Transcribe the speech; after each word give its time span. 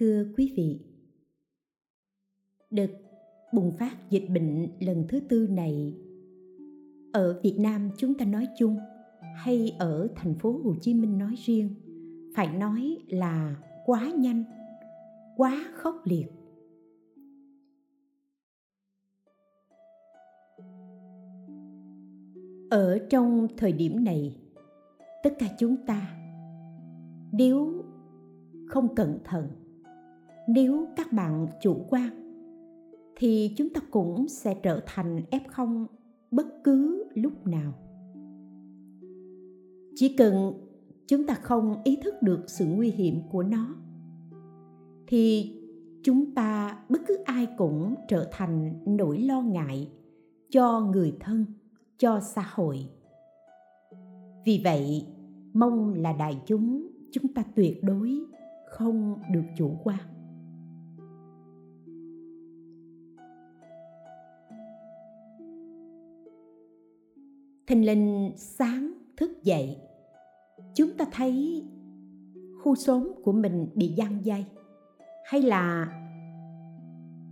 thưa 0.00 0.24
quý 0.36 0.52
vị. 0.56 0.80
Đợt 2.70 2.90
bùng 3.52 3.72
phát 3.78 4.10
dịch 4.10 4.24
bệnh 4.30 4.68
lần 4.80 5.04
thứ 5.08 5.20
tư 5.20 5.46
này, 5.50 5.94
ở 7.12 7.40
việt 7.42 7.56
nam 7.58 7.90
chúng 7.96 8.14
ta 8.14 8.24
nói 8.24 8.48
chung 8.58 8.78
hay 9.34 9.76
ở 9.78 10.08
thành 10.16 10.34
phố 10.34 10.60
hồ 10.64 10.74
chí 10.80 10.94
minh 10.94 11.18
nói 11.18 11.34
riêng, 11.46 11.74
phải 12.34 12.56
nói 12.56 12.96
là 13.08 13.56
quá 13.86 14.10
nhanh, 14.18 14.44
quá 15.36 15.64
khốc 15.74 15.94
liệt. 16.04 16.26
Ở 22.70 22.98
trong 23.10 23.48
thời 23.56 23.72
điểm 23.72 24.04
này, 24.04 24.36
tất 25.22 25.30
cả 25.38 25.46
chúng 25.58 25.76
ta, 25.86 26.16
nếu 27.32 27.84
không 28.68 28.94
cẩn 28.94 29.18
thận 29.24 29.59
nếu 30.52 30.86
các 30.96 31.12
bạn 31.12 31.46
chủ 31.60 31.76
quan, 31.88 32.10
thì 33.16 33.54
chúng 33.56 33.70
ta 33.70 33.80
cũng 33.90 34.28
sẽ 34.28 34.54
trở 34.62 34.80
thành 34.86 35.20
f0 35.30 35.86
bất 36.30 36.46
cứ 36.64 37.04
lúc 37.14 37.46
nào. 37.46 37.72
Chỉ 39.94 40.16
cần 40.16 40.52
chúng 41.06 41.26
ta 41.26 41.34
không 41.34 41.82
ý 41.84 41.98
thức 42.02 42.14
được 42.22 42.44
sự 42.46 42.66
nguy 42.66 42.90
hiểm 42.90 43.20
của 43.32 43.42
nó, 43.42 43.76
thì 45.06 45.54
chúng 46.02 46.34
ta 46.34 46.78
bất 46.88 47.00
cứ 47.06 47.18
ai 47.24 47.46
cũng 47.58 47.94
trở 48.08 48.28
thành 48.32 48.74
nỗi 48.86 49.18
lo 49.18 49.40
ngại 49.42 49.88
cho 50.50 50.80
người 50.80 51.16
thân, 51.20 51.44
cho 51.98 52.20
xã 52.20 52.44
hội. 52.54 52.88
Vì 54.44 54.60
vậy, 54.64 55.06
mong 55.52 55.94
là 55.94 56.12
đại 56.12 56.42
chúng 56.46 56.86
chúng 57.12 57.34
ta 57.34 57.44
tuyệt 57.54 57.82
đối 57.82 58.20
không 58.70 59.18
được 59.32 59.44
chủ 59.56 59.78
quan. 59.84 59.98
Thình 67.70 67.86
linh 67.86 68.32
sáng 68.36 68.92
thức 69.16 69.44
dậy. 69.44 69.76
Chúng 70.74 70.90
ta 70.98 71.04
thấy 71.12 71.64
khu 72.62 72.74
xóm 72.74 73.12
của 73.24 73.32
mình 73.32 73.68
bị 73.74 73.88
giăng 73.88 74.24
dây. 74.24 74.44
Hay 75.24 75.42
là 75.42 75.92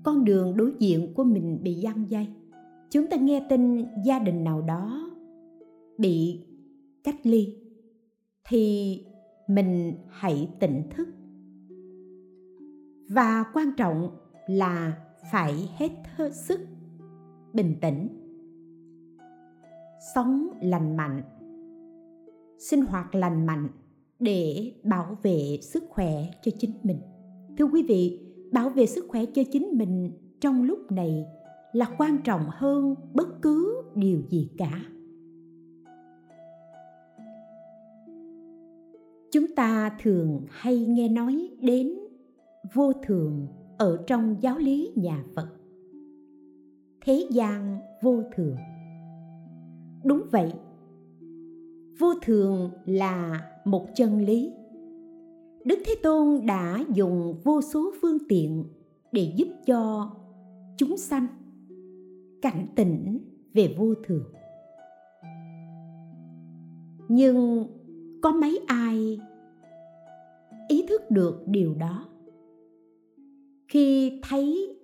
con 0.05 0.25
đường 0.25 0.57
đối 0.57 0.73
diện 0.79 1.15
của 1.15 1.25
mình 1.25 1.59
bị 1.63 1.75
giăng 1.75 2.11
dây. 2.11 2.27
Chúng 2.91 3.07
ta 3.07 3.17
nghe 3.17 3.47
tin 3.49 3.87
gia 4.05 4.19
đình 4.19 4.45
nào 4.45 4.63
đó 4.63 5.11
bị 5.99 6.47
cách 7.05 7.27
ly, 7.27 7.57
thì 8.49 8.97
mình 9.49 9.95
hãy 10.09 10.49
tỉnh 10.61 10.83
thức. 10.91 11.09
Và 13.09 13.45
quan 13.55 13.73
trọng 13.77 14.11
là 14.47 14.99
phải 15.33 15.71
hết 15.77 15.91
sức 16.33 16.61
bình 17.53 17.75
tĩnh 17.81 18.28
sống 20.15 20.49
lành 20.63 20.97
mạnh. 20.97 21.23
Sinh 22.59 22.81
hoạt 22.81 23.15
lành 23.15 23.47
mạnh 23.47 23.69
để 24.19 24.73
bảo 24.85 25.17
vệ 25.23 25.59
sức 25.63 25.85
khỏe 25.89 26.13
cho 26.43 26.53
chính 26.59 26.73
mình. 26.83 27.01
Thưa 27.59 27.65
quý 27.65 27.83
vị, 27.89 28.21
bảo 28.53 28.71
vệ 28.71 28.87
sức 28.87 29.05
khỏe 29.09 29.25
cho 29.35 29.43
chính 29.53 29.69
mình 29.73 30.13
trong 30.41 30.63
lúc 30.63 30.93
này 30.93 31.27
là 31.73 31.87
quan 31.99 32.19
trọng 32.25 32.43
hơn 32.49 32.95
bất 33.15 33.43
cứ 33.43 33.83
điều 33.95 34.23
gì 34.29 34.51
cả. 34.59 34.81
Chúng 39.33 39.47
ta 39.57 39.97
thường 40.03 40.47
hay 40.49 40.87
nghe 40.87 41.09
nói 41.09 41.51
đến 41.61 41.93
vô 42.75 42.93
thường 42.93 43.47
ở 43.79 44.05
trong 44.07 44.37
giáo 44.41 44.59
lý 44.59 44.93
nhà 44.97 45.25
phật. 45.35 45.49
Thế 47.05 47.27
gian 47.31 47.79
vô 48.03 48.23
thường 48.37 48.57
đúng 50.05 50.23
vậy. 50.31 50.53
Vô 51.99 52.15
thường 52.23 52.71
là 52.87 53.41
một 53.65 53.87
chân 53.95 54.25
lý. 54.25 54.53
Đức 55.65 55.79
thế 55.87 55.95
tôn 56.03 56.47
đã 56.47 56.85
dùng 56.95 57.41
vô 57.45 57.61
số 57.63 57.93
phương 58.01 58.19
tiện 58.29 58.65
để 59.13 59.33
giúp 59.37 59.49
cho 59.67 60.11
chúng 60.77 60.97
sanh 60.97 61.27
cảnh 62.43 62.67
tỉnh 62.77 63.19
về 63.55 63.75
vô 63.79 63.95
thường. 64.05 64.25
Nhưng 67.09 67.67
có 68.23 68.33
mấy 68.33 68.61
ai 68.67 69.21
ý 70.69 70.87
thức 70.89 71.11
được 71.11 71.43
điều 71.47 71.75
đó? 71.75 72.09
Khi 73.69 74.21
thấy 74.29 74.77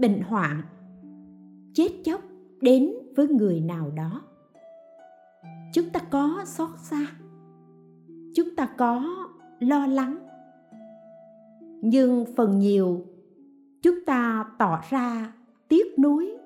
bệnh 0.00 0.22
hoạn, 0.22 0.62
chết 1.74 1.88
chóc 2.04 2.20
đến 2.62 2.90
với 3.16 3.28
người 3.28 3.60
nào 3.60 3.90
đó. 3.90 4.22
Chúng 5.72 5.90
ta 5.92 6.00
có 6.10 6.44
xót 6.46 6.70
xa, 6.78 7.06
chúng 8.34 8.56
ta 8.56 8.66
có 8.78 9.26
lo 9.60 9.86
lắng, 9.86 10.18
nhưng 11.82 12.24
phần 12.36 12.58
nhiều 12.58 13.06
chúng 13.82 14.04
ta 14.06 14.46
tỏ 14.58 14.80
ra 14.90 15.32
tiếc 15.68 15.98
nuối, 15.98 16.36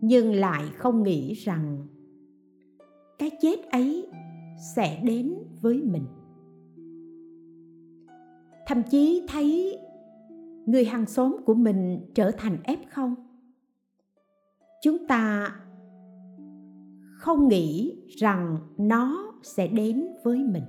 nhưng 0.00 0.34
lại 0.34 0.64
không 0.76 1.02
nghĩ 1.02 1.34
rằng 1.34 1.86
cái 3.18 3.30
chết 3.40 3.56
ấy 3.70 4.06
sẽ 4.74 5.00
đến 5.04 5.34
với 5.60 5.82
mình. 5.82 6.06
Thậm 8.66 8.82
chí 8.90 9.26
thấy 9.28 9.78
người 10.66 10.84
hàng 10.84 11.06
xóm 11.06 11.36
của 11.46 11.54
mình 11.54 12.00
trở 12.14 12.30
thành 12.30 12.58
f0 12.64 13.14
chúng 14.84 15.06
ta 15.06 15.52
không 17.16 17.48
nghĩ 17.48 17.96
rằng 18.08 18.58
nó 18.78 19.32
sẽ 19.42 19.66
đến 19.66 20.06
với 20.24 20.38
mình. 20.38 20.62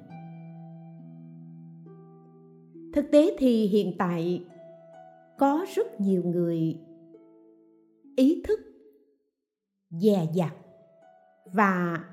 Thực 2.93 3.11
tế 3.11 3.35
thì 3.37 3.67
hiện 3.67 3.93
tại 3.97 4.45
có 5.37 5.65
rất 5.75 6.01
nhiều 6.01 6.23
người 6.25 6.77
ý 8.15 8.43
thức, 8.47 8.59
dè 9.89 10.27
dặt 10.33 10.55
và 11.53 12.03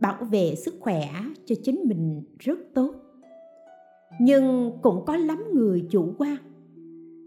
bảo 0.00 0.24
vệ 0.24 0.54
sức 0.54 0.74
khỏe 0.80 1.08
cho 1.46 1.54
chính 1.62 1.80
mình 1.84 2.24
rất 2.38 2.58
tốt. 2.74 2.94
Nhưng 4.20 4.78
cũng 4.82 5.04
có 5.06 5.16
lắm 5.16 5.44
người 5.54 5.86
chủ 5.90 6.14
quan. 6.18 6.36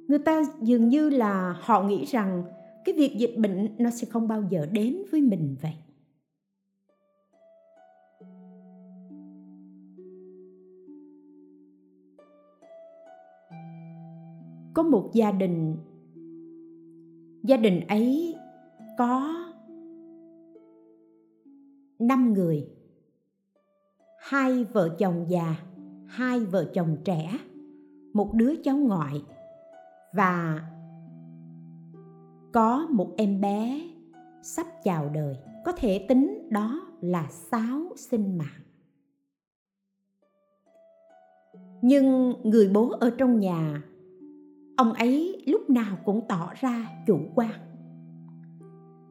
Người 0.08 0.20
ta 0.20 0.44
dường 0.62 0.88
như 0.88 1.10
là 1.10 1.56
họ 1.60 1.84
nghĩ 1.84 2.06
rằng 2.06 2.44
cái 2.86 2.96
việc 2.96 3.16
dịch 3.18 3.36
bệnh 3.38 3.76
nó 3.78 3.90
sẽ 3.90 4.08
không 4.10 4.28
bao 4.28 4.44
giờ 4.50 4.66
đến 4.72 4.98
với 5.12 5.22
mình 5.22 5.56
vậy. 5.62 5.74
Có 14.74 14.84
một 14.84 15.10
gia 15.14 15.32
đình 15.32 15.78
gia 17.44 17.58
đình 17.58 17.88
ấy 17.88 18.36
có 18.98 19.34
năm 22.00 22.34
người, 22.34 22.68
hai 24.20 24.64
vợ 24.64 24.96
chồng 25.00 25.26
già, 25.28 25.56
hai 26.08 26.40
vợ 26.40 26.72
chồng 26.74 26.98
trẻ, 27.06 27.40
một 28.14 28.34
đứa 28.34 28.54
cháu 28.64 28.78
ngoại 28.78 29.24
và 30.14 30.62
có 32.54 32.88
một 32.92 33.14
em 33.18 33.42
bé 33.42 33.82
sắp 34.42 34.68
chào 34.84 35.10
đời. 35.10 35.36
Có 35.66 35.72
thể 35.72 36.06
tính 36.10 36.50
đó 36.52 36.82
là 37.02 37.28
sáu 37.30 37.82
sinh 37.96 38.38
mạng. 38.38 38.62
Nhưng 41.82 42.34
người 42.44 42.70
bố 42.74 42.90
ở 42.90 43.10
trong 43.18 43.40
nhà, 43.40 43.82
ông 44.78 44.94
ấy 44.94 45.44
lúc 45.48 45.70
nào 45.70 45.98
cũng 46.06 46.22
tỏ 46.30 46.54
ra 46.60 46.88
chủ 47.08 47.20
quan. 47.36 47.60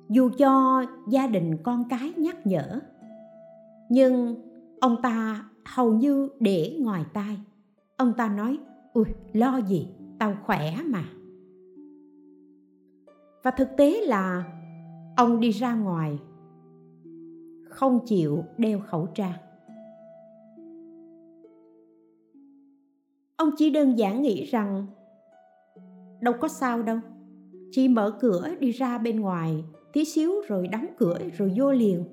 Dù 0.09 0.31
cho 0.39 0.85
gia 1.09 1.27
đình 1.27 1.57
con 1.63 1.85
cái 1.89 2.13
nhắc 2.17 2.47
nhở, 2.47 2.81
nhưng 3.89 4.37
ông 4.81 4.97
ta 5.03 5.45
hầu 5.65 5.93
như 5.93 6.29
để 6.41 6.79
ngoài 6.81 7.05
tai. 7.13 7.39
Ông 7.97 8.13
ta 8.17 8.29
nói, 8.29 8.59
ui, 8.93 9.05
lo 9.33 9.57
gì? 9.57 9.89
Tao 10.19 10.37
khỏe 10.45 10.77
mà 10.87 11.05
và 13.43 13.51
thực 13.51 13.69
tế 13.77 14.01
là 14.01 14.45
ông 15.17 15.41
đi 15.41 15.51
ra 15.51 15.75
ngoài, 15.75 16.19
không 17.69 18.01
chịu 18.07 18.45
đeo 18.59 18.81
khẩu 18.81 19.07
trang. 19.07 19.39
Ông 23.37 23.51
chỉ 23.57 23.71
đơn 23.71 23.99
giản 23.99 24.23
nghĩ 24.23 24.45
rằng 24.45 24.87
đâu 26.21 26.35
có 26.41 26.49
sao 26.49 26.83
đâu, 26.83 26.99
chỉ 27.71 27.89
mở 27.89 28.19
cửa 28.21 28.49
đi 28.61 28.71
ra 28.71 28.99
bên 28.99 29.21
ngoài 29.21 29.65
tí 29.93 30.05
xíu 30.05 30.33
rồi 30.49 30.69
đóng 30.69 30.87
cửa 30.99 31.19
rồi 31.37 31.53
vô 31.57 31.73
liền. 31.73 32.05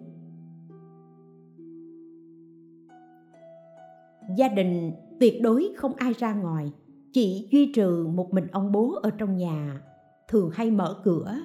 Gia 4.38 4.48
đình 4.48 4.92
tuyệt 5.20 5.42
đối 5.42 5.74
không 5.78 5.94
ai 5.94 6.14
ra 6.14 6.34
ngoài, 6.34 6.72
chỉ 7.14 7.48
duy 7.52 7.72
trừ 7.74 8.08
một 8.14 8.34
mình 8.34 8.48
ông 8.52 8.72
bố 8.72 8.94
ở 9.04 9.12
trong 9.18 9.38
nhà 9.38 9.82
thường 10.30 10.50
hay 10.54 10.72
mở 10.72 11.02
cửa. 11.04 11.36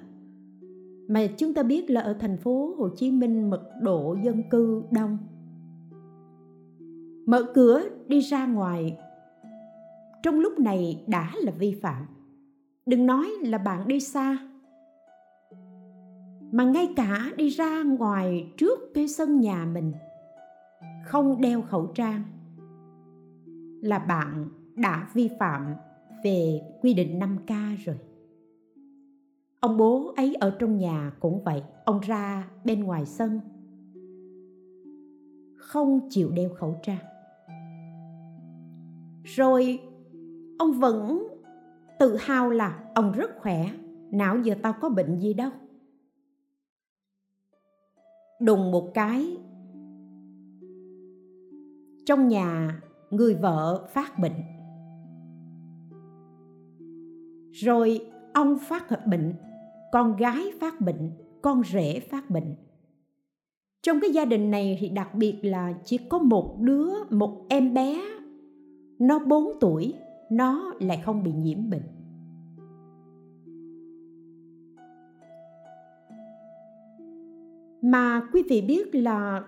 Mà 1.09 1.27
chúng 1.39 1.55
ta 1.55 1.63
biết 1.63 1.91
là 1.91 2.01
ở 2.01 2.17
thành 2.21 2.37
phố 2.37 2.75
Hồ 2.79 2.89
Chí 2.97 3.11
Minh 3.11 3.51
mật 3.51 3.71
độ 3.83 4.17
dân 4.23 4.43
cư 4.51 4.83
đông. 4.91 5.19
Mở 7.27 7.43
cửa 7.55 7.83
đi 8.09 8.21
ra 8.21 8.47
ngoài. 8.47 8.99
Trong 10.23 10.41
lúc 10.41 10.59
này 10.59 11.05
đã 11.09 11.33
là 11.43 11.53
vi 11.59 11.79
phạm. 11.83 12.07
Đừng 12.87 13.07
nói 13.07 13.27
là 13.43 13.59
bạn 13.59 13.89
đi 13.89 14.01
xa. 14.01 14.39
Mà 16.53 16.65
ngay 16.65 16.93
cả 16.97 17.33
đi 17.37 17.49
ra 17.49 17.83
ngoài 17.83 18.53
trước 18.57 18.79
cái 18.95 19.09
sân 19.09 19.41
nhà 19.41 19.65
mình, 19.73 19.93
không 21.05 21.41
đeo 21.41 21.63
khẩu 21.63 21.87
trang, 21.87 22.23
là 23.83 23.99
bạn 23.99 24.49
đã 24.77 25.09
vi 25.15 25.31
phạm 25.39 25.75
về 26.25 26.61
quy 26.83 26.95
định 26.95 27.19
5K 27.19 27.77
rồi. 27.85 27.97
Ông 29.65 29.77
bố 29.77 30.13
ấy 30.17 30.35
ở 30.35 30.57
trong 30.59 30.79
nhà 30.79 31.13
cũng 31.21 31.43
vậy, 31.45 31.63
ông 31.85 32.01
ra 32.01 32.49
bên 32.65 32.85
ngoài 32.85 33.07
sân 33.07 33.41
không 35.57 36.01
chịu 36.11 36.31
đeo 36.31 36.49
khẩu 36.55 36.77
trang. 36.83 37.05
Rồi 39.25 39.79
ông 40.59 40.73
vẫn 40.73 41.29
tự 41.99 42.17
hào 42.17 42.51
là 42.51 42.85
ông 42.95 43.13
rất 43.13 43.31
khỏe, 43.39 43.71
nào 44.11 44.39
giờ 44.39 44.55
tao 44.63 44.75
có 44.81 44.89
bệnh 44.89 45.17
gì 45.17 45.35
đâu. 45.35 45.51
Đùng 48.41 48.71
một 48.71 48.91
cái 48.95 49.37
trong 52.07 52.29
nhà 52.29 52.81
người 53.11 53.35
vợ 53.35 53.87
phát 53.91 54.19
bệnh 54.19 54.43
rồi 57.53 58.11
ông 58.35 58.59
phát 58.59 59.07
bệnh 59.07 59.35
con 59.95 60.17
gái 60.17 60.53
phát 60.61 60.81
bệnh, 60.81 61.11
con 61.43 61.63
rể 61.65 62.01
phát 62.01 62.31
bệnh. 62.31 62.55
Trong 63.83 64.01
cái 64.01 64.11
gia 64.11 64.25
đình 64.25 64.51
này 64.51 64.79
thì 64.81 64.89
đặc 64.89 65.15
biệt 65.15 65.39
là 65.43 65.75
chỉ 65.85 65.99
có 66.09 66.19
một 66.19 66.57
đứa, 66.61 66.91
một 67.11 67.47
em 67.49 67.75
bé, 67.75 68.03
nó 68.99 69.19
4 69.19 69.45
tuổi, 69.61 69.95
nó 70.31 70.73
lại 70.81 71.03
không 71.05 71.23
bị 71.23 71.33
nhiễm 71.33 71.71
bệnh. 71.71 71.83
Mà 77.83 78.29
quý 78.33 78.43
vị 78.51 78.63
biết 78.63 78.95
là 78.95 79.45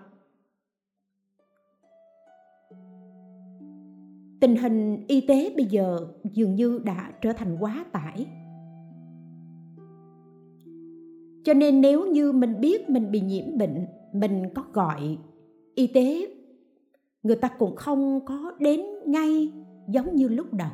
tình 4.39 4.55
hình 4.55 5.05
y 5.07 5.21
tế 5.21 5.53
bây 5.55 5.65
giờ 5.65 6.07
dường 6.23 6.55
như 6.55 6.79
đã 6.85 7.11
trở 7.21 7.33
thành 7.33 7.57
quá 7.59 7.85
tải 7.91 8.27
cho 11.47 11.53
nên 11.53 11.81
nếu 11.81 12.05
như 12.05 12.31
mình 12.31 12.61
biết 12.61 12.89
mình 12.89 13.11
bị 13.11 13.21
nhiễm 13.21 13.57
bệnh, 13.57 13.85
mình 14.13 14.49
có 14.55 14.63
gọi 14.73 15.17
y 15.75 15.87
tế, 15.87 16.27
người 17.23 17.35
ta 17.35 17.47
cũng 17.47 17.75
không 17.75 18.25
có 18.25 18.51
đến 18.59 18.81
ngay 19.05 19.51
giống 19.87 20.15
như 20.15 20.27
lúc 20.27 20.53
đầu. 20.53 20.69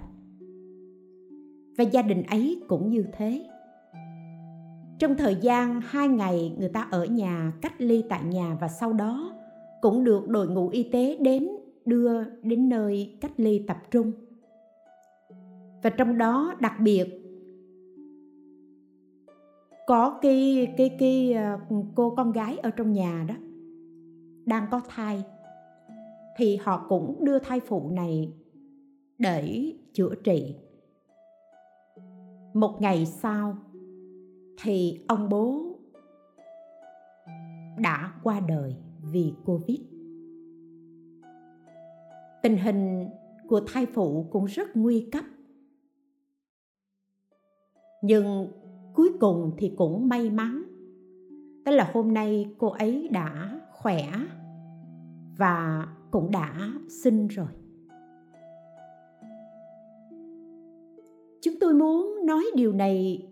Và 1.78 1.84
gia 1.84 2.02
đình 2.02 2.24
ấy 2.24 2.62
cũng 2.68 2.90
như 2.90 3.06
thế. 3.18 3.46
Trong 5.00 5.16
thời 5.18 5.36
gian 5.36 5.82
hai 5.82 6.08
ngày 6.08 6.56
người 6.60 6.70
ta 6.70 6.88
ở 6.92 7.06
nhà, 7.06 7.54
cách 7.62 7.82
ly 7.82 8.04
tại 8.10 8.24
nhà 8.24 8.58
và 8.62 8.68
sau 8.68 8.94
đó 8.94 9.34
cũng 9.82 10.04
được 10.04 10.30
đội 10.30 10.48
ngũ 10.48 10.70
y 10.70 10.84
tế 10.84 11.18
đến 11.20 11.48
đưa 11.86 12.24
đến 12.44 12.70
nơi 12.70 13.18
cách 13.22 13.34
ly 13.38 13.66
tập 13.68 13.78
trung. 13.92 14.12
Và 15.84 15.90
trong 15.90 16.18
đó 16.18 16.56
đặc 16.60 16.74
biệt 16.80 17.23
có 19.88 20.20
cái 20.22 20.74
cái 20.78 20.96
cái 21.00 21.34
ờ, 21.34 21.60
cô 21.96 22.14
con 22.18 22.32
gái 22.32 22.58
ở 22.58 22.70
trong 22.70 22.92
nhà 22.92 23.26
đó 23.28 23.36
đang 24.46 24.68
có 24.72 24.82
thai. 24.88 25.24
Thì 26.38 26.56
họ 26.56 26.86
cũng 26.90 27.26
đưa 27.26 27.40
thai 27.40 27.60
phụ 27.60 27.90
này 27.90 28.34
để 29.18 29.74
chữa 29.94 30.16
trị. 30.24 30.56
Một 32.54 32.82
ngày 32.82 33.06
sau 33.06 33.58
thì 34.62 35.02
ông 35.08 35.30
bố 35.30 35.76
đã 37.78 38.14
qua 38.24 38.40
đời 38.40 38.76
vì 39.02 39.34
covid. 39.46 39.80
Tình 42.44 42.58
hình 42.58 43.10
của 43.48 43.62
thai 43.68 43.86
phụ 43.86 44.26
cũng 44.32 44.46
rất 44.46 44.76
nguy 44.76 45.10
cấp. 45.12 45.24
Nhưng 48.02 48.48
cuối 48.94 49.12
cùng 49.20 49.52
thì 49.58 49.74
cũng 49.78 50.10
may 50.10 50.30
mắn. 50.30 50.64
Tức 51.66 51.72
là 51.72 51.92
hôm 51.94 52.14
nay 52.14 52.56
cô 52.58 52.68
ấy 52.68 53.10
đã 53.12 53.60
khỏe 53.72 54.12
và 55.38 55.88
cũng 56.12 56.32
đã 56.32 56.72
sinh 57.04 57.28
rồi. 57.28 57.48
Chúng 61.42 61.56
tôi 61.60 61.74
muốn 61.74 62.26
nói 62.26 62.46
điều 62.56 62.74
này 62.74 63.28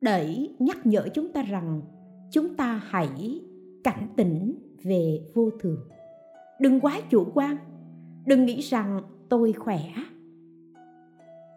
để 0.00 0.48
nhắc 0.58 0.86
nhở 0.86 1.08
chúng 1.14 1.32
ta 1.32 1.42
rằng 1.42 1.82
chúng 2.30 2.54
ta 2.54 2.80
hãy 2.84 3.40
cảnh 3.84 4.08
tỉnh 4.16 4.54
về 4.84 5.30
vô 5.34 5.50
thường. 5.60 5.80
Đừng 6.60 6.80
quá 6.80 7.00
chủ 7.10 7.26
quan. 7.34 7.56
Đừng 8.26 8.44
nghĩ 8.44 8.60
rằng 8.60 9.00
tôi 9.28 9.52
khỏe. 9.52 9.80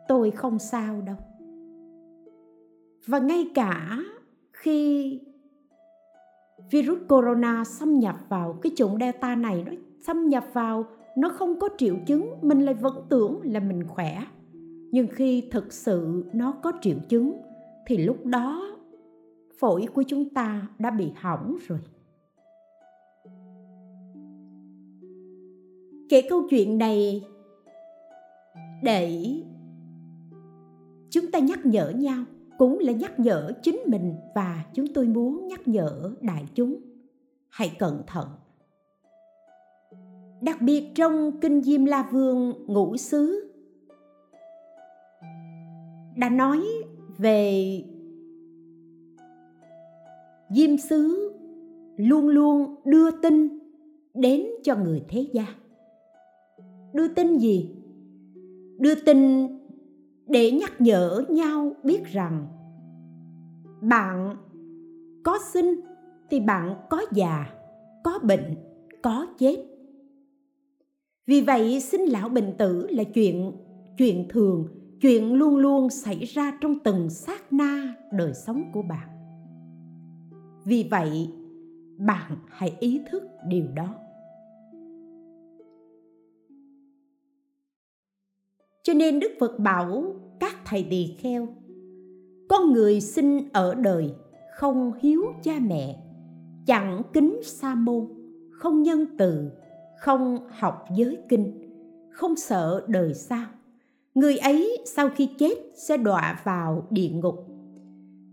Tôi 0.07 0.31
không 0.31 0.59
sao 0.59 1.01
đâu 1.01 1.15
và 3.07 3.19
ngay 3.19 3.51
cả 3.55 3.99
khi 4.51 5.19
virus 6.71 6.99
corona 7.09 7.63
xâm 7.63 7.99
nhập 7.99 8.15
vào 8.29 8.53
cái 8.61 8.71
chủng 8.75 8.97
delta 8.99 9.35
này, 9.35 9.63
nó 9.65 9.71
xâm 9.99 10.29
nhập 10.29 10.45
vào, 10.53 10.85
nó 11.17 11.29
không 11.29 11.59
có 11.59 11.69
triệu 11.77 11.95
chứng, 12.05 12.33
mình 12.41 12.61
lại 12.61 12.73
vẫn 12.73 13.05
tưởng 13.09 13.39
là 13.43 13.59
mình 13.59 13.87
khỏe. 13.87 14.23
Nhưng 14.91 15.07
khi 15.07 15.47
thực 15.51 15.73
sự 15.73 16.25
nó 16.33 16.51
có 16.51 16.71
triệu 16.81 16.97
chứng, 17.09 17.41
thì 17.87 17.97
lúc 17.97 18.25
đó 18.25 18.77
phổi 19.59 19.87
của 19.93 20.03
chúng 20.07 20.29
ta 20.29 20.67
đã 20.79 20.91
bị 20.91 21.11
hỏng 21.15 21.57
rồi. 21.67 21.79
Kể 26.09 26.21
câu 26.29 26.43
chuyện 26.49 26.77
này 26.77 27.23
để 28.83 29.33
chúng 31.09 31.31
ta 31.31 31.39
nhắc 31.39 31.65
nhở 31.65 31.89
nhau 31.89 32.23
cũng 32.57 32.79
là 32.79 32.93
nhắc 32.93 33.19
nhở 33.19 33.51
chính 33.61 33.79
mình 33.87 34.15
và 34.35 34.65
chúng 34.73 34.87
tôi 34.93 35.07
muốn 35.07 35.47
nhắc 35.47 35.67
nhở 35.67 36.11
đại 36.21 36.45
chúng. 36.55 36.75
Hãy 37.49 37.71
cẩn 37.79 38.01
thận. 38.07 38.27
Đặc 40.41 40.61
biệt 40.61 40.83
trong 40.95 41.39
kinh 41.41 41.61
diêm 41.61 41.85
la 41.85 42.09
vương 42.11 42.53
ngũ 42.67 42.97
xứ, 42.97 43.51
đã 46.15 46.29
nói 46.29 46.63
về 47.17 47.83
diêm 50.49 50.77
xứ 50.77 51.31
luôn 51.97 52.27
luôn 52.27 52.75
đưa 52.85 53.11
tin 53.11 53.59
đến 54.13 54.45
cho 54.63 54.75
người 54.75 55.03
thế 55.09 55.27
gian 55.33 55.53
đưa 56.95 57.07
tin 57.07 57.37
gì? 57.37 57.69
Đưa 58.77 58.95
tin 58.95 59.47
để 60.27 60.51
nhắc 60.51 60.81
nhở 60.81 61.23
nhau 61.29 61.71
biết 61.83 62.05
rằng 62.05 62.47
bạn 63.81 64.35
có 65.23 65.39
sinh 65.53 65.81
thì 66.29 66.39
bạn 66.39 66.75
có 66.89 67.01
già, 67.11 67.49
có 68.03 68.19
bệnh, 68.23 68.55
có 69.01 69.27
chết. 69.37 69.57
Vì 71.27 71.41
vậy 71.41 71.79
sinh 71.79 72.01
lão 72.01 72.29
bệnh 72.29 72.57
tử 72.57 72.87
là 72.89 73.03
chuyện 73.03 73.51
chuyện 73.97 74.27
thường, 74.29 74.67
chuyện 75.01 75.33
luôn 75.33 75.57
luôn 75.57 75.89
xảy 75.89 76.25
ra 76.25 76.57
trong 76.61 76.79
từng 76.79 77.09
sát 77.09 77.53
na 77.53 77.95
đời 78.11 78.33
sống 78.33 78.63
của 78.73 78.81
bạn. 78.81 79.09
Vì 80.65 80.87
vậy, 80.91 81.29
bạn 81.97 82.31
hãy 82.47 82.75
ý 82.79 83.01
thức 83.11 83.23
điều 83.47 83.65
đó. 83.75 84.04
Cho 88.85 88.93
nên 88.93 89.19
đức 89.19 89.31
phật 89.39 89.59
bảo 89.59 90.03
các 90.39 90.55
thầy 90.65 90.87
tỳ 90.89 91.15
kheo, 91.19 91.47
con 92.49 92.73
người 92.73 93.01
sinh 93.01 93.49
ở 93.53 93.75
đời 93.75 94.13
không 94.55 94.91
hiếu 94.99 95.21
cha 95.43 95.53
mẹ, 95.61 95.99
chẳng 96.65 97.01
kính 97.13 97.39
sa 97.43 97.75
môn, 97.75 98.07
không 98.51 98.83
nhân 98.83 99.05
từ, 99.17 99.51
không 99.99 100.37
học 100.49 100.85
giới 100.95 101.17
kinh, 101.29 101.71
không 102.11 102.35
sợ 102.35 102.85
đời 102.87 103.13
sau. 103.13 103.45
Người 104.15 104.37
ấy 104.37 104.77
sau 104.85 105.09
khi 105.09 105.29
chết 105.37 105.53
sẽ 105.75 105.97
đọa 105.97 106.41
vào 106.43 106.87
địa 106.89 107.09
ngục. 107.09 107.35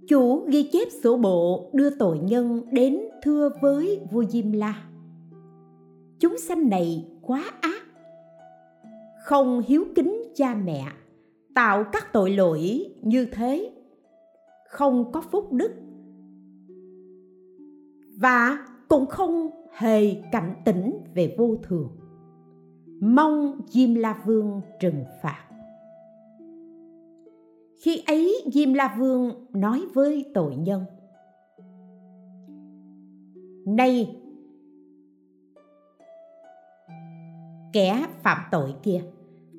Chủ 0.09 0.47
ghi 0.49 0.63
chép 0.73 0.89
sổ 1.03 1.17
bộ 1.17 1.71
đưa 1.73 1.91
tội 1.91 2.19
nhân 2.19 2.63
đến 2.71 3.01
thưa 3.23 3.51
với 3.63 4.01
vua 4.13 4.25
diêm 4.25 4.53
la. 4.53 4.85
Chúng 6.21 6.39
sanh 6.39 6.69
này 6.69 7.09
quá 7.23 7.45
ác, 7.61 7.83
không 9.25 9.63
hiếu 9.67 9.85
kính 9.95 10.22
cha 10.35 10.55
mẹ, 10.55 10.85
tạo 11.55 11.85
các 11.93 12.13
tội 12.13 12.31
lỗi 12.31 12.91
như 13.03 13.27
thế, 13.33 13.73
không 14.69 15.13
có 15.13 15.21
phúc 15.21 15.53
đức. 15.53 15.73
Và 18.21 18.67
cũng 18.89 19.07
không 19.07 19.51
hề 19.73 20.15
cảnh 20.33 20.55
tỉnh 20.65 20.93
về 21.15 21.35
vô 21.39 21.57
thường. 21.63 21.89
Mong 23.01 23.61
diêm 23.67 23.95
la 23.95 24.23
vương 24.25 24.61
trừng 24.81 25.05
phạt. 25.23 25.49
Khi 27.83 28.03
ấy, 28.07 28.45
diêm 28.53 28.73
la 28.73 28.95
vương 28.99 29.47
nói 29.53 29.83
với 29.95 30.31
tội 30.35 30.57
nhân 30.57 30.85
nay 33.67 34.17
kẻ 37.73 38.07
phạm 38.23 38.39
tội 38.51 38.75
kia 38.83 39.03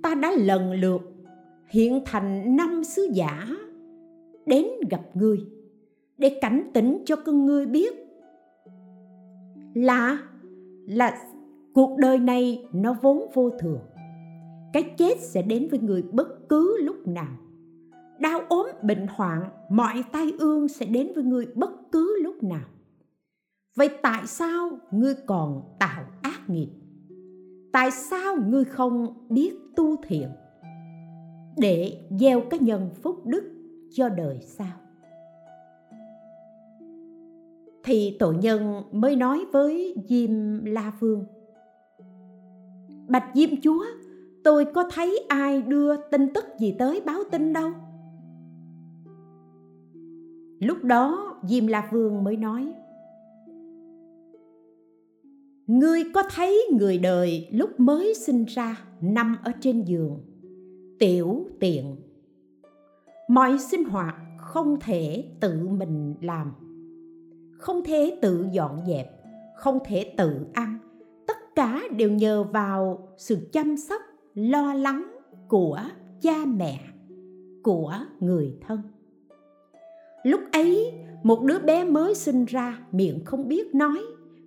ta 0.04 0.16
đã 0.16 0.32
lần 0.38 0.72
lượt 0.72 1.02
hiện 1.70 2.02
thành 2.06 2.56
năm 2.56 2.84
sứ 2.84 3.10
giả 3.14 3.48
đến 4.46 4.66
gặp 4.90 5.02
ngươi 5.14 5.38
để 6.18 6.40
cảnh 6.42 6.72
tỉnh 6.74 7.02
cho 7.06 7.16
con 7.16 7.46
ngươi 7.46 7.66
biết 7.66 7.94
là 9.74 10.18
là 10.88 11.18
cuộc 11.74 11.98
đời 11.98 12.20
này 12.20 12.66
nó 12.74 12.96
vốn 13.02 13.32
vô 13.34 13.50
thường. 13.60 13.80
Cái 14.74 14.84
chết 14.98 15.20
sẽ 15.20 15.42
đến 15.42 15.68
với 15.72 15.80
người 15.80 16.02
bất 16.02 16.50
cứ 16.50 16.78
lúc 16.82 17.08
nào. 17.08 17.38
Đau 18.20 18.42
ốm, 18.50 18.68
bệnh 18.84 19.08
hoạn, 19.10 19.44
mọi 19.70 20.04
tai 20.12 20.32
ương 20.40 20.68
sẽ 20.68 20.86
đến 20.86 21.12
với 21.16 21.24
người 21.24 21.48
bất 21.56 21.72
cứ 21.92 22.24
lúc 22.24 22.44
nào. 22.44 22.66
Vậy 23.76 23.90
tại 24.02 24.28
sao 24.28 24.70
ngươi 24.92 25.16
còn 25.26 25.62
tạo 25.80 26.04
ác 26.22 26.50
nghiệp? 26.50 26.70
Tại 27.74 27.92
sao 27.92 28.36
ngươi 28.48 28.66
không 28.66 29.08
biết 29.30 29.54
tu 29.76 29.96
thiện 30.04 30.30
để 31.58 31.98
gieo 32.20 32.42
cái 32.50 32.60
nhân 32.60 32.90
phúc 33.02 33.26
đức 33.26 33.44
cho 33.92 34.10
đời 34.10 34.40
sau? 34.42 34.68
Thì 37.84 38.18
tội 38.20 38.36
nhân 38.36 38.82
mới 38.92 39.16
nói 39.16 39.46
với 39.52 39.96
diêm 40.08 40.66
la 40.66 40.94
vương 41.00 41.26
bạch 43.08 43.26
diêm 43.34 43.50
chúa, 43.62 43.86
tôi 44.44 44.66
có 44.66 44.90
thấy 44.94 45.26
ai 45.30 45.62
đưa 45.62 45.96
tin 45.96 46.34
tức 46.34 46.46
gì 46.60 46.76
tới 46.80 47.02
báo 47.06 47.20
tin 47.32 47.54
đâu? 47.54 47.72
Lúc 50.60 50.84
đó 50.84 51.36
diêm 51.44 51.68
la 51.68 51.90
vương 51.92 52.24
mới 52.24 52.38
nói 52.38 52.74
ngươi 55.68 56.04
có 56.14 56.24
thấy 56.36 56.68
người 56.72 56.98
đời 56.98 57.48
lúc 57.52 57.80
mới 57.80 58.14
sinh 58.14 58.46
ra 58.46 58.78
nằm 59.02 59.38
ở 59.44 59.52
trên 59.62 59.84
giường? 59.84 60.20
Tiểu 61.00 61.46
tiện. 61.60 61.96
Mọi 63.30 63.60
sinh 63.60 63.84
hoạt 63.84 64.16
không 64.38 64.78
thể 64.82 65.24
tự 65.40 65.68
mình 65.68 66.16
làm. 66.22 66.52
Không 67.58 67.84
thể 67.84 68.18
tự 68.22 68.46
dọn 68.52 68.82
dẹp, 68.88 69.08
không 69.56 69.80
thể 69.86 70.14
tự 70.18 70.46
ăn. 70.54 70.78
Tất 71.28 71.38
cả 71.56 71.82
đều 71.98 72.12
nhờ 72.12 72.44
vào 72.44 73.08
sự 73.18 73.38
chăm 73.52 73.78
sóc, 73.78 74.02
lo 74.36 74.74
lắng 74.74 75.04
của 75.48 75.80
cha 76.22 76.46
mẹ, 76.46 76.80
của 77.64 77.94
người 78.20 78.56
thân. 78.68 78.82
Lúc 80.24 80.42
ấy, 80.52 80.92
một 81.24 81.44
đứa 81.44 81.60
bé 81.60 81.84
mới 81.84 82.16
sinh 82.16 82.46
ra 82.46 82.80
miệng 82.92 83.26
không 83.26 83.48
biết 83.48 83.76
nói 83.76 84.00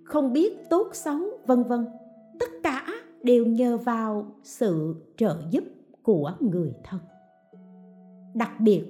không 0.07 0.33
biết 0.33 0.69
tốt 0.69 0.89
xấu, 0.93 1.19
vân 1.45 1.63
vân. 1.63 1.85
Tất 2.39 2.49
cả 2.63 2.85
đều 3.23 3.45
nhờ 3.45 3.77
vào 3.77 4.35
sự 4.43 4.95
trợ 5.17 5.37
giúp 5.49 5.63
của 6.03 6.33
người 6.39 6.73
thân. 6.83 6.99
Đặc 8.33 8.51
biệt 8.59 8.83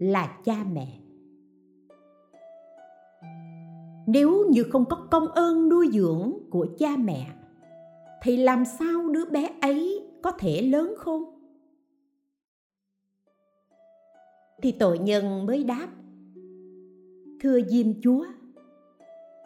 là 0.00 0.38
cha 0.44 0.64
mẹ. 0.72 1.00
Nếu 4.06 4.44
như 4.50 4.62
không 4.62 4.84
có 4.84 5.06
công 5.10 5.28
ơn 5.28 5.68
nuôi 5.68 5.88
dưỡng 5.92 6.32
của 6.50 6.66
cha 6.78 6.96
mẹ, 6.96 7.26
thì 8.22 8.36
làm 8.36 8.64
sao 8.64 9.08
đứa 9.08 9.24
bé 9.24 9.50
ấy 9.60 10.08
có 10.22 10.30
thể 10.30 10.62
lớn 10.62 10.94
khôn? 10.98 11.24
Thì 14.62 14.72
tội 14.72 14.98
nhân 14.98 15.46
mới 15.46 15.64
đáp, 15.64 15.88
thưa 17.40 17.60
diêm 17.60 17.86
chúa 18.02 18.26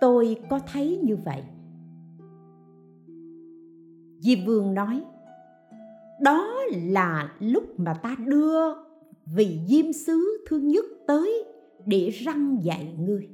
tôi 0.00 0.37
có 0.50 0.61
thấy 0.73 1.00
như 1.02 1.16
vậy. 1.16 1.42
Diêm 4.21 4.38
vương 4.47 4.75
nói, 4.75 5.04
đó 6.21 6.54
là 6.73 7.35
lúc 7.40 7.80
mà 7.80 7.95
ta 7.95 8.16
đưa 8.26 8.75
vị 9.35 9.61
diêm 9.66 9.92
sứ 9.92 10.45
thứ 10.49 10.59
nhất 10.59 10.85
tới 11.07 11.45
để 11.87 12.11
răng 12.11 12.59
dạy 12.62 12.95
ngươi. 12.99 13.28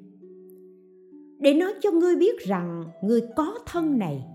Để 1.38 1.54
nói 1.54 1.74
cho 1.80 1.90
ngươi 1.90 2.16
biết 2.16 2.40
rằng 2.40 2.84
ngươi 3.02 3.20
có 3.36 3.58
thân 3.66 3.98
này, 3.98 4.26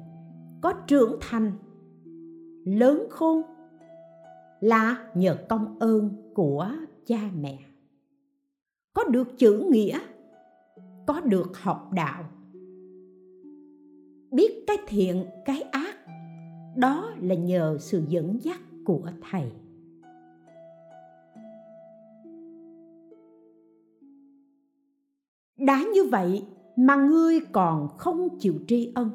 có 0.61 0.73
trưởng 0.87 1.17
thành, 1.21 1.51
lớn 2.65 3.07
khôn, 3.09 3.41
là 4.59 5.07
nhờ 5.13 5.37
công 5.49 5.79
ơn 5.79 6.09
của 6.33 6.69
cha 7.05 7.29
mẹ. 7.41 7.59
Có 8.93 9.03
được 9.03 9.37
chữ 9.37 9.67
nghĩa 9.71 9.99
có 11.11 11.21
được 11.21 11.57
học 11.57 11.89
đạo. 11.93 12.23
Biết 14.31 14.63
cái 14.67 14.77
thiện, 14.87 15.25
cái 15.45 15.61
ác, 15.61 15.95
đó 16.75 17.11
là 17.21 17.35
nhờ 17.35 17.77
sự 17.79 18.03
dẫn 18.07 18.37
dắt 18.41 18.59
của 18.85 19.09
thầy. 19.31 19.51
Đã 25.57 25.83
như 25.93 26.03
vậy 26.03 26.45
mà 26.75 26.95
ngươi 26.95 27.39
còn 27.51 27.87
không 27.97 28.39
chịu 28.39 28.53
tri 28.67 28.91
ân, 28.95 29.09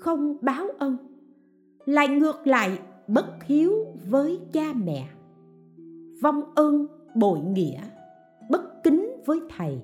không 0.00 0.36
báo 0.40 0.66
ân, 0.78 0.96
lại 1.84 2.08
ngược 2.08 2.46
lại 2.46 2.78
bất 3.08 3.44
hiếu 3.44 3.72
với 4.08 4.40
cha 4.52 4.72
mẹ. 4.84 5.08
Vong 6.22 6.54
ơn 6.54 6.86
bội 7.14 7.40
nghĩa, 7.40 7.80
bất 8.50 8.82
kính 8.82 9.22
với 9.26 9.40
thầy 9.56 9.82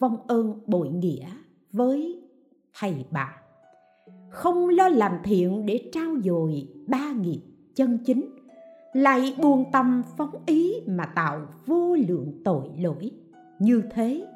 vong 0.00 0.26
ơn 0.26 0.60
bội 0.66 0.88
nghĩa 0.88 1.26
với 1.72 2.22
thầy 2.80 3.04
bạn. 3.10 3.38
Không 4.30 4.68
lo 4.68 4.88
làm 4.88 5.12
thiện 5.24 5.66
để 5.66 5.90
trao 5.92 6.16
dồi 6.24 6.68
ba 6.86 7.12
nghiệp 7.12 7.40
chân 7.74 7.98
chính, 8.06 8.30
lại 8.92 9.36
buông 9.42 9.64
tâm 9.72 10.02
phóng 10.16 10.42
ý 10.46 10.74
mà 10.86 11.04
tạo 11.14 11.46
vô 11.66 11.96
lượng 12.08 12.40
tội 12.44 12.70
lỗi. 12.78 13.10
Như 13.58 13.82
thế, 13.90 14.26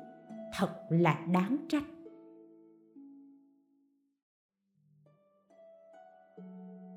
thật 0.58 0.70
là 0.88 1.26
đáng 1.32 1.56
trách. 1.68 1.84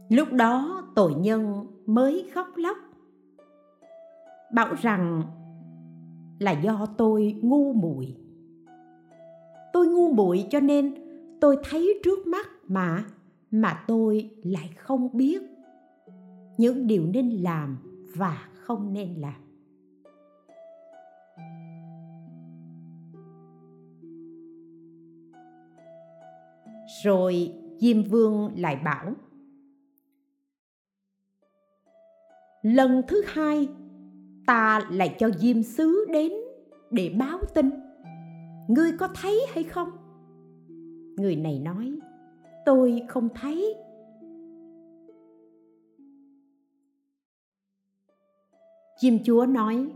Lúc 0.09 0.33
đó 0.33 0.87
tội 0.95 1.13
nhân 1.15 1.65
mới 1.85 2.29
khóc 2.33 2.47
lóc, 2.55 2.77
bảo 4.53 4.73
rằng 4.81 5.23
là 6.39 6.51
do 6.51 6.85
tôi 6.97 7.39
ngu 7.41 7.73
muội 7.73 8.15
tôi 9.75 9.87
ngu 9.87 10.13
muội 10.13 10.45
cho 10.49 10.59
nên 10.59 10.93
tôi 11.41 11.57
thấy 11.69 11.99
trước 12.03 12.27
mắt 12.27 12.47
mà 12.67 13.05
mà 13.51 13.83
tôi 13.87 14.29
lại 14.43 14.69
không 14.77 15.17
biết. 15.17 15.41
Những 16.57 16.87
điều 16.87 17.05
nên 17.05 17.29
làm 17.29 17.77
và 18.15 18.49
không 18.53 18.93
nên 18.93 19.15
làm. 19.15 19.41
Rồi 27.03 27.53
diêm 27.77 28.03
vương 28.03 28.51
lại 28.57 28.75
bảo, 28.85 29.13
lần 32.61 33.01
thứ 33.07 33.23
hai 33.27 33.67
ta 34.45 34.87
lại 34.91 35.15
cho 35.19 35.29
diêm 35.29 35.63
sứ 35.63 36.05
đến 36.13 36.31
để 36.91 37.15
báo 37.19 37.39
tin 37.55 37.84
ngươi 38.67 38.91
có 38.99 39.07
thấy 39.21 39.41
hay 39.53 39.63
không? 39.63 39.89
Người 41.17 41.35
này 41.35 41.59
nói, 41.59 41.99
tôi 42.65 43.01
không 43.07 43.29
thấy. 43.35 43.75
Chim 48.97 49.19
chúa 49.23 49.45
nói, 49.45 49.91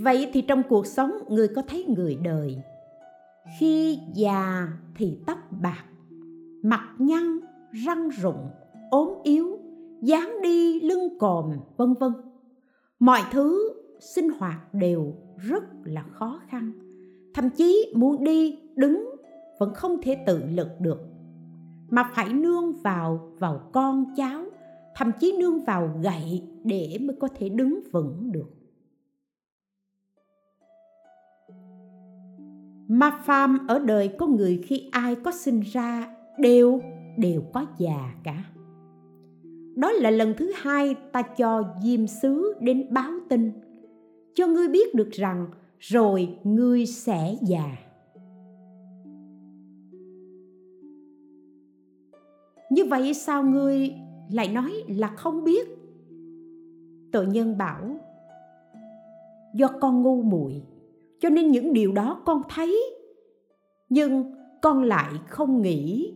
vậy 0.00 0.30
thì 0.32 0.42
trong 0.42 0.62
cuộc 0.68 0.86
sống 0.86 1.10
người 1.28 1.48
có 1.48 1.62
thấy 1.62 1.84
người 1.84 2.18
đời. 2.24 2.62
Khi 3.58 3.98
già 4.14 4.68
thì 4.94 5.18
tóc 5.26 5.38
bạc, 5.62 5.84
mặt 6.62 6.94
nhăn, 6.98 7.38
răng 7.86 8.08
rụng, 8.08 8.50
ốm 8.90 9.08
yếu, 9.22 9.58
dáng 10.02 10.36
đi 10.42 10.80
lưng 10.80 11.18
còm, 11.18 11.52
vân 11.76 11.94
vân. 11.94 12.12
Mọi 12.98 13.20
thứ 13.32 13.72
sinh 14.00 14.28
hoạt 14.28 14.74
đều 14.74 15.14
rất 15.36 15.64
là 15.84 16.02
khó 16.02 16.40
khăn 16.48 16.89
thậm 17.34 17.50
chí 17.50 17.92
muốn 17.94 18.24
đi, 18.24 18.58
đứng 18.76 19.10
vẫn 19.58 19.74
không 19.74 20.02
thể 20.02 20.16
tự 20.26 20.42
lực 20.44 20.68
được. 20.80 21.00
Mà 21.90 22.10
phải 22.14 22.32
nương 22.32 22.72
vào 22.72 23.32
vào 23.38 23.70
con 23.72 24.04
cháu, 24.16 24.44
thậm 24.96 25.10
chí 25.20 25.36
nương 25.38 25.64
vào 25.64 25.90
gậy 26.02 26.42
để 26.64 26.98
mới 27.00 27.16
có 27.20 27.28
thể 27.28 27.48
đứng 27.48 27.80
vững 27.92 28.32
được. 28.32 28.50
Ma 32.88 33.20
pham 33.24 33.66
ở 33.66 33.78
đời 33.78 34.08
có 34.18 34.26
người 34.26 34.62
khi 34.66 34.88
ai 34.92 35.14
có 35.14 35.32
sinh 35.32 35.60
ra 35.60 36.16
đều 36.38 36.80
đều 37.18 37.42
có 37.52 37.66
già 37.78 38.14
cả. 38.24 38.44
Đó 39.76 39.92
là 39.92 40.10
lần 40.10 40.34
thứ 40.36 40.52
hai 40.56 40.94
ta 41.12 41.22
cho 41.22 41.64
diêm 41.82 42.06
sứ 42.06 42.54
đến 42.60 42.86
báo 42.90 43.12
tin. 43.28 43.52
Cho 44.34 44.46
ngươi 44.46 44.68
biết 44.68 44.94
được 44.94 45.10
rằng 45.10 45.46
rồi 45.80 46.38
ngươi 46.44 46.86
sẽ 46.86 47.36
già. 47.42 47.76
Như 52.70 52.84
vậy 52.84 53.14
sao 53.14 53.42
ngươi 53.42 53.94
lại 54.30 54.48
nói 54.48 54.72
là 54.88 55.08
không 55.08 55.44
biết? 55.44 55.68
Tội 57.12 57.26
nhân 57.26 57.58
bảo, 57.58 57.96
do 59.54 59.68
con 59.80 60.02
ngu 60.02 60.22
muội, 60.22 60.62
cho 61.20 61.30
nên 61.30 61.50
những 61.50 61.72
điều 61.72 61.92
đó 61.92 62.22
con 62.26 62.42
thấy. 62.48 62.82
Nhưng 63.88 64.34
con 64.62 64.82
lại 64.82 65.12
không 65.26 65.62
nghĩ, 65.62 66.14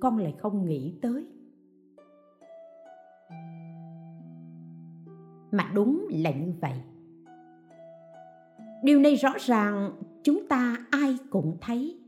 con 0.00 0.18
lại 0.18 0.34
không 0.38 0.66
nghĩ 0.66 0.94
tới. 1.02 1.26
Mà 5.50 5.70
đúng 5.74 6.06
là 6.10 6.30
như 6.30 6.52
vậy 6.60 6.72
điều 8.84 8.98
này 8.98 9.14
rõ 9.14 9.30
ràng 9.38 9.92
chúng 10.22 10.48
ta 10.48 10.76
ai 10.90 11.16
cũng 11.30 11.56
thấy 11.60 11.98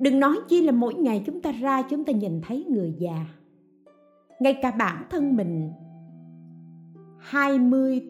đừng 0.00 0.20
nói 0.20 0.36
chi 0.48 0.62
là 0.62 0.72
mỗi 0.72 0.94
ngày 0.94 1.22
chúng 1.26 1.40
ta 1.40 1.52
ra 1.52 1.82
chúng 1.82 2.04
ta 2.04 2.12
nhìn 2.12 2.40
thấy 2.46 2.64
người 2.68 2.94
già 2.98 3.26
ngay 4.40 4.58
cả 4.62 4.70
bản 4.70 5.04
thân 5.10 5.36
mình 5.36 5.72
20 7.18 8.02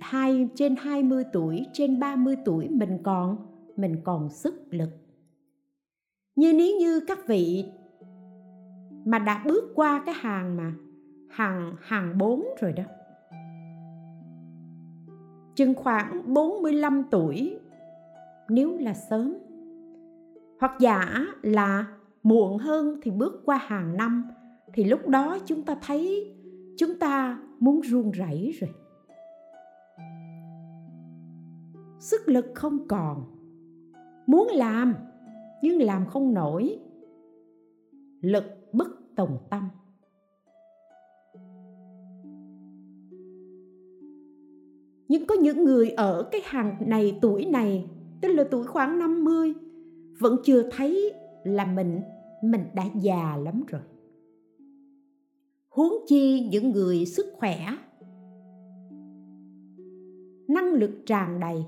hai 0.00 0.48
trên 0.54 0.76
20 0.76 1.24
tuổi, 1.32 1.66
trên 1.72 2.00
30 2.00 2.36
tuổi 2.44 2.68
mình 2.68 2.98
còn 3.02 3.36
mình 3.76 3.96
còn 4.04 4.30
sức 4.30 4.54
lực. 4.70 4.90
Như 6.36 6.52
nếu 6.52 6.76
như 6.78 7.00
các 7.00 7.26
vị 7.26 7.64
mà 9.04 9.18
đã 9.18 9.42
bước 9.46 9.72
qua 9.74 10.02
cái 10.06 10.14
hàng 10.18 10.56
mà 10.56 10.72
hàng 11.28 11.74
hàng 11.80 12.18
4 12.18 12.44
rồi 12.60 12.72
đó. 12.72 12.84
Chừng 15.56 15.74
khoảng 15.74 16.34
45 16.34 17.02
tuổi, 17.10 17.58
nếu 18.48 18.78
là 18.78 18.94
sớm. 18.94 19.34
Hoặc 20.60 20.72
giả 20.80 21.26
là 21.42 21.86
muộn 22.22 22.58
hơn 22.58 23.00
thì 23.02 23.10
bước 23.10 23.42
qua 23.44 23.56
hàng 23.56 23.96
năm, 23.96 24.24
thì 24.72 24.84
lúc 24.84 25.08
đó 25.08 25.38
chúng 25.46 25.62
ta 25.62 25.76
thấy 25.82 26.34
chúng 26.76 26.98
ta 26.98 27.38
muốn 27.58 27.80
run 27.80 28.10
rẩy 28.10 28.54
rồi. 28.60 28.70
Sức 31.98 32.28
lực 32.28 32.46
không 32.54 32.88
còn. 32.88 33.24
Muốn 34.26 34.48
làm 34.52 34.94
nhưng 35.62 35.82
làm 35.82 36.06
không 36.06 36.34
nổi. 36.34 36.78
Lực 38.20 38.44
bất 38.72 38.88
tòng 39.16 39.38
tâm. 39.50 39.68
Nhưng 45.08 45.26
có 45.26 45.34
những 45.34 45.64
người 45.64 45.90
ở 45.90 46.28
cái 46.32 46.40
hàng 46.44 46.76
này 46.80 47.18
tuổi 47.22 47.44
này 47.44 47.90
tức 48.20 48.28
là 48.28 48.44
tuổi 48.50 48.64
khoảng 48.64 48.98
50 48.98 49.54
vẫn 50.20 50.36
chưa 50.44 50.62
thấy 50.70 51.12
là 51.44 51.64
mình 51.64 52.00
mình 52.42 52.64
đã 52.74 52.84
già 52.94 53.36
lắm 53.36 53.62
rồi 53.68 53.82
huống 55.68 55.94
chi 56.06 56.48
những 56.50 56.70
người 56.70 57.06
sức 57.06 57.26
khỏe 57.38 57.58
năng 60.48 60.72
lực 60.72 60.90
tràn 61.06 61.40
đầy 61.40 61.64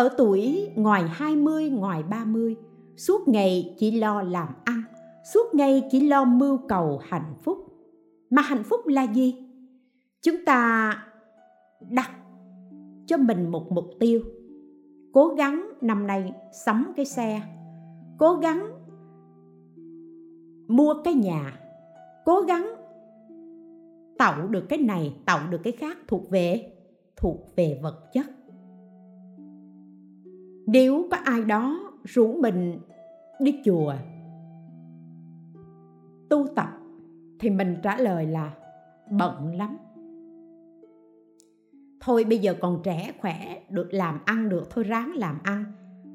ở 0.00 0.08
tuổi 0.18 0.70
ngoài 0.74 1.04
20, 1.08 1.70
ngoài 1.70 2.02
30, 2.02 2.56
suốt 2.96 3.28
ngày 3.28 3.74
chỉ 3.78 3.90
lo 3.90 4.22
làm 4.22 4.48
ăn, 4.64 4.82
suốt 5.34 5.54
ngày 5.54 5.88
chỉ 5.90 6.00
lo 6.00 6.24
mưu 6.24 6.58
cầu 6.68 7.00
hạnh 7.08 7.34
phúc. 7.42 7.58
Mà 8.30 8.42
hạnh 8.42 8.62
phúc 8.62 8.86
là 8.86 9.02
gì? 9.02 9.34
Chúng 10.22 10.44
ta 10.46 10.92
đặt 11.90 12.10
cho 13.06 13.16
mình 13.16 13.50
một 13.50 13.72
mục 13.72 13.90
tiêu. 14.00 14.20
Cố 15.12 15.28
gắng 15.28 15.70
năm 15.80 16.06
nay 16.06 16.32
sắm 16.52 16.92
cái 16.96 17.04
xe, 17.04 17.42
cố 18.18 18.34
gắng 18.34 18.70
mua 20.68 20.94
cái 21.04 21.14
nhà, 21.14 21.60
cố 22.24 22.40
gắng 22.40 22.66
tạo 24.18 24.48
được 24.48 24.66
cái 24.68 24.78
này, 24.78 25.16
tạo 25.26 25.40
được 25.50 25.60
cái 25.64 25.72
khác 25.72 25.98
thuộc 26.08 26.30
về 26.30 26.72
thuộc 27.16 27.56
về 27.56 27.80
vật 27.82 28.12
chất. 28.12 28.26
Nếu 30.66 31.04
có 31.10 31.16
ai 31.24 31.44
đó 31.44 31.80
rủ 32.04 32.32
mình 32.32 32.78
đi 33.40 33.60
chùa 33.64 33.94
tu 36.30 36.46
tập 36.56 36.68
thì 37.40 37.50
mình 37.50 37.76
trả 37.82 37.96
lời 37.96 38.26
là 38.26 38.54
bận 39.10 39.56
lắm 39.56 39.76
thôi 42.00 42.24
bây 42.24 42.38
giờ 42.38 42.54
còn 42.60 42.80
trẻ 42.84 43.12
khỏe, 43.18 43.62
được 43.68 43.88
làm 43.90 44.18
ăn 44.24 44.48
được, 44.48 44.70
thôi 44.70 44.84
ráng 44.84 45.12
làm 45.14 45.38
ăn. 45.42 45.64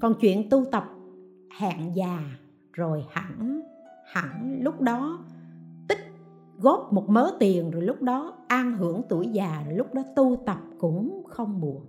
Còn 0.01 0.13
chuyện 0.21 0.49
tu 0.49 0.65
tập, 0.71 0.89
hẹn 1.57 1.95
già, 1.95 2.19
rồi 2.73 3.05
hẳn 3.11 3.61
hẳn 4.05 4.59
lúc 4.61 4.81
đó, 4.81 5.25
tích 5.87 6.11
góp 6.57 6.93
một 6.93 7.09
mớ 7.09 7.31
tiền, 7.39 7.71
rồi 7.71 7.81
lúc 7.81 8.01
đó 8.01 8.37
an 8.47 8.71
hưởng 8.77 9.01
tuổi 9.09 9.27
già, 9.27 9.63
rồi 9.65 9.77
lúc 9.77 9.93
đó 9.93 10.03
tu 10.15 10.43
tập 10.45 10.57
cũng 10.79 11.23
không 11.29 11.61
muộn. 11.61 11.85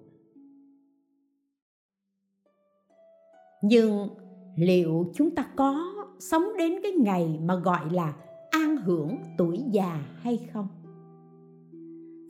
Nhưng 3.63 4.09
liệu 4.57 5.13
chúng 5.15 5.35
ta 5.35 5.47
có 5.57 5.95
sống 6.19 6.45
đến 6.59 6.73
cái 6.83 6.93
ngày 6.93 7.39
mà 7.43 7.55
gọi 7.55 7.91
là 7.91 8.15
an 8.51 8.77
hưởng 8.77 9.17
tuổi 9.39 9.65
già 9.71 10.01
hay 10.23 10.49
không? 10.53 10.69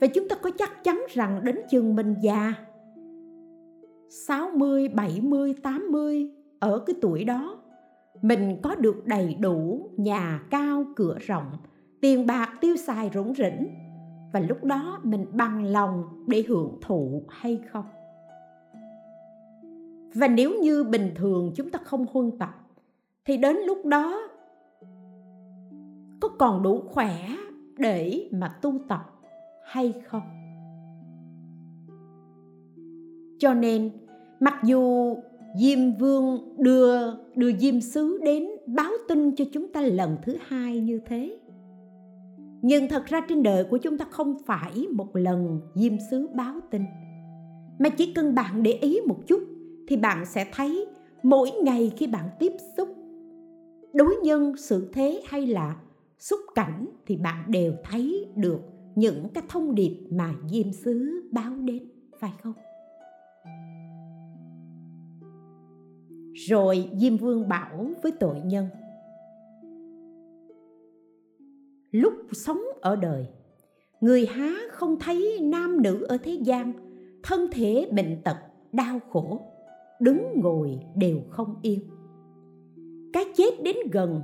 Và 0.01 0.07
chúng 0.07 0.29
ta 0.29 0.35
có 0.35 0.49
chắc 0.57 0.83
chắn 0.83 1.01
rằng 1.09 1.41
đến 1.43 1.55
chừng 1.69 1.95
mình 1.95 2.15
già 2.21 2.53
60, 4.09 4.89
70, 4.89 5.53
80 5.63 6.31
ở 6.59 6.79
cái 6.79 6.95
tuổi 7.01 7.23
đó 7.23 7.57
mình 8.21 8.57
có 8.63 8.75
được 8.75 9.05
đầy 9.05 9.33
đủ 9.39 9.89
nhà 9.97 10.41
cao 10.49 10.85
cửa 10.95 11.17
rộng 11.19 11.51
tiền 12.01 12.25
bạc 12.25 12.49
tiêu 12.61 12.75
xài 12.75 13.09
rủng 13.13 13.33
rỉnh. 13.33 13.67
Và 14.33 14.39
lúc 14.39 14.63
đó 14.63 14.99
mình 15.03 15.25
bằng 15.31 15.63
lòng 15.63 16.25
để 16.27 16.43
hưởng 16.47 16.77
thụ 16.81 17.23
hay 17.29 17.61
không? 17.71 17.85
Và 20.13 20.27
nếu 20.27 20.51
như 20.61 20.83
bình 20.83 21.11
thường 21.15 21.51
chúng 21.55 21.69
ta 21.69 21.79
không 21.83 22.05
huân 22.11 22.37
tập 22.39 22.49
thì 23.25 23.37
đến 23.37 23.57
lúc 23.67 23.85
đó 23.85 24.29
có 26.21 26.29
còn 26.29 26.63
đủ 26.63 26.81
khỏe 26.89 27.15
để 27.77 28.29
mà 28.31 28.57
tu 28.61 28.79
tập? 28.87 29.16
Hay 29.67 29.93
không? 30.07 30.21
Cho 33.39 33.53
nên, 33.53 33.91
mặc 34.39 34.53
dù 34.63 35.15
diêm 35.59 35.79
vương 35.99 36.55
đưa 36.57 37.13
đưa 37.35 37.57
diêm 37.57 37.81
sứ 37.81 38.19
đến 38.23 38.47
báo 38.65 38.91
tin 39.07 39.35
cho 39.35 39.45
chúng 39.53 39.73
ta 39.73 39.81
lần 39.81 40.17
thứ 40.23 40.37
hai 40.47 40.79
như 40.79 40.99
thế, 41.05 41.39
nhưng 42.61 42.87
thật 42.87 43.05
ra 43.05 43.21
trên 43.29 43.43
đời 43.43 43.63
của 43.63 43.77
chúng 43.77 43.97
ta 43.97 44.05
không 44.09 44.37
phải 44.45 44.87
một 44.93 45.15
lần 45.15 45.61
diêm 45.75 45.93
sứ 46.11 46.27
báo 46.27 46.59
tin, 46.71 46.83
mà 47.79 47.89
chỉ 47.89 48.13
cần 48.13 48.35
bạn 48.35 48.63
để 48.63 48.71
ý 48.71 48.99
một 49.07 49.27
chút 49.27 49.39
thì 49.87 49.97
bạn 49.97 50.25
sẽ 50.25 50.45
thấy 50.53 50.85
mỗi 51.23 51.51
ngày 51.63 51.91
khi 51.97 52.07
bạn 52.07 52.29
tiếp 52.39 52.51
xúc, 52.77 52.89
đối 53.93 54.15
nhân, 54.23 54.57
sự 54.57 54.89
thế 54.93 55.21
hay 55.25 55.47
là 55.47 55.75
xúc 56.19 56.39
cảnh 56.55 56.85
thì 57.05 57.17
bạn 57.17 57.51
đều 57.51 57.73
thấy 57.83 58.25
được 58.35 58.59
những 58.97 59.29
cái 59.33 59.43
thông 59.49 59.75
điệp 59.75 60.07
mà 60.09 60.33
diêm 60.49 60.71
sứ 60.71 61.23
báo 61.31 61.53
đến, 61.55 61.89
phải 62.19 62.31
không? 62.43 62.53
Rồi 66.33 66.89
diêm 66.93 67.17
vương 67.17 67.49
bảo 67.49 67.87
với 68.03 68.11
tội 68.19 68.41
nhân, 68.45 68.67
lúc 71.91 72.13
sống 72.31 72.61
ở 72.81 72.95
đời, 72.95 73.27
người 74.01 74.25
há 74.25 74.53
không 74.71 74.99
thấy 74.99 75.39
nam 75.41 75.81
nữ 75.81 76.05
ở 76.09 76.17
thế 76.23 76.31
gian, 76.31 76.73
thân 77.23 77.39
thể 77.51 77.89
bệnh 77.91 78.21
tật, 78.23 78.37
đau 78.71 78.99
khổ, 79.09 79.41
đứng 79.99 80.39
ngồi 80.43 80.79
đều 80.95 81.19
không 81.29 81.55
yên. 81.61 81.79
Cái 83.13 83.25
chết 83.35 83.63
đến 83.63 83.75
gần 83.91 84.21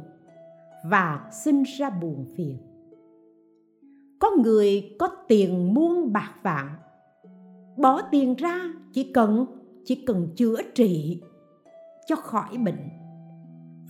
và 0.90 1.30
sinh 1.44 1.64
ra 1.64 1.90
buồn 1.90 2.26
phiền 2.36 2.58
người 4.42 4.96
có 5.00 5.10
tiền 5.28 5.74
muôn 5.74 6.14
bạc 6.14 6.34
vạn. 6.44 6.76
Bỏ 7.78 8.02
tiền 8.12 8.36
ra, 8.36 8.74
chỉ 8.94 9.12
cần 9.14 9.46
chỉ 9.86 10.04
cần 10.06 10.28
chữa 10.36 10.62
trị 10.76 11.22
cho 12.08 12.16
khỏi 12.16 12.58
bệnh. 12.58 12.90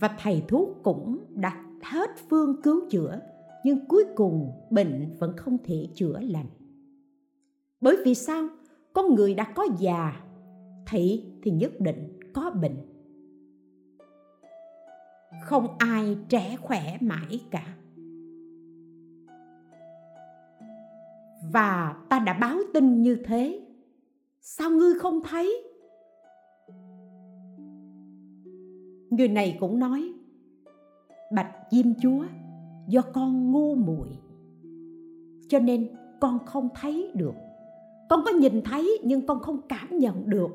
Và 0.00 0.16
thầy 0.18 0.42
thuốc 0.48 0.68
cũng 0.82 1.18
đã 1.30 1.64
hết 1.82 2.10
phương 2.30 2.62
cứu 2.62 2.80
chữa, 2.90 3.20
nhưng 3.64 3.86
cuối 3.88 4.04
cùng 4.16 4.52
bệnh 4.70 5.16
vẫn 5.18 5.36
không 5.36 5.58
thể 5.64 5.88
chữa 5.94 6.20
lành. 6.20 6.48
Bởi 7.80 7.96
vì 8.04 8.14
sao? 8.14 8.48
Con 8.92 9.14
người 9.14 9.34
đã 9.34 9.52
có 9.54 9.66
già 9.78 10.20
thì 10.86 11.24
thì 11.42 11.50
nhất 11.50 11.72
định 11.80 12.18
có 12.34 12.50
bệnh. 12.50 12.76
Không 15.42 15.66
ai 15.78 16.16
trẻ 16.28 16.56
khỏe 16.60 16.98
mãi 17.00 17.40
cả. 17.50 17.76
Và 21.52 21.96
ta 22.08 22.18
đã 22.18 22.32
báo 22.32 22.58
tin 22.74 23.02
như 23.02 23.16
thế. 23.24 23.60
Sao 24.40 24.70
ngươi 24.70 24.94
không 24.98 25.20
thấy? 25.30 25.62
Người 29.10 29.28
này 29.28 29.56
cũng 29.60 29.78
nói, 29.78 30.12
bạch 31.34 31.52
diêm 31.70 31.86
chúa, 32.02 32.24
do 32.88 33.02
con 33.12 33.52
ngu 33.52 33.74
muội. 33.74 34.08
Cho 35.48 35.58
nên 35.58 35.88
con 36.20 36.38
không 36.46 36.68
thấy 36.74 37.10
được. 37.14 37.34
Con 38.08 38.20
có 38.24 38.30
nhìn 38.30 38.62
thấy 38.64 38.98
nhưng 39.04 39.26
con 39.26 39.40
không 39.40 39.60
cảm 39.68 39.98
nhận 39.98 40.30
được. 40.30 40.50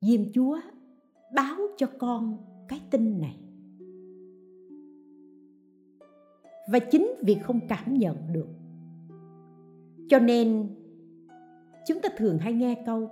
Diêm 0.00 0.20
chúa 0.34 0.60
báo 1.34 1.56
cho 1.76 1.86
con 1.98 2.36
cái 2.68 2.80
tin 2.90 3.20
này. 3.20 3.36
Và 6.72 6.78
chính 6.78 7.14
vì 7.22 7.34
không 7.34 7.60
cảm 7.68 7.98
nhận 7.98 8.16
được 8.32 8.48
cho 10.12 10.18
nên, 10.18 10.68
chúng 11.86 12.00
ta 12.00 12.08
thường 12.16 12.38
hay 12.38 12.52
nghe 12.52 12.82
câu, 12.86 13.10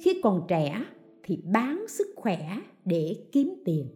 khi 0.00 0.20
còn 0.22 0.42
trẻ 0.48 0.84
thì 1.22 1.42
bán 1.52 1.84
sức 1.88 2.06
khỏe 2.16 2.38
để 2.84 3.16
kiếm 3.32 3.54
tiền. 3.64 3.88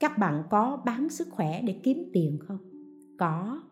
Các 0.00 0.18
bạn 0.18 0.42
có 0.50 0.82
bán 0.86 1.08
sức 1.08 1.28
khỏe 1.30 1.62
để 1.62 1.72
kiếm 1.82 2.10
tiền 2.12 2.38
không? 2.48 2.58
Có. 3.18 3.62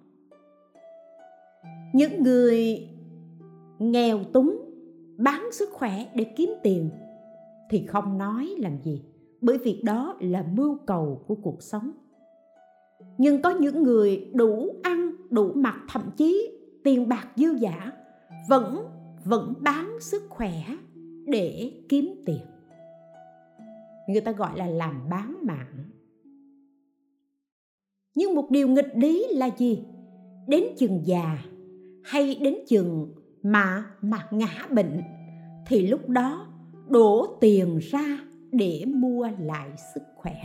Những 1.95 2.23
người 2.23 2.89
nghèo 3.79 4.25
túng 4.25 4.71
bán 5.17 5.53
sức 5.53 5.69
khỏe 5.73 6.07
để 6.15 6.25
kiếm 6.25 6.51
tiền 6.63 6.91
thì 7.71 7.87
không 7.87 8.19
nói 8.19 8.55
làm 8.59 8.79
gì, 8.83 9.03
bởi 9.41 9.59
vì 9.59 9.83
đó 9.85 10.17
là 10.21 10.45
mưu 10.55 10.79
cầu 10.87 11.25
của 11.27 11.35
cuộc 11.35 11.63
sống. 11.63 11.93
Nhưng 13.19 13.43
có 13.43 13.51
những 13.51 13.83
người 13.83 14.31
đủ 14.35 14.69
ăn, 14.83 15.11
đủ 15.31 15.53
mặc, 15.55 15.77
thậm 15.89 16.03
chí 16.17 16.56
tiền 16.87 17.09
bạc 17.09 17.29
dư 17.37 17.55
giả, 17.59 17.93
vẫn 18.49 18.87
vẫn 19.25 19.55
bán 19.61 20.01
sức 20.01 20.23
khỏe 20.29 20.53
để 21.27 21.73
kiếm 21.89 22.23
tiền. 22.27 22.41
Người 24.09 24.21
ta 24.21 24.33
gọi 24.33 24.59
là 24.59 24.67
làm 24.67 25.09
bán 25.11 25.37
mạng. 25.43 25.91
Nhưng 28.15 28.35
một 28.35 28.51
điều 28.51 28.69
nghịch 28.69 28.97
lý 28.97 29.27
là 29.31 29.51
gì? 29.59 29.85
Đến 30.49 30.65
chừng 30.77 31.01
già 31.05 31.39
hay 32.05 32.35
đến 32.35 32.55
chừng 32.67 33.15
mà 33.43 33.85
mà 34.01 34.29
ngã 34.31 34.67
bệnh 34.71 35.01
thì 35.67 35.87
lúc 35.87 36.09
đó 36.09 36.47
đổ 36.89 37.37
tiền 37.41 37.79
ra 37.79 38.19
để 38.53 38.85
mua 38.87 39.29
lại 39.39 39.71
sức 39.95 40.03
khỏe. 40.17 40.37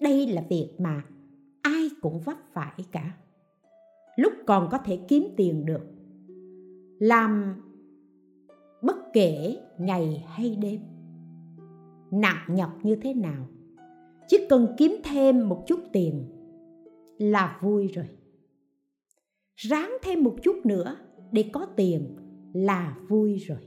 Đây 0.00 0.26
là 0.26 0.42
việc 0.48 0.70
mà 0.78 1.02
ai 1.62 1.88
cũng 2.00 2.20
vấp 2.20 2.36
phải 2.52 2.84
cả 2.92 3.12
lúc 4.16 4.32
còn 4.46 4.68
có 4.70 4.78
thể 4.78 4.98
kiếm 5.08 5.26
tiền 5.36 5.66
được. 5.66 5.82
Làm 6.98 7.54
bất 8.82 8.96
kể 9.12 9.56
ngày 9.78 10.24
hay 10.26 10.56
đêm. 10.56 10.80
Nặng 12.10 12.46
nhọc 12.48 12.70
như 12.82 12.96
thế 12.96 13.14
nào, 13.14 13.48
chỉ 14.28 14.46
cần 14.48 14.74
kiếm 14.78 14.96
thêm 15.04 15.48
một 15.48 15.64
chút 15.66 15.80
tiền 15.92 16.24
là 17.18 17.58
vui 17.62 17.88
rồi. 17.88 18.06
Ráng 19.56 19.92
thêm 20.02 20.24
một 20.24 20.36
chút 20.42 20.66
nữa 20.66 20.96
để 21.32 21.50
có 21.52 21.66
tiền 21.76 22.16
là 22.52 22.98
vui 23.08 23.36
rồi. 23.36 23.58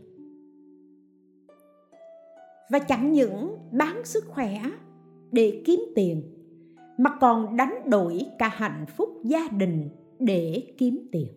Và 2.72 2.80
chẳng 2.80 3.12
những 3.12 3.58
bán 3.72 4.06
sức 4.06 4.24
khỏe 4.28 4.62
để 5.32 5.62
kiếm 5.66 5.80
tiền, 5.96 6.24
mà 6.98 7.18
còn 7.22 7.58
đánh 7.58 7.90
đổi 7.90 8.26
cả 8.40 8.48
hạnh 8.48 8.86
phúc 8.98 9.10
gia 9.24 9.48
đình 9.48 9.90
để 10.20 10.74
kiếm 10.78 11.08
tiền. 11.12 11.28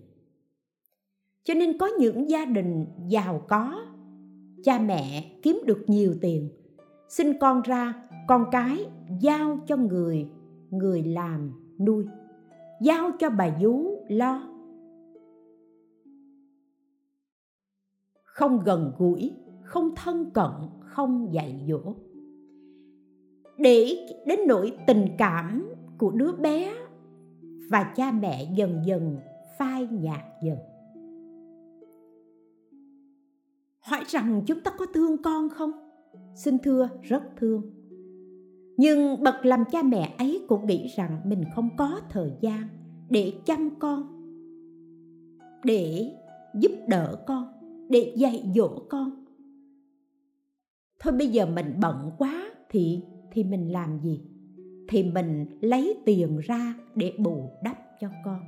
Cho 1.44 1.54
nên 1.54 1.78
có 1.78 1.86
những 1.98 2.30
gia 2.30 2.44
đình 2.44 2.86
giàu 3.08 3.44
có, 3.48 3.86
cha 4.64 4.78
mẹ 4.78 5.32
kiếm 5.42 5.62
được 5.66 5.84
nhiều 5.86 6.14
tiền, 6.20 6.50
sinh 7.08 7.32
con 7.40 7.62
ra, 7.62 8.08
con 8.28 8.44
cái 8.52 8.86
giao 9.20 9.58
cho 9.66 9.76
người 9.76 10.26
người 10.70 11.02
làm 11.02 11.52
nuôi, 11.80 12.06
giao 12.82 13.10
cho 13.18 13.30
bà 13.30 13.58
vú 13.60 14.04
lo. 14.08 14.48
Không 18.22 18.62
gần 18.64 18.92
gũi, 18.98 19.32
không 19.62 19.94
thân 19.96 20.30
cận, 20.30 20.50
không 20.80 21.28
dạy 21.32 21.64
dỗ. 21.68 21.94
Để 23.58 24.06
đến 24.26 24.40
nỗi 24.46 24.72
tình 24.86 25.06
cảm 25.18 25.68
của 25.98 26.10
đứa 26.10 26.32
bé 26.32 26.74
và 27.70 27.92
cha 27.96 28.12
mẹ 28.12 28.52
dần 28.54 28.82
dần 28.84 29.16
phai 29.58 29.86
nhạt 29.86 30.24
dần. 30.42 30.58
Hỏi 33.80 34.04
rằng 34.06 34.42
chúng 34.46 34.60
ta 34.60 34.70
có 34.78 34.86
thương 34.94 35.22
con 35.22 35.48
không? 35.48 35.70
Xin 36.34 36.58
thưa, 36.58 36.88
rất 37.02 37.22
thương. 37.36 37.62
Nhưng 38.76 39.22
bậc 39.22 39.34
làm 39.44 39.64
cha 39.72 39.82
mẹ 39.82 40.14
ấy 40.18 40.44
cũng 40.48 40.66
nghĩ 40.66 40.86
rằng 40.96 41.20
mình 41.24 41.44
không 41.54 41.68
có 41.76 42.00
thời 42.10 42.32
gian 42.40 42.68
để 43.10 43.32
chăm 43.44 43.70
con, 43.78 44.02
để 45.64 46.14
giúp 46.54 46.72
đỡ 46.88 47.24
con, 47.26 47.46
để 47.88 48.12
dạy 48.16 48.52
dỗ 48.54 48.78
con. 48.88 49.24
Thôi 50.98 51.12
bây 51.12 51.28
giờ 51.28 51.46
mình 51.46 51.74
bận 51.80 52.10
quá 52.18 52.50
thì 52.68 53.02
thì 53.32 53.44
mình 53.44 53.72
làm 53.72 54.00
gì? 54.00 54.29
Thì 54.90 55.02
mình 55.02 55.46
lấy 55.60 55.96
tiền 56.04 56.38
ra 56.38 56.74
để 56.94 57.12
bù 57.18 57.50
đắp 57.62 57.76
cho 58.00 58.08
con. 58.24 58.40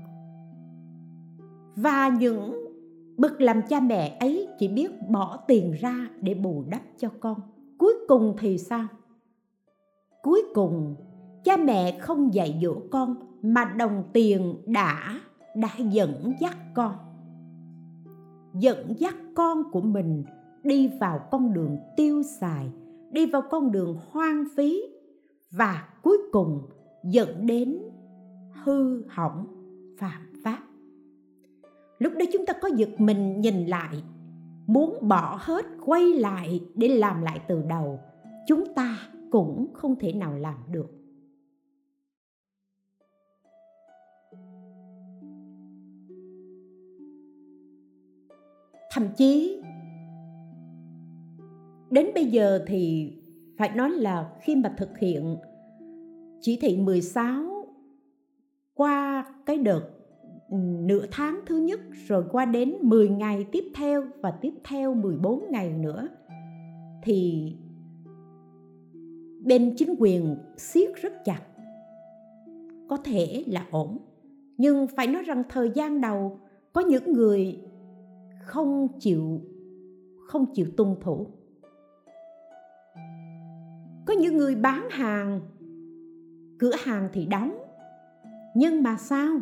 Và 1.76 2.08
những 2.08 2.64
bậc 3.16 3.40
làm 3.40 3.60
cha 3.68 3.80
mẹ 3.80 4.16
ấy 4.20 4.48
chỉ 4.58 4.68
biết 4.68 4.90
bỏ 5.08 5.36
tiền 5.46 5.72
ra 5.72 6.08
để 6.20 6.34
bù 6.34 6.64
đắp 6.70 6.82
cho 6.98 7.08
con. 7.20 7.40
Cuối 7.78 7.94
cùng 8.08 8.34
thì 8.38 8.58
sao? 8.58 8.86
Cuối 10.22 10.42
cùng, 10.54 10.94
cha 11.44 11.56
mẹ 11.56 11.98
không 11.98 12.34
dạy 12.34 12.58
dỗ 12.62 12.74
con 12.90 13.14
mà 13.42 13.64
đồng 13.64 14.04
tiền 14.12 14.56
đã 14.66 15.20
đã 15.56 15.70
dẫn 15.90 16.32
dắt 16.40 16.56
con. 16.74 16.94
Dẫn 18.54 18.94
dắt 18.98 19.14
con 19.34 19.70
của 19.72 19.80
mình 19.80 20.24
đi 20.62 20.90
vào 21.00 21.20
con 21.30 21.52
đường 21.52 21.78
tiêu 21.96 22.22
xài, 22.22 22.66
đi 23.10 23.26
vào 23.26 23.42
con 23.50 23.72
đường 23.72 23.98
hoang 24.10 24.44
phí 24.56 24.82
và 25.52 25.88
cuối 26.02 26.18
cùng 26.32 26.68
dẫn 27.04 27.46
đến 27.46 27.78
hư 28.64 29.08
hỏng 29.08 29.46
phạm 29.98 30.32
pháp. 30.44 30.62
Lúc 31.98 32.12
đó 32.18 32.24
chúng 32.32 32.46
ta 32.46 32.52
có 32.62 32.68
giật 32.76 32.90
mình 32.98 33.40
nhìn 33.40 33.66
lại, 33.66 34.02
muốn 34.66 35.08
bỏ 35.08 35.38
hết, 35.40 35.64
quay 35.84 36.14
lại 36.14 36.60
để 36.74 36.88
làm 36.88 37.22
lại 37.22 37.40
từ 37.48 37.62
đầu, 37.62 38.00
chúng 38.46 38.74
ta 38.74 38.98
cũng 39.30 39.66
không 39.72 39.96
thể 39.96 40.12
nào 40.12 40.38
làm 40.38 40.58
được. 40.70 40.90
Thậm 48.94 49.08
chí, 49.16 49.62
đến 51.90 52.10
bây 52.14 52.24
giờ 52.24 52.64
thì 52.66 53.12
phải 53.56 53.70
nói 53.76 53.90
là 53.90 54.32
khi 54.40 54.56
mà 54.56 54.74
thực 54.78 54.98
hiện 54.98 55.36
chỉ 56.40 56.58
thị 56.60 56.76
16 56.76 57.66
qua 58.74 59.24
cái 59.46 59.58
đợt 59.58 59.82
nửa 60.80 61.06
tháng 61.10 61.40
thứ 61.46 61.56
nhất, 61.56 61.80
rồi 62.06 62.24
qua 62.32 62.44
đến 62.44 62.74
10 62.80 63.08
ngày 63.08 63.46
tiếp 63.52 63.64
theo 63.74 64.04
và 64.20 64.30
tiếp 64.30 64.54
theo 64.64 64.94
14 64.94 65.44
ngày 65.50 65.72
nữa, 65.72 66.08
thì 67.02 67.52
bên 69.44 69.74
chính 69.76 69.94
quyền 69.98 70.36
siết 70.56 70.90
rất 71.02 71.12
chặt, 71.24 71.42
có 72.88 72.96
thể 72.96 73.44
là 73.46 73.66
ổn. 73.70 73.98
Nhưng 74.56 74.86
phải 74.86 75.06
nói 75.06 75.22
rằng 75.22 75.42
thời 75.48 75.70
gian 75.74 76.00
đầu, 76.00 76.40
có 76.72 76.80
những 76.80 77.12
người 77.12 77.60
không 78.42 78.88
chịu 78.98 79.40
không 80.26 80.46
chịu 80.54 80.66
tuân 80.76 80.94
thủ 81.00 81.26
có 84.06 84.14
những 84.14 84.36
người 84.36 84.54
bán 84.54 84.88
hàng, 84.90 85.40
cửa 86.58 86.72
hàng 86.84 87.08
thì 87.12 87.26
đóng. 87.26 87.58
Nhưng 88.54 88.82
mà 88.82 88.96
sao? 88.96 89.40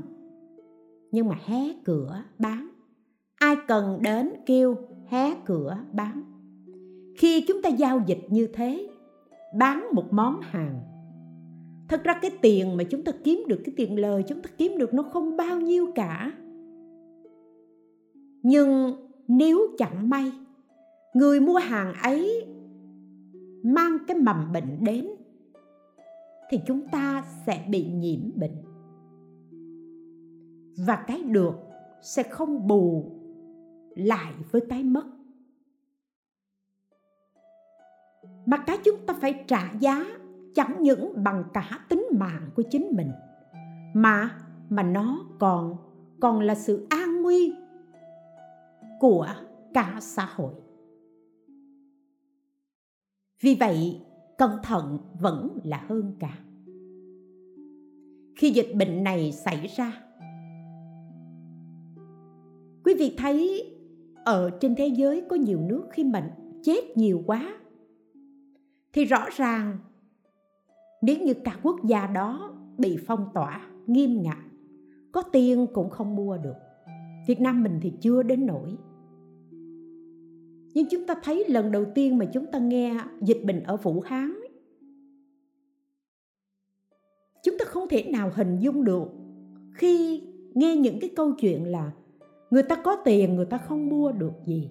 Nhưng 1.13 1.29
mà 1.29 1.37
hé 1.47 1.73
cửa 1.85 2.23
bán. 2.39 2.69
Ai 3.35 3.57
cần 3.69 3.99
đến 4.03 4.31
kêu 4.47 4.77
hé 5.07 5.35
cửa 5.45 5.79
bán. 5.93 6.23
Khi 7.17 7.45
chúng 7.49 7.63
ta 7.63 7.69
giao 7.69 8.03
dịch 8.07 8.21
như 8.29 8.47
thế, 8.47 8.89
bán 9.59 9.89
một 9.93 10.13
món 10.13 10.41
hàng, 10.41 10.81
thật 11.89 12.05
ra 12.05 12.19
cái 12.23 12.31
tiền 12.43 12.77
mà 12.77 12.85
chúng 12.85 13.05
ta 13.05 13.13
kiếm 13.25 13.45
được, 13.49 13.61
cái 13.65 13.75
tiền 13.77 13.99
lời 13.99 14.25
chúng 14.29 14.43
ta 14.43 14.51
kiếm 14.59 14.79
được 14.79 14.95
nó 14.95 15.03
không 15.03 15.37
bao 15.37 15.61
nhiêu 15.61 15.87
cả. 15.95 16.33
Nhưng 18.43 18.93
nếu 19.29 19.61
chẳng 19.79 20.09
may, 20.11 20.33
người 21.15 21.41
mua 21.41 21.59
hàng 21.59 21.93
ấy 22.03 22.47
mang 23.63 23.99
cái 24.07 24.17
mầm 24.17 24.53
bệnh 24.53 24.85
đến, 24.85 25.09
thì 26.51 26.61
chúng 26.67 26.89
ta 26.89 27.25
sẽ 27.47 27.67
bị 27.69 27.87
nhiễm 27.87 28.21
bệnh. 28.41 28.63
Và 30.87 31.05
cái 31.07 31.23
được 31.23 31.55
sẽ 32.03 32.23
không 32.23 32.67
bù 32.67 33.13
lại 33.97 34.33
với 34.51 34.63
cái 34.69 34.85
mất. 34.85 35.05
Mà 38.47 38.57
cái 38.57 38.79
chúng 38.85 39.07
ta 39.07 39.15
phải 39.21 39.45
trả 39.47 39.73
giá 39.81 40.05
chẳng 40.55 40.77
những 40.81 41.25
bằng 41.25 41.45
cả 41.53 41.81
tính 41.89 42.05
mạng 42.13 42.51
của 42.57 42.63
chính 42.71 42.93
mình, 42.97 43.11
mà 43.95 44.39
mà 44.69 44.83
nó 44.83 45.19
còn 45.39 45.77
còn 46.21 46.41
là 46.41 46.55
sự 46.55 46.87
an 46.91 47.23
nguy 47.23 47.55
của 49.01 49.29
cả 49.75 49.99
xã 50.01 50.29
hội 50.35 50.55
vì 53.41 53.57
vậy, 53.61 54.01
cẩn 54.39 54.51
thận 54.63 54.99
vẫn 55.21 55.59
là 55.65 55.85
hơn 55.89 56.17
cả. 56.19 56.39
Khi 58.37 58.51
dịch 58.51 58.73
bệnh 58.75 59.05
này 59.05 59.33
xảy 59.33 59.67
ra, 59.67 60.03
quý 62.85 62.95
vị 62.99 63.15
thấy 63.19 63.67
ở 64.25 64.51
trên 64.61 64.75
thế 64.75 64.87
giới 64.87 65.23
có 65.29 65.37
nhiều 65.37 65.61
nước 65.61 65.89
khi 65.91 66.05
bệnh 66.05 66.31
chết 66.63 66.97
nhiều 66.97 67.23
quá, 67.27 67.59
thì 68.93 69.05
rõ 69.05 69.27
ràng 69.37 69.79
nếu 71.03 71.17
như 71.19 71.35
cả 71.35 71.57
quốc 71.63 71.77
gia 71.85 72.07
đó 72.07 72.53
bị 72.79 72.99
phong 73.07 73.29
tỏa 73.35 73.71
nghiêm 73.87 74.23
ngặt, 74.23 74.39
có 75.13 75.23
tiền 75.23 75.67
cũng 75.75 75.91
không 75.91 76.17
mua 76.17 76.39
được. 76.39 76.57
Việt 77.27 77.41
nam 77.41 77.63
mình 77.63 77.79
thì 77.83 77.93
chưa 78.01 78.23
đến 78.23 78.47
nỗi 78.47 78.77
nhưng 80.75 80.87
chúng 80.91 81.07
ta 81.07 81.15
thấy 81.23 81.45
lần 81.49 81.73
đầu 81.73 81.85
tiên 81.95 82.19
mà 82.19 82.25
chúng 82.25 82.47
ta 82.47 82.59
nghe 82.59 82.97
dịch 83.21 83.45
bệnh 83.45 83.63
ở 83.63 83.77
vũ 83.77 84.01
hán, 84.01 84.35
chúng 87.43 87.59
ta 87.59 87.65
không 87.65 87.89
thể 87.89 88.03
nào 88.13 88.31
hình 88.35 88.59
dung 88.59 88.85
được. 88.85 89.09
Khi 89.75 90.23
nghe 90.55 90.77
những 90.77 91.01
cái 91.01 91.11
câu 91.17 91.33
chuyện 91.33 91.65
là 91.65 91.93
người 92.51 92.63
ta 92.63 92.77
có 92.85 92.97
tiền, 93.05 93.37
người 93.37 93.47
ta 93.47 93.59
không 93.59 93.89
mua 93.89 94.13
được 94.13 94.33
gì, 94.47 94.71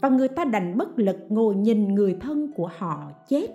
và 0.00 0.08
người 0.08 0.28
ta 0.28 0.44
đành 0.44 0.76
bất 0.78 0.98
lực 0.98 1.16
ngồi 1.28 1.54
nhìn 1.54 1.94
người 1.94 2.16
thân 2.20 2.52
của 2.56 2.70
họ 2.78 3.12
chết. 3.28 3.48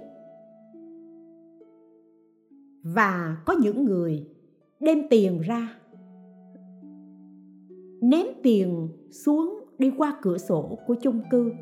Và 2.84 3.38
có 3.46 3.54
những 3.62 3.86
người 3.86 4.28
đem 4.80 5.08
tiền 5.10 5.42
ra, 5.42 5.80
ném 8.02 8.26
tiền 8.44 8.90
xuống 9.12 9.63
đi 9.78 9.92
qua 9.98 10.18
cửa 10.22 10.38
sổ 10.38 10.80
của 10.88 10.96
chung 11.02 11.22
cư. 11.32 11.54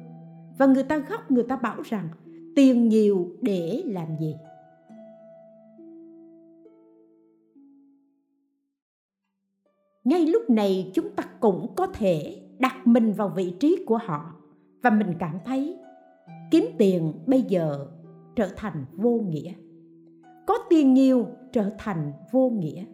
Và 0.57 0.65
người 0.65 0.83
ta 0.83 0.99
khóc, 0.99 1.31
người 1.31 1.43
ta 1.43 1.55
bảo 1.55 1.81
rằng, 1.81 2.09
tiền 2.55 2.89
nhiều 2.89 3.27
để 3.41 3.83
làm 3.85 4.07
gì? 4.19 4.35
Ngay 10.03 10.25
lúc 10.25 10.49
này, 10.49 10.91
chúng 10.93 11.09
ta 11.15 11.23
cũng 11.39 11.75
có 11.75 11.87
thể 11.87 12.41
đặt 12.59 12.87
mình 12.87 13.13
vào 13.13 13.29
vị 13.29 13.53
trí 13.59 13.83
của 13.85 13.97
họ. 13.97 14.35
Và 14.81 14.89
mình 14.89 15.13
cảm 15.19 15.37
thấy, 15.45 15.77
kiếm 16.51 16.65
tiền 16.77 17.13
bây 17.27 17.41
giờ 17.41 17.87
trở 18.35 18.49
thành 18.55 18.85
vô 18.93 19.19
nghĩa. 19.29 19.53
Có 20.47 20.57
tiền 20.69 20.93
nhiều 20.93 21.27
trở 21.51 21.69
thành 21.77 22.11
vô 22.31 22.49
nghĩa. 22.49 22.85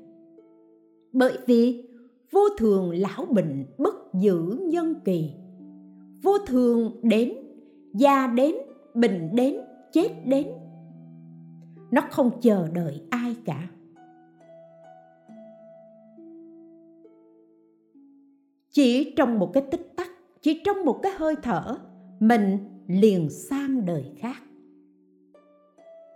Bởi 1.13 1.37
vì 1.45 1.86
vô 2.31 2.41
thường 2.57 2.91
lão 2.91 3.25
bệnh 3.25 3.65
bất 3.77 3.95
giữ 4.13 4.59
nhân 4.69 4.95
kỳ. 5.05 5.33
Vô 6.23 6.37
thường 6.47 6.99
đến, 7.03 7.33
già 7.93 8.27
đến, 8.27 8.55
bệnh 8.93 9.35
đến, 9.35 9.55
chết 9.91 10.09
đến. 10.25 10.47
Nó 11.91 12.01
không 12.11 12.31
chờ 12.41 12.67
đợi 12.67 13.01
ai 13.09 13.35
cả. 13.45 13.67
Chỉ 18.71 19.13
trong 19.17 19.39
một 19.39 19.51
cái 19.53 19.63
tích 19.71 19.93
tắc, 19.95 20.09
chỉ 20.41 20.61
trong 20.65 20.85
một 20.85 20.99
cái 21.03 21.11
hơi 21.15 21.35
thở, 21.43 21.77
mình 22.19 22.57
liền 22.87 23.29
sang 23.29 23.85
đời 23.85 24.03
khác. 24.17 24.43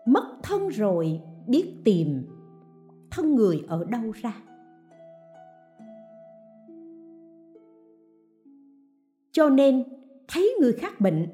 Mất 0.06 0.24
thân 0.44 0.68
rồi, 0.68 1.22
biết 1.48 1.74
tìm 1.84 2.26
thân 3.12 3.36
người 3.36 3.64
ở 3.68 3.86
đâu 3.86 4.12
ra? 4.12 4.34
Cho 9.32 9.50
nên, 9.50 9.84
thấy 10.28 10.56
người 10.62 10.74
khác 10.74 11.02
bệnh 11.02 11.28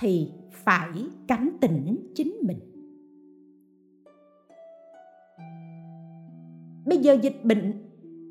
thì 0.00 0.32
phải 0.50 0.90
cảnh 1.28 1.50
tỉnh 1.60 2.12
chính 2.14 2.34
mình. 2.42 2.58
Bây 6.86 6.98
giờ 6.98 7.16
dịch 7.22 7.44
bệnh, 7.44 7.72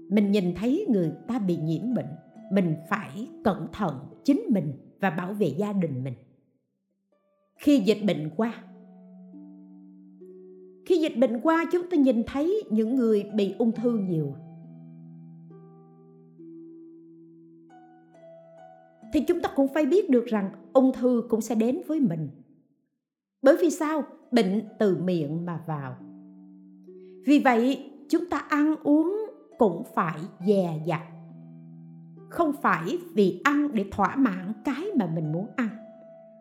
mình 0.10 0.31
nhìn 0.31 0.55
thấy 0.55 0.86
người 0.89 1.12
ta 1.27 1.39
bị 1.39 1.57
nhiễm 1.57 1.93
bệnh, 1.93 2.15
mình 2.51 2.75
phải 2.89 3.27
cẩn 3.43 3.67
thận 3.73 3.95
chính 4.23 4.41
mình 4.49 4.73
và 4.99 5.10
bảo 5.10 5.34
vệ 5.34 5.47
gia 5.47 5.73
đình 5.73 6.03
mình. 6.03 6.13
Khi 7.55 7.79
dịch 7.79 8.03
bệnh 8.07 8.29
qua, 8.38 8.63
khi 10.86 10.97
dịch 10.97 11.17
bệnh 11.17 11.41
qua, 11.41 11.65
chúng 11.71 11.89
ta 11.89 11.97
nhìn 11.97 12.23
thấy 12.27 12.63
những 12.69 12.95
người 12.95 13.23
bị 13.36 13.55
ung 13.60 13.71
thư 13.71 13.97
nhiều. 13.97 14.36
Thì 19.13 19.19
chúng 19.28 19.41
ta 19.41 19.50
cũng 19.56 19.67
phải 19.74 19.86
biết 19.86 20.10
được 20.10 20.26
rằng 20.26 20.52
ung 20.74 20.93
thư 20.93 21.24
cũng 21.30 21.41
sẽ 21.41 21.56
đến 21.56 21.82
với 21.88 22.00
mình. 22.00 22.30
Bởi 23.41 23.58
vì 23.62 23.69
sao? 23.69 24.04
Bệnh 24.32 24.62
từ 24.80 24.97
miệng 25.04 25.45
mà 25.45 25.60
vào. 25.67 25.95
Vì 27.26 27.39
vậy, 27.39 27.91
chúng 28.10 28.26
ta 28.26 28.38
ăn 28.38 28.76
uống 28.84 29.26
cũng 29.58 29.84
phải 29.95 30.19
dè 30.47 30.82
dặt. 30.88 31.02
Không 32.30 32.54
phải 32.62 32.97
vì 33.13 33.41
ăn 33.43 33.69
để 33.74 33.86
thỏa 33.91 34.15
mãn 34.15 34.54
cái 34.65 34.86
mà 34.95 35.06
mình 35.15 35.32
muốn 35.32 35.47
ăn, 35.56 35.69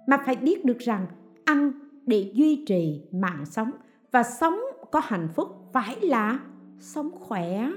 mà 0.06 0.18
phải 0.26 0.36
biết 0.36 0.64
được 0.64 0.78
rằng 0.78 1.06
ăn 1.44 1.72
để 2.06 2.30
duy 2.34 2.64
trì 2.66 3.02
mạng 3.12 3.46
sống 3.46 3.70
và 4.10 4.22
sống 4.22 4.60
có 4.90 5.00
hạnh 5.04 5.28
phúc 5.34 5.48
phải 5.72 5.96
là 6.00 6.40
sống 6.78 7.10
khỏe 7.20 7.70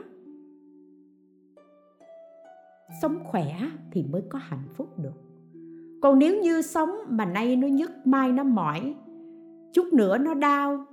sống 3.02 3.20
khỏe 3.24 3.60
thì 3.92 4.04
mới 4.04 4.22
có 4.30 4.40
hạnh 4.40 4.68
phúc 4.74 5.00
được. 5.00 5.24
Còn 6.02 6.20
nếu 6.20 6.42
như 6.42 6.62
sống 6.62 6.90
mà 7.10 7.26
nay 7.26 7.56
nó 7.56 7.68
nhức, 7.68 7.92
mai 8.06 8.32
nó 8.32 8.44
mỏi, 8.44 8.96
chút 9.74 9.94
nữa 9.94 10.18
nó 10.18 10.34
đau 10.34 10.86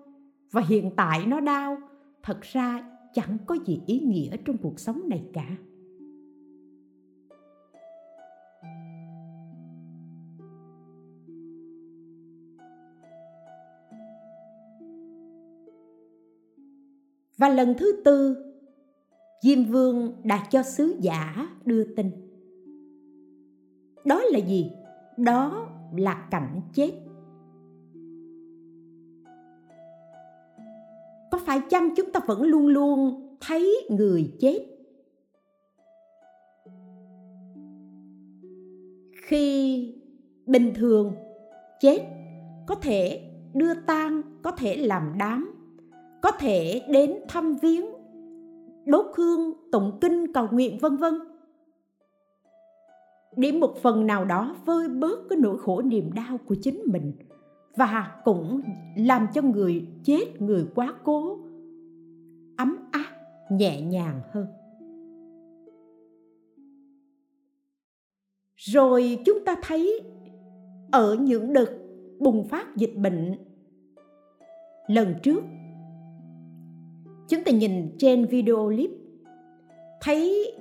và 0.50 0.62
hiện 0.68 0.90
tại 0.96 1.26
nó 1.26 1.40
đau, 1.40 1.78
thật 2.22 2.40
ra 2.40 2.90
chẳng 3.14 3.38
có 3.46 3.56
gì 3.66 3.82
ý 3.86 4.00
nghĩa 4.00 4.36
trong 4.44 4.56
cuộc 4.58 4.80
sống 4.80 5.08
này 5.08 5.24
cả. 5.32 5.56
Và 17.38 17.48
lần 17.48 17.74
thứ 17.78 18.02
tư 18.04 18.49
diêm 19.40 19.64
vương 19.64 20.12
đã 20.24 20.46
cho 20.50 20.62
sứ 20.62 20.96
giả 21.00 21.48
đưa 21.64 21.84
tin. 21.84 22.10
Đó 24.04 24.22
là 24.30 24.38
gì? 24.38 24.70
Đó 25.16 25.68
là 25.96 26.28
cảnh 26.30 26.60
chết. 26.74 26.92
Có 31.30 31.38
phải 31.46 31.60
chăng 31.70 31.94
chúng 31.96 32.12
ta 32.12 32.20
vẫn 32.26 32.42
luôn 32.42 32.66
luôn 32.66 33.26
thấy 33.40 33.86
người 33.90 34.32
chết? 34.40 34.66
Khi 39.22 39.94
bình 40.46 40.72
thường 40.74 41.14
chết, 41.80 41.98
có 42.66 42.74
thể 42.74 43.30
đưa 43.54 43.74
tang, 43.74 44.22
có 44.42 44.50
thể 44.50 44.76
làm 44.76 45.14
đám, 45.18 45.54
có 46.22 46.30
thể 46.30 46.82
đến 46.88 47.14
thăm 47.28 47.56
viếng 47.62 47.99
đốt 48.90 49.06
hương, 49.16 49.52
tụng 49.72 49.98
kinh, 50.00 50.32
cầu 50.32 50.48
nguyện, 50.50 50.78
vân 50.80 50.96
vân. 50.96 51.14
Để 53.36 53.52
một 53.52 53.76
phần 53.82 54.06
nào 54.06 54.24
đó 54.24 54.56
vơi 54.64 54.88
bớt 54.88 55.18
cái 55.28 55.38
nỗi 55.38 55.58
khổ 55.58 55.82
niềm 55.82 56.12
đau 56.12 56.38
của 56.46 56.54
chính 56.62 56.82
mình 56.86 57.12
và 57.76 58.20
cũng 58.24 58.60
làm 58.96 59.26
cho 59.34 59.42
người 59.42 59.86
chết 60.04 60.24
người 60.42 60.66
quá 60.74 60.94
cố, 61.04 61.38
ấm 62.56 62.76
áp, 62.90 63.12
nhẹ 63.50 63.80
nhàng 63.80 64.20
hơn. 64.30 64.46
Rồi 68.56 69.18
chúng 69.26 69.44
ta 69.44 69.56
thấy 69.62 70.00
ở 70.92 71.16
những 71.20 71.52
đợt 71.52 71.78
bùng 72.18 72.48
phát 72.48 72.76
dịch 72.76 72.96
bệnh, 72.96 73.34
lần 74.86 75.14
trước 75.22 75.42
chúng 77.30 77.44
ta 77.44 77.52
nhìn 77.52 77.96
trên 77.98 78.26
video 78.26 78.56
clip. 78.56 78.90
Thấy 80.00 80.52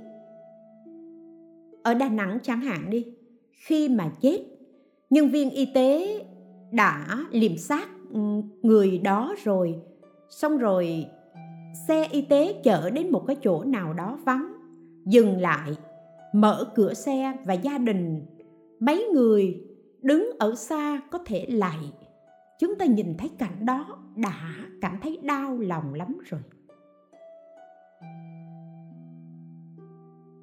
ở 1.84 1.94
đà 1.94 2.10
nẵng 2.10 2.40
chẳng 2.44 2.62
hạn 2.62 2.90
đi, 2.90 3.06
khi 3.52 3.90
mà 3.90 4.12
chết, 4.22 4.40
nhân 5.10 5.30
viên 5.30 5.50
y 5.50 5.66
tế 5.74 6.20
đã 6.72 7.26
liệm 7.32 7.58
xác 7.58 7.90
ừ, 8.14 8.20
người 8.62 8.98
đó 8.98 9.36
rồi. 9.44 9.76
Xong 10.30 10.58
rồi 10.58 11.06
xe 11.88 12.08
y 12.12 12.22
tế 12.22 12.62
chở 12.64 12.90
đến 12.90 13.12
một 13.12 13.24
cái 13.28 13.36
chỗ 13.42 13.64
nào 13.64 13.94
đó 13.94 14.20
vắng, 14.26 14.54
dừng 15.06 15.42
lại, 15.42 15.72
mở 16.34 16.72
cửa 16.76 16.94
xe 16.94 17.34
và 17.46 17.54
gia 17.54 17.78
đình, 17.78 18.26
mấy 18.80 19.08
người 19.14 19.64
đứng 20.02 20.30
ở 20.40 20.56
xa 20.56 21.02
có 21.12 21.20
thể 21.26 21.46
lạy 21.50 21.92
chúng 22.60 22.76
ta 22.76 22.86
nhìn 22.86 23.18
thấy 23.18 23.30
cảnh 23.38 23.66
đó, 23.66 23.86
đã 24.16 24.56
cảm 24.82 24.98
thấy 25.02 25.20
đau 25.24 25.58
lòng 25.58 25.94
lắm 25.94 26.18
rồi. 26.26 26.42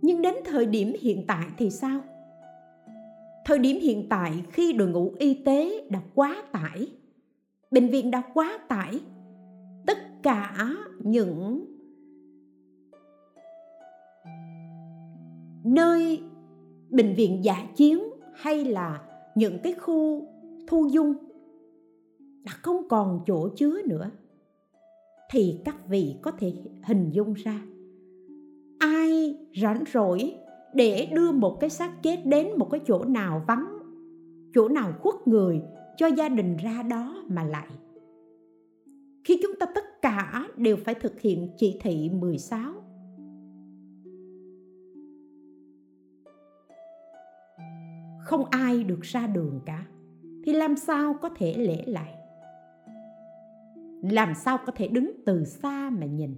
Nhưng 0.07 0.23
đến 0.23 0.35
thời 0.45 0.67
điểm 0.67 0.93
hiện 1.01 1.25
tại 1.27 1.47
thì 1.59 1.71
sao? 1.71 2.01
Thời 3.45 3.59
điểm 3.59 3.81
hiện 3.81 4.07
tại 4.09 4.45
khi 4.53 4.73
đội 4.73 4.89
ngũ 4.89 5.13
y 5.19 5.35
tế 5.35 5.87
đã 5.91 6.01
quá 6.15 6.43
tải, 6.53 6.89
bệnh 7.71 7.89
viện 7.89 8.11
đã 8.11 8.23
quá 8.35 8.59
tải, 8.69 9.01
tất 9.87 9.99
cả 10.23 10.69
những 10.99 11.65
nơi 15.65 16.23
bệnh 16.91 17.15
viện 17.15 17.45
giả 17.45 17.67
chiến 17.77 18.03
hay 18.35 18.65
là 18.65 19.03
những 19.35 19.59
cái 19.63 19.73
khu 19.73 20.27
thu 20.67 20.87
dung 20.87 21.15
đã 22.45 22.53
không 22.53 22.89
còn 22.89 23.21
chỗ 23.27 23.49
chứa 23.57 23.83
nữa, 23.83 24.11
thì 25.31 25.61
các 25.65 25.89
vị 25.89 26.17
có 26.23 26.31
thể 26.31 26.53
hình 26.83 27.11
dung 27.11 27.35
ra 27.35 27.61
ai 28.79 29.37
rảnh 29.63 29.85
rỗi 29.93 30.35
để 30.75 31.09
đưa 31.13 31.33
một 31.33 31.57
cái 31.61 31.71
xác 31.71 32.03
chết 32.03 32.17
đến 32.25 32.49
một 32.59 32.69
cái 32.71 32.81
chỗ 32.87 33.05
nào 33.05 33.43
vắng, 33.47 33.79
chỗ 34.55 34.69
nào 34.69 34.93
khuất 35.01 35.15
người 35.27 35.63
cho 35.97 36.07
gia 36.07 36.29
đình 36.29 36.57
ra 36.57 36.83
đó 36.83 37.25
mà 37.29 37.45
lại. 37.45 37.69
Khi 39.25 39.41
chúng 39.43 39.53
ta 39.61 39.67
tất 39.75 40.03
cả 40.03 40.47
đều 40.57 40.77
phải 40.77 40.95
thực 40.95 41.21
hiện 41.21 41.51
chỉ 41.57 41.79
thị 41.83 42.11
16 42.11 42.73
không 48.27 48.45
ai 48.45 48.85
được 48.85 49.01
ra 49.03 49.27
đường 49.27 49.61
cả, 49.67 49.87
thì 50.45 50.53
làm 50.53 50.77
sao 50.77 51.15
có 51.15 51.29
thể 51.29 51.55
lễ 51.55 51.85
lại? 51.87 52.15
Làm 54.03 54.35
sao 54.35 54.59
có 54.67 54.73
thể 54.73 54.89
đứng 54.89 55.11
từ 55.27 55.45
xa 55.45 55.91
mà 55.91 56.07
nhìn? 56.07 56.35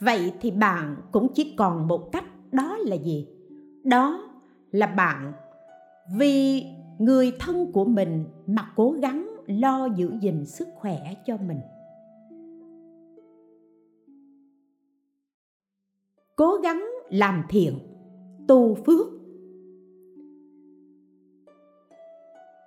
Vậy 0.00 0.32
thì 0.40 0.50
bạn 0.50 0.96
cũng 1.12 1.28
chỉ 1.34 1.54
còn 1.56 1.88
một 1.88 2.12
cách 2.12 2.24
đó 2.52 2.76
là 2.76 2.96
gì? 2.96 3.28
Đó 3.84 4.30
là 4.70 4.86
bạn, 4.86 5.32
vì 6.16 6.64
người 6.98 7.32
thân 7.38 7.72
của 7.72 7.84
mình 7.84 8.24
mà 8.46 8.72
cố 8.76 8.90
gắng 8.90 9.36
lo 9.46 9.86
giữ 9.86 10.12
gìn 10.20 10.46
sức 10.46 10.68
khỏe 10.74 11.14
cho 11.26 11.36
mình. 11.36 11.60
Cố 16.36 16.56
gắng 16.62 16.90
làm 17.10 17.44
thiện, 17.48 17.78
tu 18.48 18.74
phước. 18.74 19.06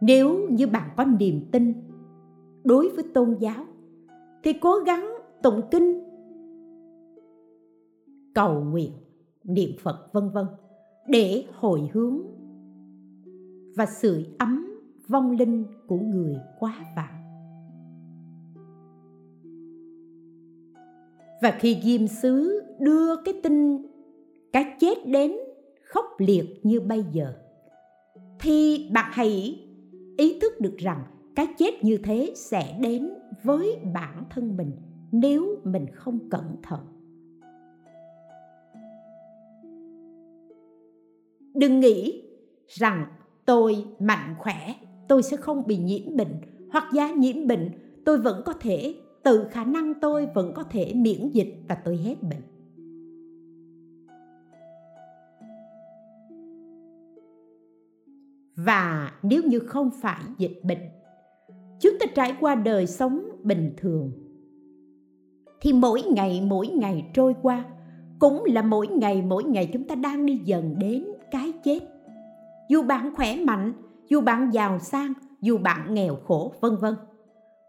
Nếu 0.02 0.48
như 0.50 0.68
bạn 0.68 0.90
có 0.98 1.06
niềm 1.06 1.42
tin 1.52 1.74
đối 2.63 2.90
với 2.90 3.04
tôn 3.13 3.36
giáo, 3.40 3.66
thì 4.44 4.54
cố 4.54 4.80
gắng 4.80 5.13
tụng 5.44 5.62
kinh 5.72 6.07
cầu 8.38 8.63
nguyện, 8.63 8.91
niệm 9.43 9.71
phật, 9.84 10.13
vân 10.13 10.30
vân, 10.30 10.45
để 11.08 11.45
hồi 11.54 11.89
hướng 11.93 12.21
và 13.76 13.86
sưởi 13.86 14.26
ấm 14.39 14.80
vong 15.08 15.32
linh 15.32 15.63
của 15.88 15.97
người 15.97 16.36
quá 16.60 16.86
vạn. 16.95 17.23
Và 21.41 21.58
khi 21.60 21.82
diêm 21.84 22.08
sứ 22.08 22.62
đưa 22.80 23.15
cái 23.26 23.34
tin 23.43 23.78
cái 24.54 24.76
chết 24.80 25.08
đến 25.08 25.32
khốc 25.84 26.06
liệt 26.17 26.60
như 26.63 26.80
bây 26.80 27.06
giờ, 27.12 27.34
thì 28.39 28.89
bạn 28.93 29.12
hãy 29.13 29.62
ý 30.17 30.39
thức 30.39 30.54
được 30.60 30.78
rằng 30.78 31.04
cái 31.36 31.47
chết 31.58 31.84
như 31.84 31.97
thế 32.04 32.34
sẽ 32.36 32.80
đến 32.82 33.10
với 33.43 33.80
bản 33.93 34.23
thân 34.30 34.58
mình 34.58 34.71
nếu 35.12 35.60
mình 35.63 35.86
không 35.93 36.30
cẩn 36.30 36.56
thận. 36.63 36.80
Đừng 41.58 41.80
nghĩ 41.80 42.24
rằng 42.67 43.06
tôi 43.46 43.86
mạnh 44.00 44.36
khỏe, 44.38 44.76
tôi 45.08 45.24
sẽ 45.24 45.38
không 45.38 45.67
bị 45.67 45.78
nhiễm 45.78 46.15
bệnh 46.15 46.36
hoặc 46.72 46.84
giá 46.93 47.12
nhiễm 47.12 47.48
bệnh. 47.48 47.72
Tôi 48.06 48.17
vẫn 48.17 48.41
có 48.46 48.54
thể, 48.54 48.96
từ 49.24 49.48
khả 49.52 49.63
năng 49.63 49.93
tôi 50.02 50.28
vẫn 50.36 50.54
có 50.56 50.63
thể 50.63 50.93
miễn 50.96 51.30
dịch 51.30 51.54
và 51.70 51.76
tôi 51.76 51.98
hết 51.98 52.15
bệnh. 52.24 52.41
Và 58.56 59.12
nếu 59.24 59.43
như 59.43 59.60
không 59.60 59.89
phải 60.02 60.22
dịch 60.38 60.62
bệnh, 60.63 60.89
chúng 61.80 61.93
ta 62.00 62.06
trải 62.15 62.36
qua 62.39 62.56
đời 62.56 62.88
sống 62.88 63.22
bình 63.43 63.74
thường, 63.78 64.12
thì 65.62 65.74
mỗi 65.74 66.02
ngày 66.02 66.41
mỗi 66.41 66.67
ngày 66.67 67.12
trôi 67.13 67.36
qua 67.41 67.65
cũng 68.20 68.43
là 68.46 68.62
mỗi 68.62 68.88
ngày 68.88 69.22
mỗi 69.22 69.43
ngày 69.43 69.70
chúng 69.74 69.84
ta 69.84 69.96
đang 69.96 70.26
đi 70.26 70.41
dần 70.46 70.76
đến 70.80 71.06
chết. 71.63 71.80
Dù 72.70 72.84
bạn 72.84 73.15
khỏe 73.15 73.36
mạnh, 73.36 73.74
dù 74.10 74.22
bạn 74.22 74.54
giàu 74.54 74.80
sang, 74.80 75.13
dù 75.41 75.58
bạn 75.58 75.93
nghèo 75.93 76.15
khổ, 76.28 76.54
vân 76.62 76.76
vân. 76.76 76.96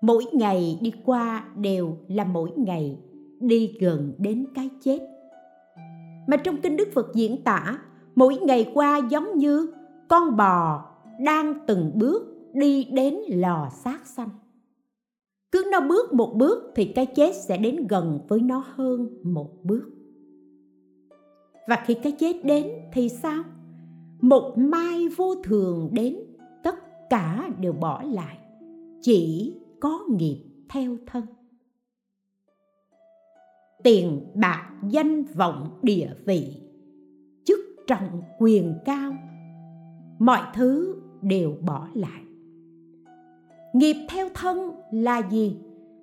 Mỗi 0.03 0.25
ngày 0.33 0.79
đi 0.83 0.93
qua 1.05 1.45
đều 1.57 1.97
là 2.09 2.25
mỗi 2.25 2.51
ngày 2.57 2.99
đi 3.41 3.77
gần 3.81 4.13
đến 4.19 4.47
cái 4.55 4.71
chết. 4.83 4.99
Mà 6.27 6.37
trong 6.37 6.57
kinh 6.63 6.77
đức 6.77 6.89
phật 6.95 7.07
diễn 7.15 7.43
tả, 7.45 7.79
mỗi 8.15 8.37
ngày 8.37 8.71
qua 8.75 9.01
giống 9.11 9.39
như 9.39 9.73
con 10.09 10.37
bò 10.37 10.85
đang 11.25 11.55
từng 11.67 11.93
bước 11.95 12.23
đi 12.53 12.85
đến 12.85 13.15
lò 13.29 13.69
xác 13.85 14.07
xanh 14.07 14.29
cứ 15.53 15.65
nó 15.73 15.81
bước 15.81 16.13
một 16.13 16.35
bước 16.37 16.73
thì 16.75 16.85
cái 16.85 17.07
chết 17.07 17.33
sẽ 17.49 17.57
đến 17.57 17.87
gần 17.87 18.21
với 18.29 18.41
nó 18.41 18.65
hơn 18.75 19.09
một 19.23 19.65
bước. 19.65 19.83
Và 21.69 21.85
khi 21.87 21.95
cái 21.95 22.13
chết 22.13 22.45
đến 22.45 22.67
thì 22.93 23.09
sao? 23.09 23.43
Một 24.21 24.55
mai 24.59 25.09
vô 25.17 25.35
thường 25.45 25.89
đến, 25.93 26.17
tất 26.63 26.75
cả 27.11 27.49
đều 27.59 27.73
bỏ 27.73 28.03
lại, 28.03 28.39
chỉ 29.03 29.55
có 29.81 30.01
nghiệp 30.09 30.45
theo 30.69 30.97
thân. 31.07 31.23
Tiền 33.83 34.21
bạc 34.35 34.71
danh 34.91 35.25
vọng 35.25 35.79
địa 35.83 36.11
vị, 36.25 36.61
chức 37.45 37.59
trọng 37.87 38.23
quyền 38.39 38.75
cao, 38.85 39.13
mọi 40.19 40.43
thứ 40.55 40.97
đều 41.23 41.55
bỏ 41.67 41.89
lại. 41.95 42.23
Nghiệp 43.75 43.97
theo 44.09 44.29
thân 44.35 44.59
là 44.93 45.29
gì? 45.31 45.57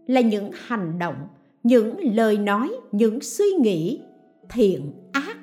Là 0.08 0.22
những 0.22 0.50
hành 0.54 1.00
động, 1.00 1.28
những 1.64 2.16
lời 2.16 2.38
nói, 2.38 2.72
những 2.92 3.22
suy 3.22 3.46
nghĩ 3.60 4.02
thiện 4.50 4.92
ác 5.12 5.38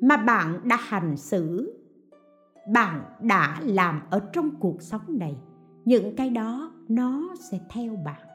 mà 0.00 0.16
bạn 0.16 0.60
đã 0.68 0.76
hành 0.80 1.16
xử 1.16 1.75
bạn 2.72 3.04
đã 3.20 3.60
làm 3.64 4.00
ở 4.10 4.20
trong 4.32 4.50
cuộc 4.60 4.82
sống 4.82 5.18
này, 5.18 5.36
những 5.84 6.16
cái 6.16 6.30
đó 6.30 6.72
nó 6.88 7.34
sẽ 7.50 7.60
theo 7.70 7.96
bạn. 7.96 8.26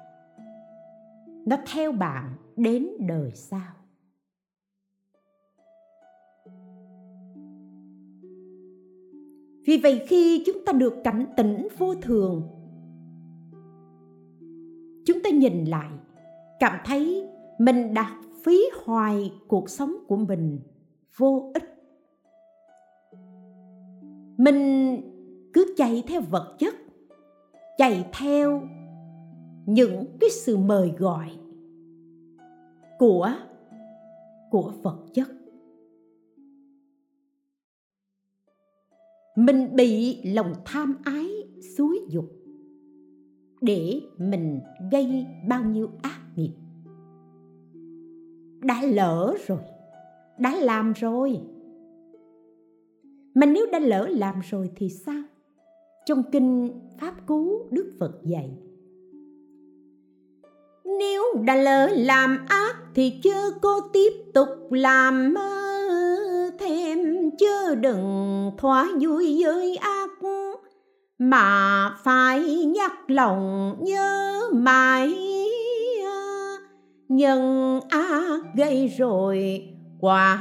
Nó 1.45 1.57
theo 1.73 1.91
bạn 1.91 2.35
đến 2.55 2.87
đời 2.99 3.31
sau. 3.33 3.71
Vì 9.65 9.77
vậy 9.77 10.05
khi 10.07 10.43
chúng 10.45 10.65
ta 10.65 10.73
được 10.73 10.93
cảnh 11.03 11.25
tỉnh 11.37 11.67
vô 11.77 11.95
thường, 11.95 12.47
chúng 15.05 15.23
ta 15.23 15.29
nhìn 15.29 15.65
lại, 15.65 15.89
cảm 16.59 16.79
thấy 16.85 17.27
mình 17.59 17.93
đã 17.93 18.21
phí 18.43 18.61
hoài 18.83 19.33
cuộc 19.47 19.69
sống 19.69 19.95
của 20.07 20.17
mình 20.17 20.59
vô 21.17 21.51
ích 21.53 21.70
mình 24.43 25.01
cứ 25.53 25.73
chạy 25.77 26.03
theo 26.07 26.21
vật 26.21 26.55
chất, 26.59 26.75
chạy 27.77 28.05
theo 28.19 28.61
những 29.65 30.05
cái 30.19 30.29
sự 30.29 30.57
mời 30.57 30.93
gọi 30.97 31.29
của 32.99 33.33
của 34.51 34.73
vật 34.83 34.97
chất. 35.13 35.27
Mình 39.35 39.75
bị 39.75 40.21
lòng 40.23 40.53
tham 40.65 40.95
ái 41.03 41.27
xúi 41.77 41.99
dục 42.09 42.31
để 43.61 44.01
mình 44.17 44.59
gây 44.91 45.25
bao 45.47 45.63
nhiêu 45.63 45.89
ác 46.01 46.21
nghiệp. 46.35 46.53
Đã 48.59 48.81
lỡ 48.83 49.35
rồi, 49.47 49.59
đã 50.39 50.55
làm 50.55 50.93
rồi 50.93 51.41
mà 53.33 53.45
nếu 53.45 53.65
đã 53.71 53.79
lỡ 53.79 54.07
làm 54.11 54.35
rồi 54.49 54.69
thì 54.75 54.89
sao? 54.89 55.23
Trong 56.05 56.23
kinh 56.31 56.71
pháp 57.01 57.13
cú, 57.27 57.67
đức 57.71 57.93
phật 57.99 58.11
dạy, 58.23 58.49
nếu 60.83 61.23
đã 61.43 61.55
lỡ 61.55 61.89
làm 61.95 62.45
ác 62.47 62.75
thì 62.95 63.19
chớ 63.23 63.51
cô 63.61 63.79
tiếp 63.93 64.13
tục 64.33 64.49
làm 64.71 65.35
thêm 66.59 66.99
chớ 67.37 67.75
đừng 67.75 68.51
thỏa 68.57 68.87
vui 69.01 69.43
với 69.43 69.75
ác, 69.75 70.09
mà 71.17 71.89
phải 72.03 72.65
nhắc 72.65 72.91
lòng 73.07 73.75
nhớ 73.81 74.41
mãi, 74.53 75.15
nhân 77.09 77.79
ác 77.89 78.41
gây 78.55 78.87
rồi 78.87 79.67
quả 80.01 80.39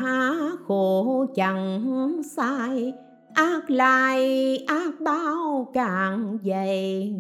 khổ 0.67 1.27
chẳng 1.35 2.23
sai, 2.37 2.93
ác 3.35 3.71
lại 3.71 4.57
ác 4.67 5.01
bao 5.01 5.71
càng 5.75 6.39
dày. 6.45 7.15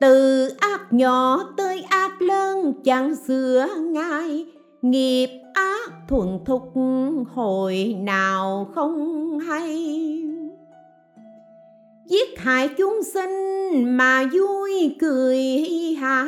Từ 0.00 0.48
ác 0.60 0.92
nhỏ 0.92 1.44
tới 1.56 1.82
ác 1.82 2.22
lớn 2.22 2.72
chẳng 2.84 3.14
sửa 3.14 3.66
ngay, 3.80 4.46
nghiệp 4.82 5.28
ác 5.54 5.90
thuần 6.08 6.38
thục 6.44 6.72
hồi 7.34 7.96
nào 8.00 8.70
không 8.74 9.38
hay. 9.38 9.96
Giết 12.06 12.38
hại 12.38 12.68
chúng 12.68 13.00
sinh 13.14 13.30
mà 13.96 14.24
vui 14.32 14.96
cười 15.00 15.38
ha 16.00 16.26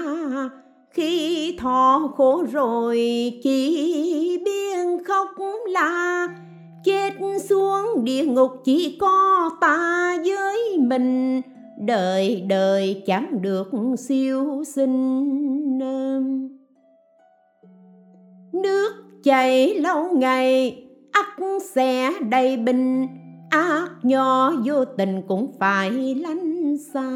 khi 0.92 1.56
thọ 1.58 2.12
khổ 2.16 2.44
rồi 2.52 2.96
chỉ 3.42 4.38
biên 4.44 5.04
khóc 5.04 5.28
la 5.66 6.28
chết 6.84 7.12
xuống 7.48 8.04
địa 8.04 8.24
ngục 8.24 8.50
chỉ 8.64 8.96
có 9.00 9.50
ta 9.60 10.16
với 10.24 10.78
mình. 10.78 11.40
Đời 11.78 12.44
đời 12.48 13.02
chẳng 13.06 13.42
được 13.42 13.70
siêu 13.98 14.62
sinh 14.66 15.28
nước 18.52 18.92
chảy 19.22 19.74
lâu 19.74 20.14
ngày, 20.14 20.82
ắt 21.12 21.26
sẽ 21.74 22.12
đầy 22.30 22.56
bình. 22.56 23.06
Ác 23.50 23.88
nho 24.02 24.50
vô 24.64 24.84
tình 24.84 25.22
cũng 25.28 25.52
phải 25.58 26.14
lánh 26.14 26.76
xa 26.94 27.10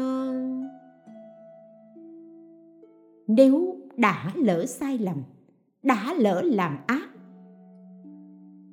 nếu 3.27 3.75
đã 3.97 4.31
lỡ 4.35 4.65
sai 4.65 4.97
lầm, 4.97 5.23
đã 5.83 6.13
lỡ 6.17 6.41
làm 6.41 6.77
ác, 6.87 7.09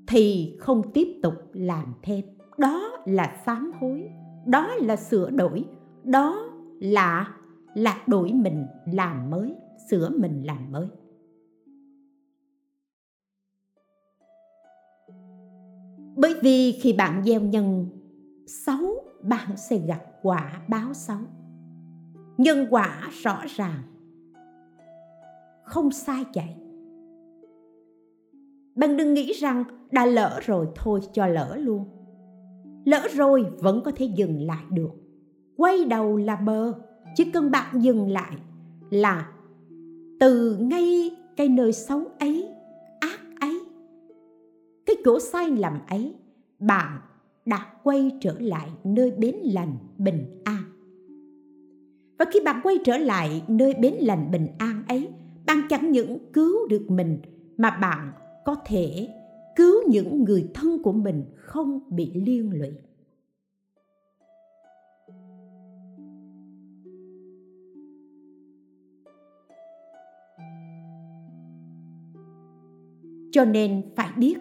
thì 0.07 0.57
không 0.61 0.93
tiếp 0.93 1.21
tục 1.23 1.35
làm 1.53 1.95
thêm. 2.03 2.25
Đó 2.59 2.91
là 3.05 3.43
sám 3.47 3.73
hối, 3.81 4.11
đó 4.47 4.75
là 4.75 4.97
sửa 4.97 5.31
đổi, 5.31 5.65
đó 6.05 6.51
là 6.81 7.35
là 7.75 8.03
đổi 8.07 8.33
mình 8.33 8.67
làm 8.87 9.31
mới, 9.31 9.55
sửa 9.91 10.11
mình 10.11 10.43
làm 10.47 10.73
mới. 10.73 10.89
Bởi 16.17 16.35
vì 16.43 16.73
khi 16.83 16.93
bạn 16.93 17.25
gieo 17.25 17.41
nhân, 17.41 17.89
xấu 18.47 19.05
bạn 19.23 19.57
sẽ 19.57 19.79
gặp 19.79 20.05
quả 20.23 20.63
báo 20.69 20.95
xấu. 20.95 21.19
Nhân 22.39 22.67
quả 22.71 23.11
rõ 23.23 23.43
ràng 23.57 23.83
không 25.65 25.91
sai 25.91 26.25
chạy. 26.33 26.57
Bạn 28.75 28.97
đừng 28.97 29.15
nghĩ 29.15 29.33
rằng 29.33 29.65
đã 29.91 30.07
lỡ 30.07 30.41
rồi 30.45 30.67
thôi 30.75 31.01
cho 31.13 31.27
lỡ 31.27 31.57
luôn. 31.57 31.85
Lỡ 32.85 33.09
rồi 33.15 33.47
vẫn 33.59 33.81
có 33.85 33.91
thể 33.97 34.07
dừng 34.17 34.47
lại 34.47 34.65
được. 34.71 34.91
Quay 35.57 35.85
đầu 35.85 36.17
là 36.17 36.37
bờ, 36.37 36.73
chỉ 37.15 37.25
cần 37.25 37.51
bạn 37.51 37.83
dừng 37.83 38.11
lại 38.11 38.37
là 38.91 39.33
từ 40.21 40.57
ngay 40.61 41.11
cái 41.37 41.49
nơi 41.49 41.73
xấu 41.73 42.03
ấy, 42.19 42.49
ác 43.01 43.21
ấy, 43.41 43.61
cái 44.87 44.97
chỗ 45.05 45.21
sai 45.21 45.51
lầm 45.51 45.79
ấy, 45.89 46.15
bạn 46.59 47.01
đã 47.47 47.67
quay 47.83 48.11
trở 48.21 48.35
lại 48.39 48.71
nơi 48.85 49.11
bến 49.11 49.35
lành 49.43 49.77
bình 49.99 50.41
an. 50.45 50.63
Và 52.19 52.25
khi 52.33 52.41
bạn 52.45 52.61
quay 52.63 52.79
trở 52.85 52.97
lại 52.97 53.43
nơi 53.49 53.75
bến 53.75 53.95
lành 53.95 54.31
bình 54.31 54.47
an 54.59 54.83
ấy 54.89 55.09
bạn 55.47 55.63
chẳng 55.69 55.93
những 55.93 56.19
cứu 56.33 56.69
được 56.69 56.87
mình, 56.89 57.19
mà 57.57 57.71
bạn 57.71 58.13
có 58.45 58.55
thể 58.67 59.09
cứu 59.57 59.83
những 59.89 60.25
người 60.25 60.51
thân 60.55 60.83
của 60.83 60.93
mình 60.93 61.25
không 61.37 61.81
bị 61.91 62.13
liên 62.15 62.51
lụy. 62.53 62.71
Cho 73.33 73.45
nên 73.45 73.83
phải 73.97 74.09
biết, 74.17 74.35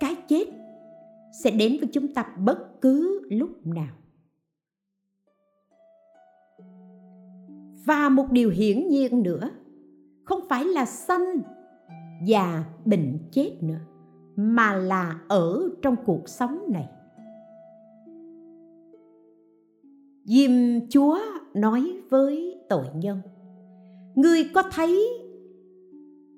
cái 0.00 0.16
chết 0.28 0.44
sẽ 1.44 1.50
đến 1.50 1.76
với 1.80 1.88
chúng 1.92 2.14
ta 2.14 2.36
bất 2.38 2.80
cứ 2.80 3.20
lúc 3.30 3.66
nào. 3.66 3.94
Và 7.84 8.08
một 8.08 8.26
điều 8.32 8.50
hiển 8.50 8.88
nhiên 8.88 9.22
nữa 9.22 9.50
không 10.28 10.40
phải 10.48 10.64
là 10.64 10.84
sanh 10.84 11.42
già 12.24 12.64
bệnh 12.84 13.18
chết 13.32 13.56
nữa, 13.60 13.80
mà 14.36 14.74
là 14.74 15.20
ở 15.28 15.70
trong 15.82 15.96
cuộc 16.06 16.28
sống 16.28 16.58
này. 16.68 16.88
Diêm 20.24 20.50
chúa 20.90 21.18
nói 21.54 21.96
với 22.10 22.60
tội 22.68 22.84
nhân, 22.94 23.20
ngươi 24.14 24.50
có 24.54 24.62
thấy 24.72 25.08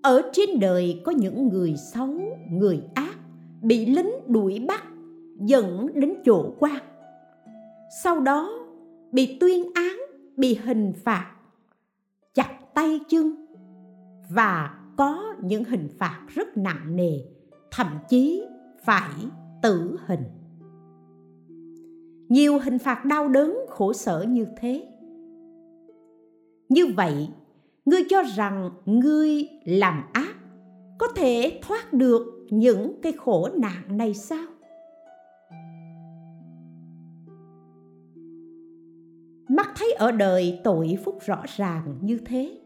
ở 0.03 0.23
trên 0.33 0.61
đời 0.61 1.03
có 1.05 1.13
những 1.13 1.49
người 1.49 1.75
xấu, 1.77 2.21
người 2.51 2.83
ác 2.95 3.15
bị 3.63 3.87
lính 3.87 4.11
đuổi 4.27 4.65
bắt, 4.69 4.85
dẫn 5.41 5.87
đến 5.95 6.15
chỗ 6.25 6.55
quan, 6.59 6.83
sau 8.03 8.21
đó 8.21 8.51
bị 9.13 9.37
tuyên 9.41 9.65
án, 9.75 9.97
bị 10.37 10.55
hình 10.55 10.93
phạt, 11.05 11.31
chặt 12.35 12.59
tay 12.75 13.01
chân 13.09 13.40
và 14.31 14.79
có 14.97 15.35
những 15.43 15.65
hình 15.65 15.89
phạt 15.99 16.27
rất 16.29 16.57
nặng 16.57 16.97
nề, 16.97 17.13
thậm 17.71 17.87
chí 18.09 18.43
phải 18.85 19.11
tử 19.63 19.97
hình. 20.07 20.25
Nhiều 22.29 22.59
hình 22.59 22.79
phạt 22.79 23.05
đau 23.05 23.29
đớn, 23.29 23.57
khổ 23.69 23.93
sở 23.93 24.25
như 24.29 24.47
thế. 24.57 24.87
Như 26.69 26.87
vậy, 26.97 27.29
ngươi 27.85 28.03
cho 28.09 28.23
rằng 28.37 28.71
ngươi 28.85 29.49
làm 29.65 30.03
ác 30.13 30.35
có 30.99 31.09
thể 31.17 31.61
thoát 31.63 31.93
được 31.93 32.47
những 32.51 33.01
cái 33.03 33.13
khổ 33.13 33.49
nạn 33.57 33.97
này 33.97 34.15
sao? 34.15 34.47
Mắt 39.49 39.69
thấy 39.77 39.93
ở 39.93 40.13
đời 40.13 40.61
tội 40.65 40.99
phúc 41.05 41.19
rõ 41.27 41.43
ràng 41.57 41.99
như 42.01 42.19
thế 42.27 42.61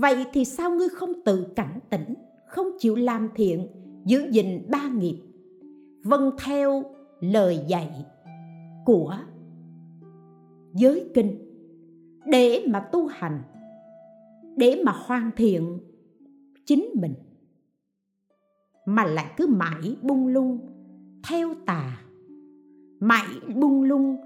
vậy 0.00 0.26
thì 0.32 0.44
sao 0.44 0.70
ngươi 0.70 0.88
không 0.88 1.12
tự 1.24 1.46
cảnh 1.56 1.78
tỉnh, 1.90 2.14
không 2.46 2.66
chịu 2.78 2.96
làm 2.96 3.28
thiện, 3.34 3.68
giữ 4.04 4.28
gìn 4.30 4.66
ba 4.70 4.88
nghiệp? 4.88 5.22
Vâng 6.04 6.30
theo 6.44 6.82
lời 7.20 7.58
dạy 7.66 8.04
của 8.84 9.16
giới 10.74 11.10
kinh. 11.14 11.38
Để 12.26 12.64
mà 12.68 12.80
tu 12.80 13.06
hành, 13.06 13.42
để 14.56 14.82
mà 14.84 14.92
hoàn 14.94 15.30
thiện 15.36 15.78
chính 16.66 16.90
mình, 16.94 17.14
mà 18.86 19.04
lại 19.04 19.32
cứ 19.36 19.46
mãi 19.46 19.96
bung 20.02 20.26
lung 20.26 20.58
theo 21.28 21.54
tà, 21.66 22.00
mãi 23.00 23.28
bung 23.56 23.82
lung 23.82 24.16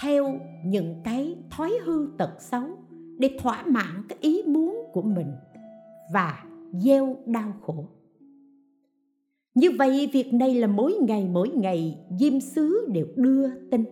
theo 0.00 0.40
những 0.64 1.00
cái 1.04 1.36
thói 1.50 1.72
hư 1.84 2.08
tật 2.18 2.30
xấu 2.38 2.62
để 3.22 3.36
thỏa 3.38 3.64
mãn 3.66 4.02
cái 4.08 4.18
ý 4.20 4.42
muốn 4.46 4.90
của 4.92 5.02
mình 5.02 5.32
và 6.12 6.44
gieo 6.72 7.16
đau 7.26 7.52
khổ. 7.62 7.84
Như 9.54 9.70
vậy, 9.78 10.10
việc 10.12 10.34
này 10.34 10.54
là 10.54 10.66
mỗi 10.66 10.92
ngày 11.00 11.28
mỗi 11.32 11.48
ngày 11.48 12.06
diêm 12.18 12.40
sứ 12.40 12.88
đều 12.92 13.06
đưa 13.16 13.48
tin. 13.70 13.84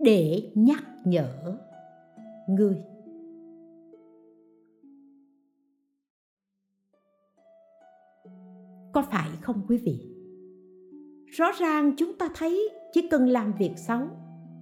Để 0.00 0.52
nhắc 0.54 0.84
nhở 1.04 1.58
người. 2.48 2.84
Có 8.92 9.02
phải 9.10 9.28
không 9.40 9.62
quý 9.68 9.78
vị? 9.78 10.17
Rõ 11.30 11.52
ràng 11.58 11.92
chúng 11.96 12.18
ta 12.18 12.28
thấy 12.34 12.70
chỉ 12.92 13.08
cần 13.10 13.28
làm 13.28 13.52
việc 13.52 13.72
xấu, 13.76 14.00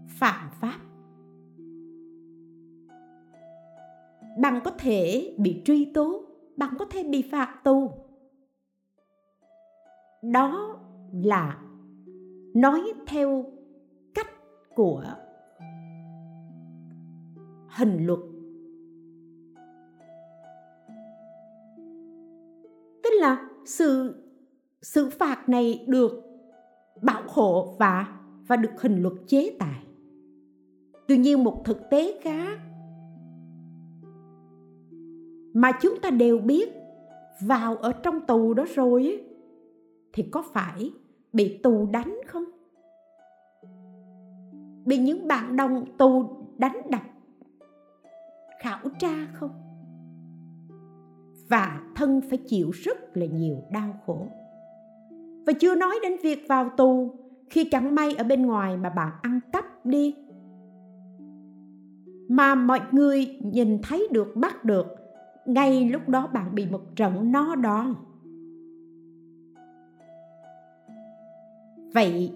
phạm 0.09 0.51
pháp. 0.61 0.79
Bạn 4.39 4.61
có 4.65 4.71
thể 4.79 5.35
bị 5.39 5.63
truy 5.65 5.93
tố, 5.95 6.25
bạn 6.57 6.75
có 6.79 6.85
thể 6.85 7.03
bị 7.03 7.23
phạt 7.33 7.61
tù. 7.65 7.91
Đó 10.23 10.79
là 11.13 11.63
nói 12.55 12.93
theo 13.07 13.45
cách 14.15 14.31
của 14.75 15.05
hình 17.69 18.07
luật. 18.07 18.21
Tức 23.03 23.11
là 23.21 23.49
sự 23.65 24.23
sự 24.83 25.11
phạt 25.11 25.49
này 25.49 25.85
được 25.89 26.26
bảo 27.03 27.23
hộ 27.29 27.75
và 27.79 28.19
và 28.47 28.57
được 28.57 28.83
hình 28.83 29.03
luật 29.03 29.15
chế 29.27 29.57
tài. 29.59 29.83
Tuy 31.09 31.19
nhiên 31.19 31.45
một 31.45 31.63
thực 31.65 31.91
tế 31.91 32.21
khác 32.23 32.59
mà 35.55 35.73
chúng 35.81 35.95
ta 36.03 36.11
đều 36.11 36.39
biết 36.39 36.73
vào 37.41 37.77
ở 37.77 37.93
trong 37.93 38.21
tù 38.27 38.55
đó 38.55 38.65
rồi 38.75 39.03
ấy, 39.03 39.25
thì 40.13 40.23
có 40.23 40.45
phải 40.53 40.93
bị 41.33 41.59
tù 41.63 41.89
đánh 41.93 42.21
không? 42.27 42.45
Bị 44.85 44.99
những 44.99 45.29
bạn 45.29 45.57
đồng 45.57 45.97
tù 45.99 46.25
đánh 46.59 46.81
đập 46.91 47.03
khảo 48.59 48.81
tra 48.99 49.27
không? 49.35 49.51
Và 51.49 51.81
thân 51.95 52.21
phải 52.29 52.39
chịu 52.39 52.71
rất 52.71 53.17
là 53.17 53.27
nhiều 53.27 53.57
đau 53.73 53.95
khổ 54.07 54.27
và 55.47 55.53
chưa 55.53 55.75
nói 55.75 55.99
đến 56.03 56.13
việc 56.23 56.45
vào 56.49 56.71
tù, 56.77 57.15
khi 57.51 57.69
chẳng 57.71 57.95
may 57.95 58.15
ở 58.15 58.25
bên 58.25 58.47
ngoài 58.47 58.77
mà 58.77 58.91
bạn 58.91 59.13
ăn 59.23 59.41
cắp 59.53 59.87
đi. 59.87 60.15
Mà 62.29 62.55
mọi 62.55 62.81
người 62.93 63.39
nhìn 63.43 63.79
thấy 63.83 64.09
được, 64.13 64.37
bắt 64.37 64.65
được, 64.65 64.87
ngay 65.47 65.91
lúc 65.91 66.09
đó 66.09 66.27
bạn 66.27 66.55
bị 66.55 66.67
một 66.67 66.97
trận 66.97 67.33
no 67.33 67.55
đòn. 67.55 67.95
Vậy, 71.95 72.33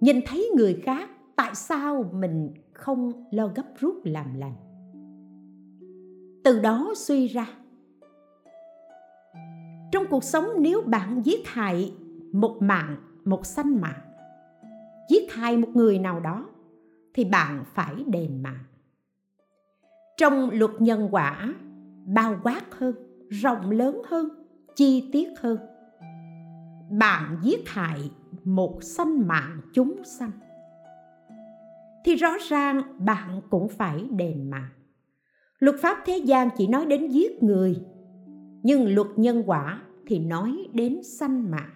nhìn 0.00 0.20
thấy 0.26 0.50
người 0.56 0.80
khác, 0.82 1.10
tại 1.36 1.54
sao 1.54 2.10
mình 2.12 2.50
không 2.72 3.12
lo 3.30 3.46
gấp 3.46 3.66
rút 3.78 4.00
làm 4.04 4.34
lành? 4.34 4.54
Từ 6.44 6.60
đó 6.60 6.92
suy 6.96 7.26
ra. 7.26 7.46
Trong 9.92 10.04
cuộc 10.10 10.24
sống, 10.24 10.44
nếu 10.58 10.80
bạn 10.80 11.22
giết 11.24 11.46
hại 11.46 11.92
một 12.34 12.56
mạng, 12.60 12.96
một 13.24 13.46
sanh 13.46 13.80
mạng. 13.80 14.00
Giết 15.10 15.32
hại 15.32 15.56
một 15.56 15.68
người 15.74 15.98
nào 15.98 16.20
đó, 16.20 16.46
thì 17.14 17.24
bạn 17.24 17.64
phải 17.74 18.04
đền 18.06 18.42
mạng. 18.42 18.64
Trong 20.16 20.50
luật 20.50 20.70
nhân 20.78 21.08
quả, 21.10 21.54
bao 22.06 22.36
quát 22.42 22.62
hơn, 22.70 22.94
rộng 23.28 23.70
lớn 23.70 24.02
hơn, 24.08 24.28
chi 24.76 25.10
tiết 25.12 25.28
hơn. 25.40 25.58
Bạn 26.98 27.38
giết 27.42 27.68
hại 27.68 28.10
một 28.44 28.78
sanh 28.82 29.28
mạng 29.28 29.60
chúng 29.72 30.04
sanh. 30.04 30.30
Thì 32.04 32.14
rõ 32.14 32.30
ràng 32.48 32.82
bạn 32.98 33.40
cũng 33.50 33.68
phải 33.68 34.08
đền 34.10 34.50
mạng. 34.50 34.70
Luật 35.58 35.76
pháp 35.82 35.98
thế 36.06 36.16
gian 36.16 36.48
chỉ 36.56 36.66
nói 36.66 36.86
đến 36.86 37.08
giết 37.08 37.42
người, 37.42 37.80
nhưng 38.62 38.94
luật 38.94 39.08
nhân 39.16 39.42
quả 39.46 39.82
thì 40.06 40.18
nói 40.18 40.68
đến 40.72 41.02
sanh 41.02 41.50
mạng. 41.50 41.70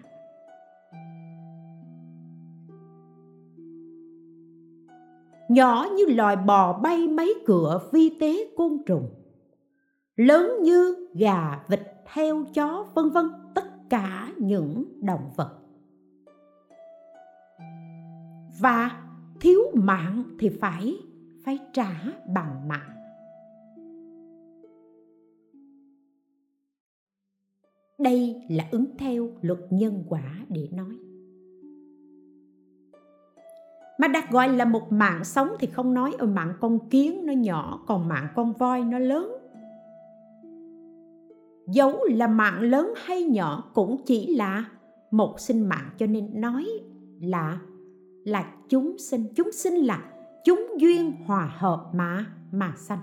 Nhỏ 5.49 5.87
như 5.95 6.05
loài 6.05 6.35
bò 6.35 6.79
bay 6.79 7.07
mấy 7.07 7.33
cửa 7.45 7.89
vi 7.91 8.17
tế 8.19 8.49
côn 8.57 8.77
trùng. 8.85 9.09
Lớn 10.15 10.51
như 10.61 11.07
gà, 11.13 11.63
vịt, 11.67 11.81
heo, 12.05 12.45
chó, 12.53 12.85
vân 12.95 13.09
vân, 13.09 13.25
tất 13.55 13.89
cả 13.89 14.33
những 14.37 14.83
động 15.01 15.31
vật. 15.35 15.59
Và 18.59 19.01
thiếu 19.39 19.61
mạng 19.73 20.23
thì 20.39 20.49
phải 20.49 20.97
phải 21.45 21.59
trả 21.73 21.91
bằng 22.33 22.67
mạng. 22.67 22.95
Đây 27.97 28.41
là 28.49 28.67
ứng 28.71 28.85
theo 28.97 29.29
luật 29.41 29.59
nhân 29.69 30.03
quả 30.09 30.45
để 30.49 30.69
nói 30.71 31.08
mà 33.99 34.07
đặt 34.07 34.31
gọi 34.31 34.49
là 34.49 34.65
một 34.65 34.91
mạng 34.91 35.23
sống 35.23 35.49
thì 35.59 35.67
không 35.67 35.93
nói 35.93 36.15
ở 36.17 36.27
mạng 36.27 36.53
con 36.59 36.89
kiến 36.89 37.25
nó 37.25 37.33
nhỏ, 37.33 37.83
còn 37.87 38.07
mạng 38.07 38.27
con 38.35 38.53
voi 38.53 38.81
nó 38.81 38.99
lớn. 38.99 39.31
Dẫu 41.67 42.05
là 42.05 42.27
mạng 42.27 42.61
lớn 42.61 42.93
hay 42.97 43.23
nhỏ 43.23 43.71
cũng 43.73 43.97
chỉ 44.05 44.35
là 44.35 44.65
một 45.11 45.39
sinh 45.39 45.69
mạng, 45.69 45.89
cho 45.97 46.05
nên 46.05 46.41
nói 46.41 46.65
là 47.21 47.59
là 48.25 48.51
chúng 48.69 48.97
sinh. 48.97 49.25
Chúng 49.35 49.51
sinh 49.51 49.73
là 49.73 50.03
chúng 50.45 50.67
duyên 50.77 51.11
hòa 51.25 51.53
hợp 51.57 51.89
mà 51.93 52.25
mà 52.51 52.73
sanh. 52.77 53.01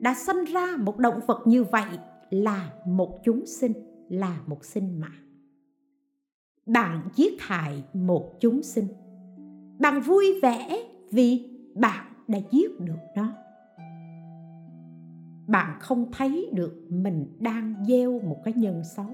Đã 0.00 0.14
sanh 0.14 0.44
ra 0.44 0.66
một 0.78 0.98
động 0.98 1.20
vật 1.26 1.42
như 1.46 1.64
vậy 1.64 1.98
là 2.30 2.72
một 2.86 3.20
chúng 3.24 3.46
sinh, 3.46 3.72
là 4.08 4.38
một 4.46 4.64
sinh 4.64 5.00
mạng. 5.00 5.28
Bạn 6.66 7.08
giết 7.14 7.40
hại 7.40 7.84
một 7.92 8.32
chúng 8.40 8.62
sinh 8.62 8.86
bạn 9.80 10.00
vui 10.00 10.40
vẻ 10.42 10.84
vì 11.10 11.50
bạn 11.74 12.06
đã 12.28 12.38
giết 12.50 12.80
được 12.80 12.98
nó. 13.16 13.32
Bạn 15.46 15.76
không 15.80 16.12
thấy 16.12 16.50
được 16.52 16.86
mình 16.88 17.36
đang 17.40 17.74
gieo 17.88 18.20
một 18.20 18.40
cái 18.44 18.54
nhân 18.56 18.82
xấu. 18.96 19.06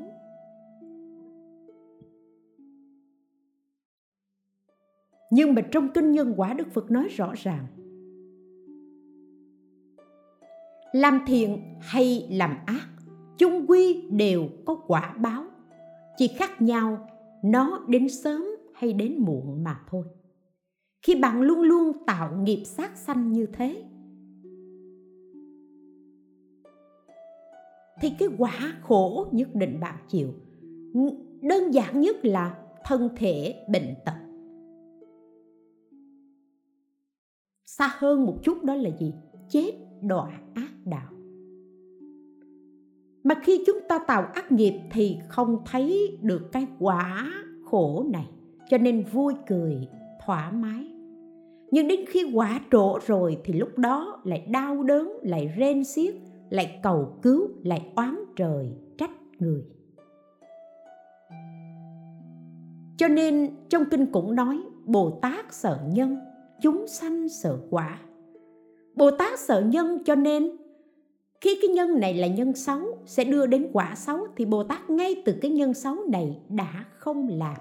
Nhưng 5.31 5.55
mà 5.55 5.63
trong 5.71 5.89
kinh 5.95 6.13
nhân 6.13 6.35
quả 6.37 6.53
đức 6.53 6.73
phật 6.73 6.91
nói 6.91 7.09
rõ 7.09 7.33
ràng, 7.37 7.67
làm 10.93 11.21
thiện 11.27 11.59
hay 11.81 12.27
làm 12.31 12.57
ác, 12.67 12.89
chung 13.39 13.67
quy 13.69 14.09
đều 14.11 14.49
có 14.67 14.75
quả 14.87 15.15
báo, 15.19 15.45
chỉ 16.17 16.29
khác 16.29 16.63
nhau 16.63 17.09
nó 17.43 17.85
đến 17.89 18.09
sớm 18.09 18.45
hay 18.75 18.93
đến 18.93 19.17
muộn 19.19 19.65
mà 19.65 19.81
thôi 19.91 20.05
khi 21.05 21.15
bạn 21.15 21.41
luôn 21.41 21.63
luôn 21.63 21.93
tạo 22.07 22.37
nghiệp 22.37 22.63
sát 22.65 22.97
sanh 22.97 23.33
như 23.33 23.47
thế? 23.47 23.85
Thì 28.01 28.13
cái 28.19 28.29
quả 28.39 28.73
khổ 28.83 29.27
nhất 29.33 29.55
định 29.55 29.81
bạn 29.81 29.99
chịu. 30.09 30.29
Đơn 31.43 31.75
giản 31.75 32.01
nhất 32.01 32.25
là 32.25 32.59
thân 32.85 33.09
thể 33.17 33.65
bệnh 33.73 33.95
tật. 34.05 34.15
Xa 37.65 37.95
hơn 37.99 38.27
một 38.27 38.37
chút 38.43 38.65
đó 38.65 38.75
là 38.75 38.91
gì? 38.99 39.15
Chết 39.49 39.73
đọa 40.03 40.41
ác 40.55 40.73
đạo. 40.85 41.13
Mà 43.25 43.35
khi 43.43 43.63
chúng 43.67 43.79
ta 43.89 43.99
tạo 44.07 44.23
ác 44.35 44.53
nghiệp 44.53 44.75
thì 44.91 45.19
không 45.29 45.59
thấy 45.67 46.19
được 46.23 46.43
cái 46.53 46.67
quả 46.79 47.33
khổ 47.65 48.05
này, 48.13 48.31
cho 48.71 48.79
nên 48.79 49.05
vui 49.13 49.35
cười, 49.47 49.89
thoải 50.27 50.53
mái 50.53 50.94
nhưng 51.75 51.89
đến 51.89 52.01
khi 52.09 52.31
quả 52.35 52.61
trổ 52.73 52.99
rồi 53.07 53.39
thì 53.45 53.53
lúc 53.53 53.79
đó 53.79 54.21
lại 54.25 54.47
đau 54.51 54.83
đớn, 54.83 55.19
lại 55.23 55.55
rên 55.57 55.85
xiết, 55.85 56.15
lại 56.51 56.81
cầu 56.83 57.19
cứu, 57.23 57.49
lại 57.63 57.93
oán 57.97 58.25
trời, 58.37 58.73
trách 58.99 59.11
người. 59.39 59.63
Cho 62.97 63.09
nên 63.09 63.51
trong 63.69 63.85
kinh 63.91 64.07
cũng 64.07 64.35
nói, 64.35 64.61
bồ 64.85 65.19
tát 65.23 65.55
sợ 65.55 65.79
nhân, 65.93 66.19
chúng 66.63 66.87
sanh 66.87 67.29
sợ 67.29 67.59
quả. 67.71 67.99
Bồ 68.95 69.11
tát 69.11 69.39
sợ 69.39 69.61
nhân 69.61 69.99
cho 70.05 70.15
nên 70.15 70.57
khi 71.41 71.59
cái 71.63 71.71
nhân 71.71 72.01
này 72.01 72.15
là 72.15 72.27
nhân 72.27 72.53
xấu, 72.53 72.99
sẽ 73.07 73.25
đưa 73.25 73.47
đến 73.47 73.71
quả 73.73 73.95
xấu 73.97 74.19
thì 74.37 74.45
bồ 74.45 74.65
tát 74.65 74.91
ngay 74.91 75.23
từ 75.25 75.35
cái 75.43 75.51
nhân 75.51 75.75
xấu 75.75 75.97
này 76.09 76.41
đã 76.49 76.85
không 76.99 77.29
làm. 77.29 77.57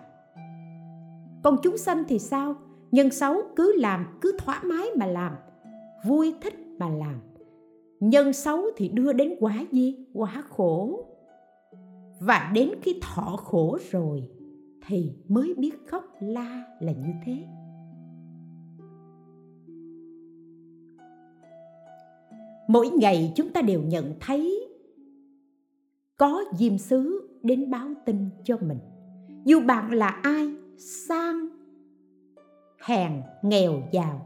Còn 1.44 1.58
chúng 1.64 1.78
sanh 1.78 2.04
thì 2.08 2.20
sao? 2.20 2.56
Nhân 2.94 3.12
xấu 3.12 3.36
cứ 3.56 3.76
làm, 3.76 4.06
cứ 4.22 4.38
thoải 4.38 4.60
mái 4.64 4.88
mà 4.96 5.06
làm, 5.06 5.36
vui 6.06 6.36
thích 6.42 6.54
mà 6.80 6.90
làm. 6.90 7.20
Nhân 8.00 8.34
xấu 8.34 8.64
thì 8.78 8.90
đưa 8.90 9.14
đến 9.14 9.36
quá 9.40 9.66
gì? 9.72 10.06
Quá 10.14 10.44
khổ. 10.50 11.06
Và 12.20 12.52
đến 12.56 12.70
khi 12.82 13.00
thọ 13.02 13.36
khổ 13.38 13.78
rồi 13.92 14.30
thì 14.88 15.12
mới 15.28 15.54
biết 15.58 15.72
khóc 15.88 16.04
la 16.20 16.64
là 16.80 16.92
như 16.92 17.14
thế. 17.26 17.38
Mỗi 22.68 22.90
ngày 22.90 23.34
chúng 23.36 23.50
ta 23.50 23.62
đều 23.62 23.82
nhận 23.82 24.14
thấy 24.20 24.68
có 26.18 26.44
diêm 26.58 26.78
sứ 26.78 27.30
đến 27.44 27.72
báo 27.72 27.88
tin 28.06 28.30
cho 28.44 28.58
mình. 28.62 28.80
Dù 29.46 29.62
bạn 29.62 29.94
là 29.94 30.08
ai, 30.08 30.56
sang 30.78 31.53
hèn, 32.86 33.12
nghèo, 33.42 33.82
giàu. 33.92 34.26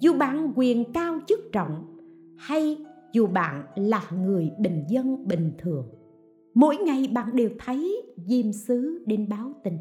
Dù 0.00 0.12
bạn 0.18 0.52
quyền 0.56 0.92
cao 0.92 1.18
chức 1.26 1.38
trọng, 1.52 1.96
hay 2.36 2.76
dù 3.12 3.26
bạn 3.26 3.64
là 3.76 4.02
người 4.24 4.50
bình 4.58 4.84
dân, 4.88 5.28
bình 5.28 5.52
thường, 5.58 5.88
mỗi 6.54 6.76
ngày 6.76 7.08
bạn 7.14 7.36
đều 7.36 7.50
thấy 7.58 8.02
diêm 8.16 8.52
sứ 8.52 9.04
đến 9.06 9.28
báo 9.28 9.52
tin. 9.64 9.78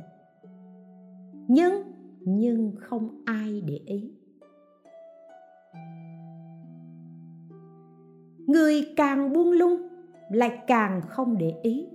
Nhưng 1.48 1.84
nhưng 2.26 2.72
không 2.80 3.22
ai 3.26 3.62
để 3.62 3.80
ý. 3.86 4.12
Người 8.48 8.94
càng 8.96 9.34
buông 9.34 9.52
lung, 9.52 9.88
lại 10.32 10.60
càng 10.68 11.02
không 11.10 11.38
để 11.38 11.54
ý. 11.64 11.88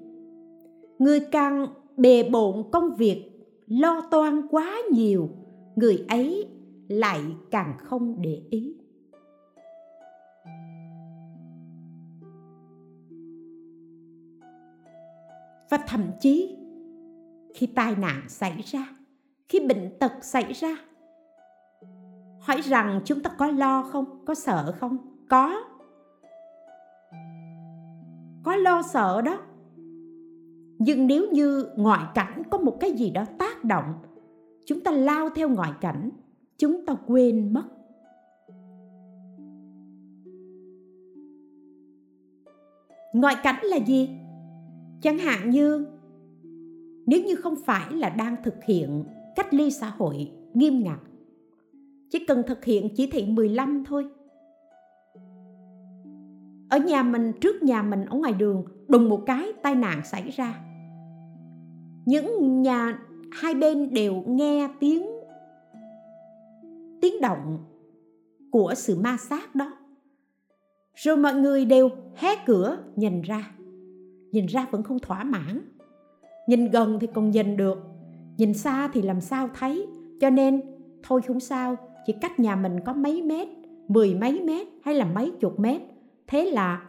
Người 0.99 1.21
càng 1.21 1.67
bề 1.97 2.31
bộn 2.31 2.71
công 2.73 2.95
việc, 2.95 3.31
lo 3.67 4.09
toan 4.11 4.49
quá 4.51 4.77
nhiều 4.93 5.29
người 5.77 6.05
ấy 6.09 6.49
lại 6.89 7.21
càng 7.51 7.77
không 7.79 8.23
để 8.23 8.43
ý. 8.51 8.77
Và 15.71 15.79
thậm 15.87 16.11
chí, 16.21 16.57
khi 17.55 17.67
tai 17.67 17.97
nạn 17.97 18.23
xảy 18.29 18.63
ra, 18.65 18.89
khi 19.49 19.61
bệnh 19.61 19.99
tật 20.01 20.13
xảy 20.23 20.53
ra, 20.53 20.77
hỏi 22.41 22.61
rằng 22.61 23.01
chúng 23.05 23.23
ta 23.23 23.31
có 23.39 23.47
lo 23.47 23.83
không, 23.83 24.25
có 24.25 24.35
sợ 24.35 24.75
không? 24.79 24.99
Có. 25.29 25.65
Có 28.45 28.57
lo 28.57 28.83
sợ 28.83 29.23
đó. 29.23 29.39
Nhưng 30.79 31.07
nếu 31.07 31.31
như 31.33 31.69
ngoại 31.77 32.07
cảnh 32.15 32.43
có 32.51 32.59
một 32.59 32.77
cái 32.81 32.93
gì 32.93 33.11
đó 33.11 33.25
tác 33.39 33.65
động 33.65 33.95
chúng 34.67 34.81
ta 34.81 34.91
lao 34.91 35.29
theo 35.31 35.49
ngoại 35.49 35.73
cảnh. 35.81 36.11
Chúng 36.59 36.87
ta 36.87 36.97
quên 37.07 37.53
mất. 37.53 37.65
Ngoại 43.13 43.37
cảnh 43.43 43.65
là 43.65 43.77
gì? 43.77 44.09
Chẳng 45.01 45.19
hạn 45.19 45.51
như, 45.51 45.87
nếu 47.07 47.25
như 47.25 47.35
không 47.35 47.55
phải 47.67 47.93
là 47.93 48.09
đang 48.09 48.37
thực 48.45 48.65
hiện 48.65 49.05
cách 49.37 49.55
ly 49.55 49.71
xã 49.71 49.89
hội 49.89 50.31
nghiêm 50.55 50.83
ngặt, 50.85 50.99
chỉ 52.11 52.25
cần 52.27 52.43
thực 52.47 52.65
hiện 52.65 52.89
chỉ 52.97 53.11
thị 53.11 53.27
15 53.27 53.85
thôi. 53.87 54.07
Ở 56.71 56.79
nhà 56.79 57.03
mình, 57.03 57.33
trước 57.41 57.63
nhà 57.63 57.83
mình, 57.83 58.05
ở 58.05 58.19
ngoài 58.19 58.33
đường, 58.33 58.65
đùng 58.89 59.09
một 59.09 59.23
cái 59.27 59.53
tai 59.63 59.75
nạn 59.75 60.01
xảy 60.05 60.31
ra. 60.31 60.61
Những 62.07 62.63
nhà 62.63 62.99
hai 63.33 63.55
bên 63.55 63.95
đều 63.95 64.23
nghe 64.27 64.69
tiếng 64.81 65.07
tiếng 67.01 67.21
động 67.21 67.59
của 68.51 68.75
sự 68.77 68.99
ma 68.99 69.17
sát 69.17 69.55
đó. 69.55 69.73
Rồi 70.95 71.17
mọi 71.17 71.35
người 71.35 71.65
đều 71.65 71.91
hé 72.15 72.29
cửa 72.47 72.79
nhìn 72.97 73.23
ra. 73.23 73.51
Nhìn 74.33 74.47
ra 74.47 74.67
vẫn 74.71 74.83
không 74.83 74.99
thỏa 74.99 75.25
mãn. 75.25 75.61
Nhìn 76.49 76.71
gần 76.71 76.99
thì 77.01 77.07
còn 77.15 77.31
nhìn 77.31 77.57
được. 77.57 77.79
Nhìn 78.39 78.55
xa 78.55 78.89
thì 78.93 79.03
làm 79.03 79.21
sao 79.21 79.49
thấy. 79.55 79.87
Cho 80.21 80.31
nên 80.31 80.61
thôi 81.03 81.21
không 81.23 81.41
sao, 81.41 81.77
chỉ 82.07 82.15
cách 82.21 82.41
nhà 82.41 82.57
mình 82.57 82.81
có 82.85 82.93
mấy 82.93 83.23
mét, 83.23 83.49
mười 83.89 84.15
mấy 84.15 84.41
mét 84.41 84.67
hay 84.83 84.95
là 84.95 85.05
mấy 85.05 85.33
chục 85.41 85.61
mét. 85.61 85.81
Thế 86.27 86.45
là 86.45 86.83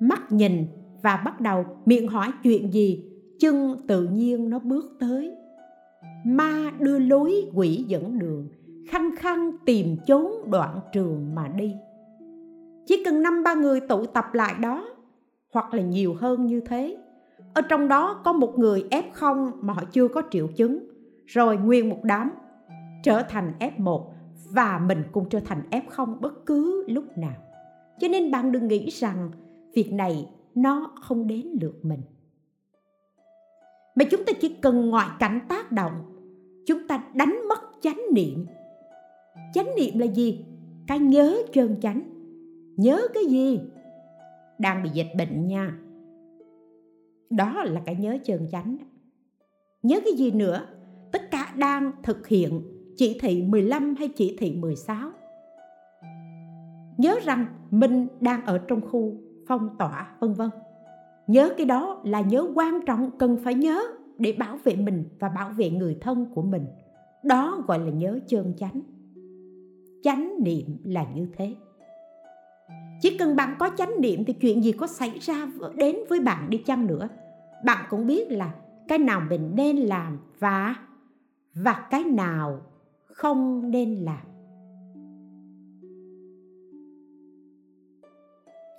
mắt 0.00 0.32
nhìn 0.32 0.66
và 1.02 1.22
bắt 1.24 1.40
đầu 1.40 1.64
miệng 1.86 2.08
hỏi 2.08 2.32
chuyện 2.42 2.72
gì, 2.72 3.04
chân 3.38 3.76
tự 3.88 4.08
nhiên 4.08 4.50
nó 4.50 4.58
bước 4.58 4.96
tới 5.00 5.32
ma 6.24 6.70
đưa 6.78 6.98
lối 6.98 7.50
quỷ 7.54 7.84
dẫn 7.88 8.18
đường, 8.18 8.48
khăng 8.88 9.16
khăng 9.16 9.52
tìm 9.66 9.96
chốn 10.06 10.32
đoạn 10.50 10.80
trường 10.92 11.34
mà 11.34 11.48
đi. 11.48 11.74
Chỉ 12.86 13.04
cần 13.04 13.22
năm 13.22 13.42
ba 13.42 13.54
người 13.54 13.80
tụ 13.80 14.06
tập 14.06 14.24
lại 14.32 14.54
đó, 14.60 14.88
hoặc 15.52 15.74
là 15.74 15.82
nhiều 15.82 16.14
hơn 16.14 16.46
như 16.46 16.60
thế, 16.60 16.96
ở 17.54 17.62
trong 17.62 17.88
đó 17.88 18.20
có 18.24 18.32
một 18.32 18.58
người 18.58 18.88
F0 18.90 19.50
mà 19.60 19.72
họ 19.72 19.82
chưa 19.92 20.08
có 20.08 20.22
triệu 20.30 20.46
chứng, 20.56 20.78
rồi 21.26 21.56
nguyên 21.56 21.88
một 21.88 22.00
đám 22.02 22.30
trở 23.02 23.22
thành 23.22 23.52
F1 23.58 24.04
và 24.50 24.78
mình 24.78 25.02
cũng 25.12 25.28
trở 25.28 25.40
thành 25.40 25.62
F0 25.70 26.20
bất 26.20 26.46
cứ 26.46 26.84
lúc 26.88 27.18
nào. 27.18 27.36
Cho 27.98 28.08
nên 28.08 28.30
bạn 28.30 28.52
đừng 28.52 28.68
nghĩ 28.68 28.90
rằng 28.90 29.30
việc 29.74 29.92
này 29.92 30.28
nó 30.54 30.92
không 31.00 31.26
đến 31.26 31.46
lượt 31.60 31.78
mình. 31.82 32.00
Mà 33.94 34.04
chúng 34.10 34.24
ta 34.24 34.32
chỉ 34.40 34.48
cần 34.48 34.90
ngoại 34.90 35.08
cảnh 35.18 35.40
tác 35.48 35.72
động 35.72 35.92
chúng 36.70 36.88
ta 36.88 37.04
đánh 37.14 37.40
mất 37.48 37.60
chánh 37.80 38.00
niệm. 38.14 38.46
Chánh 39.54 39.68
niệm 39.76 39.98
là 39.98 40.06
gì? 40.06 40.44
Cái 40.86 40.98
nhớ 40.98 41.42
trơn 41.52 41.80
chánh. 41.80 42.02
Nhớ 42.76 43.00
cái 43.14 43.24
gì? 43.24 43.60
Đang 44.58 44.82
bị 44.82 44.90
dịch 44.92 45.10
bệnh 45.18 45.46
nha. 45.46 45.78
Đó 47.30 47.64
là 47.64 47.80
cái 47.86 47.94
nhớ 47.94 48.18
trơn 48.24 48.48
chánh 48.52 48.76
nhớ 49.82 50.00
cái 50.04 50.12
gì 50.12 50.30
nữa? 50.30 50.66
Tất 51.12 51.30
cả 51.30 51.52
đang 51.56 51.92
thực 52.02 52.26
hiện 52.26 52.62
chỉ 52.96 53.18
thị 53.20 53.42
15 53.42 53.94
hay 53.98 54.08
chỉ 54.08 54.36
thị 54.38 54.52
16 54.52 55.10
nhớ 57.00 57.16
rằng 57.24 57.46
mình 57.70 58.06
đang 58.20 58.46
ở 58.46 58.58
trong 58.58 58.80
khu 58.80 59.16
phong 59.48 59.68
tỏa, 59.78 60.14
vân 60.20 60.32
vân. 60.32 60.50
Nhớ 61.26 61.54
cái 61.56 61.66
đó 61.66 62.00
là 62.04 62.20
nhớ 62.20 62.46
quan 62.54 62.80
trọng 62.86 63.10
cần 63.18 63.38
phải 63.44 63.54
nhớ 63.54 63.82
để 64.20 64.32
bảo 64.32 64.58
vệ 64.64 64.76
mình 64.76 65.04
và 65.18 65.28
bảo 65.28 65.50
vệ 65.50 65.70
người 65.70 65.98
thân 66.00 66.26
của 66.34 66.42
mình. 66.42 66.66
Đó 67.22 67.64
gọi 67.66 67.78
là 67.78 67.90
nhớ 67.90 68.18
chơn 68.26 68.54
chánh. 68.56 68.80
Chánh 70.02 70.34
niệm 70.42 70.76
là 70.84 71.06
như 71.14 71.28
thế. 71.36 71.54
Chỉ 73.00 73.16
cần 73.18 73.36
bạn 73.36 73.56
có 73.58 73.70
chánh 73.78 74.00
niệm 74.00 74.24
thì 74.24 74.32
chuyện 74.32 74.64
gì 74.64 74.72
có 74.72 74.86
xảy 74.86 75.18
ra 75.20 75.46
đến 75.74 75.96
với 76.08 76.20
bạn 76.20 76.50
đi 76.50 76.58
chăng 76.58 76.86
nữa. 76.86 77.08
Bạn 77.64 77.86
cũng 77.90 78.06
biết 78.06 78.30
là 78.30 78.54
cái 78.88 78.98
nào 78.98 79.20
mình 79.30 79.52
nên 79.54 79.76
làm 79.76 80.18
và 80.38 80.74
và 81.54 81.86
cái 81.90 82.04
nào 82.04 82.62
không 83.06 83.70
nên 83.70 83.94
làm. 83.94 84.26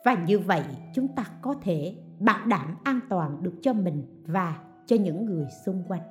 Và 0.06 0.26
như 0.28 0.40
vậy 0.40 0.64
chúng 0.94 1.08
ta 1.08 1.26
có 1.42 1.54
thể 1.62 1.96
bảo 2.20 2.46
đảm 2.46 2.76
an 2.84 3.00
toàn 3.10 3.44
được 3.44 3.54
cho 3.62 3.74
mình 3.74 4.04
và 4.26 4.71
cho 4.86 4.96
những 4.96 5.26
người 5.26 5.46
xung 5.66 5.84
quanh. 5.88 6.02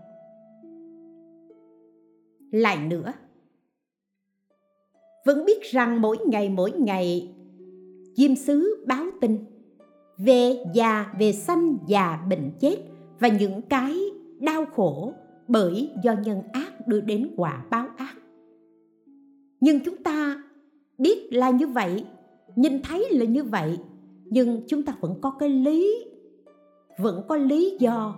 Lại 2.51 2.87
nữa, 2.87 3.12
vẫn 5.25 5.45
biết 5.45 5.62
rằng 5.62 6.01
mỗi 6.01 6.18
ngày 6.27 6.49
mỗi 6.49 6.73
ngày, 6.73 7.35
diêm 8.14 8.35
sứ 8.35 8.85
báo 8.87 9.05
tin 9.21 9.39
về 10.18 10.64
già, 10.75 11.14
về 11.18 11.33
sanh 11.33 11.79
già 11.87 12.27
bệnh 12.31 12.51
chết 12.61 12.77
và 13.18 13.29
những 13.29 13.62
cái 13.62 13.97
đau 14.41 14.64
khổ 14.66 15.12
bởi 15.49 15.91
do 16.03 16.14
nhân 16.25 16.43
ác 16.53 16.87
đưa 16.87 17.01
đến 17.01 17.31
quả 17.37 17.64
báo 17.71 17.87
ác. 17.97 18.14
Nhưng 19.61 19.81
chúng 19.85 19.97
ta 19.97 20.43
biết 20.99 21.33
là 21.33 21.51
như 21.51 21.66
vậy, 21.66 22.05
nhìn 22.57 22.83
thấy 22.83 23.07
là 23.11 23.25
như 23.25 23.45
vậy, 23.45 23.79
nhưng 24.25 24.62
chúng 24.66 24.83
ta 24.83 24.97
vẫn 25.01 25.18
có 25.21 25.31
cái 25.31 25.49
lý, 25.49 26.05
vẫn 26.99 27.25
có 27.29 27.37
lý 27.37 27.77
do 27.81 28.14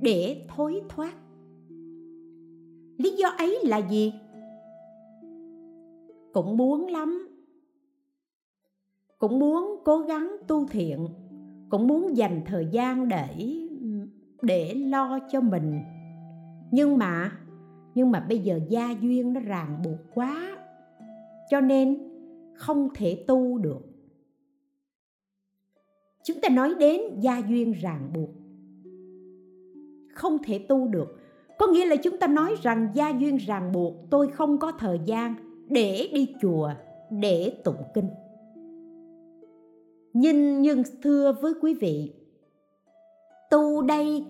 để 0.00 0.46
thối 0.48 0.82
thoát. 0.88 1.14
Lý 2.98 3.10
do 3.16 3.28
ấy 3.28 3.58
là 3.62 3.78
gì? 3.78 4.12
Cũng 6.32 6.56
muốn 6.56 6.86
lắm. 6.86 7.28
Cũng 9.18 9.38
muốn 9.38 9.82
cố 9.84 9.98
gắng 9.98 10.36
tu 10.48 10.66
thiện. 10.66 11.06
Cũng 11.68 11.86
muốn 11.86 12.16
dành 12.16 12.42
thời 12.46 12.66
gian 12.72 13.08
để 13.08 13.28
để 14.42 14.74
lo 14.74 15.18
cho 15.30 15.40
mình. 15.40 15.80
Nhưng 16.70 16.98
mà 16.98 17.38
nhưng 17.94 18.10
mà 18.10 18.20
bây 18.28 18.38
giờ 18.38 18.60
gia 18.68 18.90
duyên 18.90 19.32
nó 19.32 19.40
ràng 19.40 19.82
buộc 19.84 19.98
quá, 20.14 20.58
cho 21.50 21.60
nên 21.60 21.98
không 22.54 22.88
thể 22.94 23.24
tu 23.28 23.58
được. 23.58 23.80
Chúng 26.24 26.40
ta 26.40 26.48
nói 26.48 26.74
đến 26.78 27.00
gia 27.20 27.38
duyên 27.38 27.72
ràng 27.72 28.10
buộc 28.14 28.30
không 30.16 30.38
thể 30.44 30.58
tu 30.58 30.88
được. 30.88 31.18
Có 31.58 31.66
nghĩa 31.66 31.86
là 31.86 31.96
chúng 31.96 32.18
ta 32.18 32.26
nói 32.26 32.54
rằng 32.62 32.88
gia 32.94 33.08
duyên 33.08 33.36
ràng 33.36 33.72
buộc, 33.72 33.94
tôi 34.10 34.28
không 34.28 34.58
có 34.58 34.72
thời 34.72 35.00
gian 35.04 35.34
để 35.68 36.10
đi 36.12 36.34
chùa, 36.42 36.70
để 37.10 37.52
tụng 37.64 37.82
kinh. 37.94 38.08
Nhưng 40.12 40.62
nhưng 40.62 40.82
thưa 41.02 41.32
với 41.42 41.54
quý 41.60 41.74
vị, 41.74 42.12
tu 43.50 43.82
đây 43.82 44.24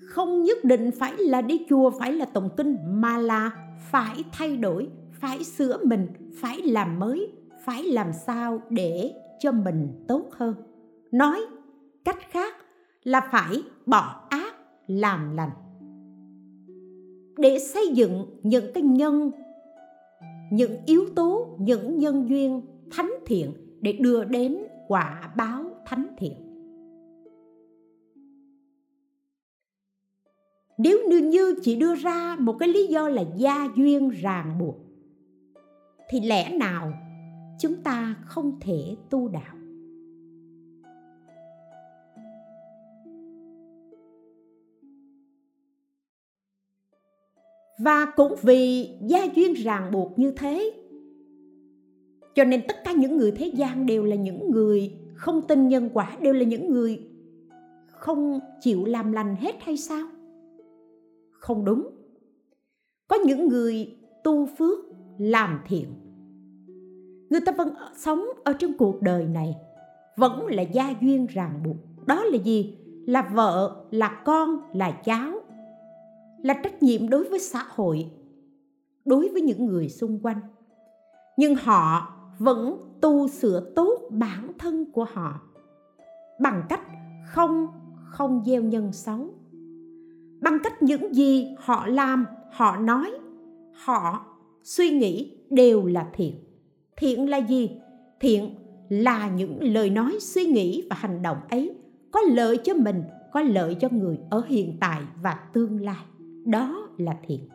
không 0.00 0.42
nhất 0.44 0.64
định 0.64 0.90
phải 0.98 1.12
là 1.18 1.42
đi 1.42 1.66
chùa, 1.68 1.90
phải 1.90 2.12
là 2.12 2.24
tụng 2.24 2.48
kinh, 2.56 2.76
mà 2.86 3.18
là 3.18 3.50
phải 3.90 4.24
thay 4.32 4.56
đổi, 4.56 4.88
phải 5.12 5.44
sửa 5.44 5.78
mình, 5.84 6.06
phải 6.40 6.62
làm 6.62 6.98
mới, 6.98 7.32
phải 7.64 7.82
làm 7.82 8.12
sao 8.12 8.60
để 8.70 9.14
cho 9.38 9.52
mình 9.52 10.04
tốt 10.08 10.26
hơn. 10.32 10.54
Nói 11.12 11.40
cách 12.04 12.18
khác 12.30 12.54
là 13.04 13.28
phải 13.32 13.62
bỏ 13.86 14.26
ác 14.30 14.45
làm 14.86 15.36
lành. 15.36 15.50
Để 17.38 17.58
xây 17.58 17.88
dựng 17.94 18.40
những 18.42 18.72
cái 18.74 18.82
nhân, 18.82 19.30
những 20.52 20.76
yếu 20.86 21.06
tố, 21.16 21.56
những 21.58 21.98
nhân 21.98 22.28
duyên 22.28 22.62
thánh 22.90 23.10
thiện 23.26 23.52
để 23.80 23.92
đưa 23.92 24.24
đến 24.24 24.58
quả 24.88 25.32
báo 25.36 25.64
thánh 25.86 26.06
thiện. 26.18 26.46
Nếu 30.78 30.98
như 31.08 31.18
như 31.18 31.54
chỉ 31.62 31.76
đưa 31.76 31.94
ra 31.94 32.36
một 32.38 32.56
cái 32.58 32.68
lý 32.68 32.86
do 32.86 33.08
là 33.08 33.24
gia 33.36 33.68
duyên 33.76 34.08
ràng 34.08 34.58
buộc, 34.58 34.76
thì 36.08 36.20
lẽ 36.20 36.52
nào 36.52 36.92
chúng 37.58 37.74
ta 37.82 38.16
không 38.24 38.60
thể 38.60 38.96
tu 39.10 39.28
đạo? 39.28 39.55
Và 47.78 48.06
cũng 48.16 48.34
vì 48.42 48.90
gia 49.06 49.24
duyên 49.24 49.52
ràng 49.52 49.90
buộc 49.92 50.18
như 50.18 50.30
thế. 50.30 50.72
Cho 52.34 52.44
nên 52.44 52.60
tất 52.68 52.76
cả 52.84 52.92
những 52.92 53.16
người 53.16 53.30
thế 53.30 53.46
gian 53.46 53.86
đều 53.86 54.04
là 54.04 54.16
những 54.16 54.50
người 54.50 54.92
không 55.14 55.42
tin 55.42 55.68
nhân 55.68 55.90
quả, 55.92 56.16
đều 56.20 56.32
là 56.32 56.44
những 56.44 56.72
người 56.72 57.00
không 57.86 58.40
chịu 58.60 58.84
làm 58.84 59.12
lành 59.12 59.36
hết 59.36 59.54
hay 59.60 59.76
sao? 59.76 60.06
Không 61.30 61.64
đúng. 61.64 61.90
Có 63.08 63.16
những 63.24 63.48
người 63.48 63.96
tu 64.24 64.46
phước, 64.46 64.78
làm 65.18 65.60
thiện. 65.66 65.86
Người 67.30 67.40
ta 67.46 67.52
vẫn 67.52 67.68
sống 67.96 68.26
ở 68.44 68.52
trong 68.52 68.72
cuộc 68.78 69.02
đời 69.02 69.26
này, 69.26 69.54
vẫn 70.16 70.46
là 70.46 70.62
gia 70.62 70.94
duyên 71.00 71.26
ràng 71.26 71.60
buộc. 71.64 71.76
Đó 72.06 72.24
là 72.24 72.38
gì? 72.38 72.78
Là 73.06 73.30
vợ, 73.34 73.84
là 73.90 74.22
con, 74.24 74.60
là 74.74 74.90
cháu 74.90 75.35
là 76.42 76.54
trách 76.54 76.82
nhiệm 76.82 77.08
đối 77.08 77.28
với 77.28 77.38
xã 77.38 77.64
hội, 77.68 78.10
đối 79.04 79.28
với 79.28 79.42
những 79.42 79.66
người 79.66 79.88
xung 79.88 80.20
quanh. 80.22 80.40
Nhưng 81.36 81.54
họ 81.54 82.12
vẫn 82.38 82.76
tu 83.00 83.28
sửa 83.28 83.72
tốt 83.76 84.00
bản 84.10 84.52
thân 84.58 84.92
của 84.92 85.06
họ 85.12 85.40
bằng 86.40 86.62
cách 86.68 86.82
không 87.26 87.66
không 88.10 88.42
gieo 88.46 88.62
nhân 88.62 88.92
xấu 88.92 89.30
bằng 90.40 90.58
cách 90.64 90.82
những 90.82 91.14
gì 91.14 91.54
họ 91.58 91.86
làm, 91.86 92.26
họ 92.50 92.76
nói, 92.76 93.10
họ 93.72 94.26
suy 94.62 94.90
nghĩ 94.90 95.32
đều 95.50 95.86
là 95.86 96.06
thiện. 96.12 96.34
Thiện 96.96 97.28
là 97.28 97.36
gì? 97.36 97.70
Thiện 98.20 98.54
là 98.88 99.30
những 99.30 99.62
lời 99.62 99.90
nói, 99.90 100.16
suy 100.20 100.44
nghĩ 100.44 100.86
và 100.90 100.96
hành 100.98 101.22
động 101.22 101.38
ấy 101.50 101.74
có 102.10 102.20
lợi 102.20 102.58
cho 102.64 102.74
mình, 102.74 103.02
có 103.32 103.40
lợi 103.40 103.74
cho 103.74 103.88
người 103.90 104.18
ở 104.30 104.42
hiện 104.46 104.76
tại 104.80 105.02
và 105.22 105.34
tương 105.52 105.84
lai 105.84 106.04
đó 106.46 106.88
là 106.98 107.16
thiện 107.26 107.48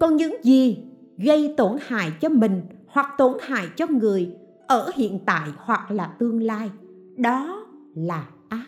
còn 0.00 0.16
những 0.16 0.36
gì? 0.42 0.84
Gây 1.16 1.54
tổn 1.56 1.76
hại 1.80 2.10
cho 2.20 2.28
mình 2.28 2.62
hoặc 2.86 3.14
tổn 3.18 3.32
hại 3.40 3.66
cho 3.76 3.86
người 3.86 4.36
ở 4.66 4.90
hiện 4.94 5.18
tại 5.26 5.48
hoặc 5.56 5.90
là 5.90 6.16
tương 6.18 6.42
lai. 6.42 6.70
Đó 7.16 7.66
là 7.94 8.28
ác. 8.48 8.66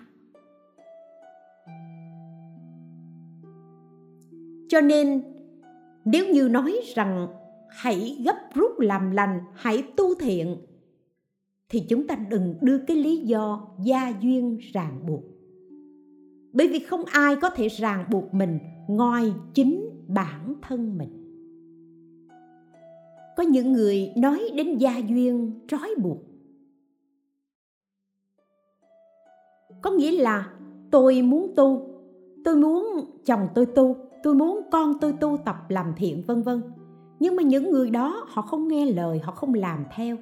Cho 4.68 4.80
nên, 4.80 5.22
nếu 6.04 6.26
như 6.26 6.48
nói 6.48 6.80
rằng 6.94 7.28
hãy 7.68 8.22
gấp 8.26 8.36
rút 8.54 8.80
làm 8.80 9.10
lành, 9.10 9.40
hãy 9.54 9.84
tu 9.96 10.14
thiện, 10.14 10.56
thì 11.68 11.86
chúng 11.88 12.06
ta 12.06 12.14
đừng 12.30 12.54
đưa 12.60 12.78
cái 12.78 12.96
lý 12.96 13.16
do 13.16 13.68
gia 13.84 14.08
duyên 14.20 14.58
ràng 14.72 15.06
buộc 15.06 15.31
bởi 16.52 16.68
vì 16.68 16.78
không 16.78 17.04
ai 17.04 17.36
có 17.36 17.50
thể 17.50 17.68
ràng 17.68 18.04
buộc 18.10 18.34
mình 18.34 18.58
ngoài 18.88 19.32
chính 19.54 19.90
bản 20.08 20.54
thân 20.62 20.98
mình. 20.98 21.18
Có 23.36 23.42
những 23.42 23.72
người 23.72 24.12
nói 24.16 24.50
đến 24.56 24.78
gia 24.78 24.98
duyên 24.98 25.60
trói 25.68 25.94
buộc. 26.02 26.18
Có 29.82 29.90
nghĩa 29.90 30.22
là 30.22 30.52
tôi 30.90 31.22
muốn 31.22 31.52
tu, 31.56 31.88
tôi 32.44 32.56
muốn 32.56 32.84
chồng 33.24 33.48
tôi 33.54 33.66
tu, 33.66 33.96
tôi 34.22 34.34
muốn 34.34 34.60
con 34.70 34.92
tôi 35.00 35.12
tu 35.20 35.36
tập 35.44 35.56
làm 35.68 35.92
thiện, 35.96 36.22
vân 36.26 36.42
vân. 36.42 36.62
Nhưng 37.20 37.36
mà 37.36 37.42
những 37.42 37.70
người 37.70 37.90
đó 37.90 38.26
họ 38.28 38.42
không 38.42 38.68
nghe 38.68 38.86
lời, 38.86 39.18
họ 39.18 39.32
không 39.32 39.54
làm 39.54 39.84
theo. 39.96 40.16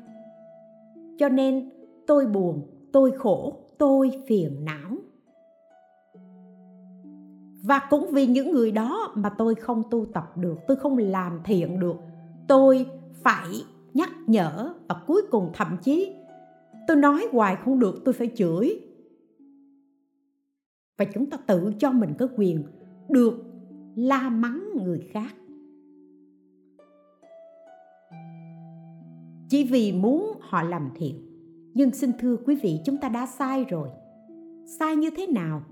Cho 1.19 1.29
nên 1.29 1.71
tôi 2.07 2.27
buồn, 2.27 2.63
tôi 2.93 3.11
khổ, 3.11 3.57
tôi 3.79 4.11
phiền 4.27 4.65
não 4.65 4.97
và 7.63 7.81
cũng 7.91 8.11
vì 8.13 8.27
những 8.27 8.51
người 8.51 8.73
đó 8.73 9.13
mà 9.15 9.29
tôi 9.29 9.55
không 9.55 9.83
tu 9.91 10.07
tập 10.07 10.33
được, 10.37 10.59
tôi 10.69 10.77
không 10.77 10.99
làm 10.99 11.41
thiện 11.45 11.81
được. 11.81 11.97
Tôi 12.49 12.87
phải 13.23 13.65
nhắc 13.95 14.11
nhở 14.27 14.75
và 14.89 15.03
cuối 15.07 15.23
cùng 15.31 15.51
thậm 15.55 15.77
chí 15.83 16.13
tôi 16.89 16.97
nói 16.97 17.29
hoài 17.33 17.57
không 17.57 17.79
được, 17.79 18.03
tôi 18.05 18.15
phải 18.15 18.31
chửi. 18.37 18.81
Và 20.99 21.05
chúng 21.05 21.31
ta 21.31 21.37
tự 21.37 21.73
cho 21.79 21.91
mình 21.93 22.15
cái 22.19 22.29
quyền 22.37 22.65
được 23.09 23.35
la 23.97 24.29
mắng 24.29 24.71
người 24.85 25.09
khác. 25.11 25.35
Chỉ 29.49 29.65
vì 29.65 29.93
muốn 29.93 30.33
họ 30.41 30.63
làm 30.63 30.91
thiện. 30.95 31.27
Nhưng 31.75 31.91
xin 31.91 32.13
thưa 32.19 32.37
quý 32.37 32.57
vị, 32.63 32.81
chúng 32.85 32.97
ta 32.97 33.09
đã 33.09 33.27
sai 33.27 33.65
rồi. 33.65 33.89
Sai 34.79 34.97
như 34.97 35.11
thế 35.17 35.27
nào? 35.27 35.63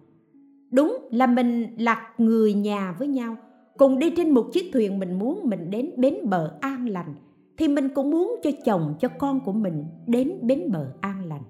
Đúng 0.71 1.09
là 1.11 1.27
mình 1.27 1.67
là 1.79 2.15
người 2.19 2.55
nhà 2.55 2.97
với 2.99 3.09
nhau. 3.09 3.37
Cùng 3.77 3.99
đi 3.99 4.11
trên 4.17 4.31
một 4.31 4.47
chiếc 4.53 4.71
thuyền 4.73 4.99
mình 4.99 5.19
muốn 5.19 5.41
mình 5.45 5.71
đến 5.71 5.91
bến 5.97 6.15
bờ 6.25 6.59
an 6.61 6.89
lành, 6.89 7.15
thì 7.57 7.69
mình 7.69 7.89
cũng 7.95 8.11
muốn 8.11 8.41
cho 8.43 8.51
chồng, 8.65 8.95
cho 9.01 9.09
con 9.09 9.41
của 9.45 9.53
mình 9.53 9.85
đến 10.07 10.39
bến 10.43 10.71
bờ 10.73 10.93
an 11.01 11.25
lành. 11.25 11.43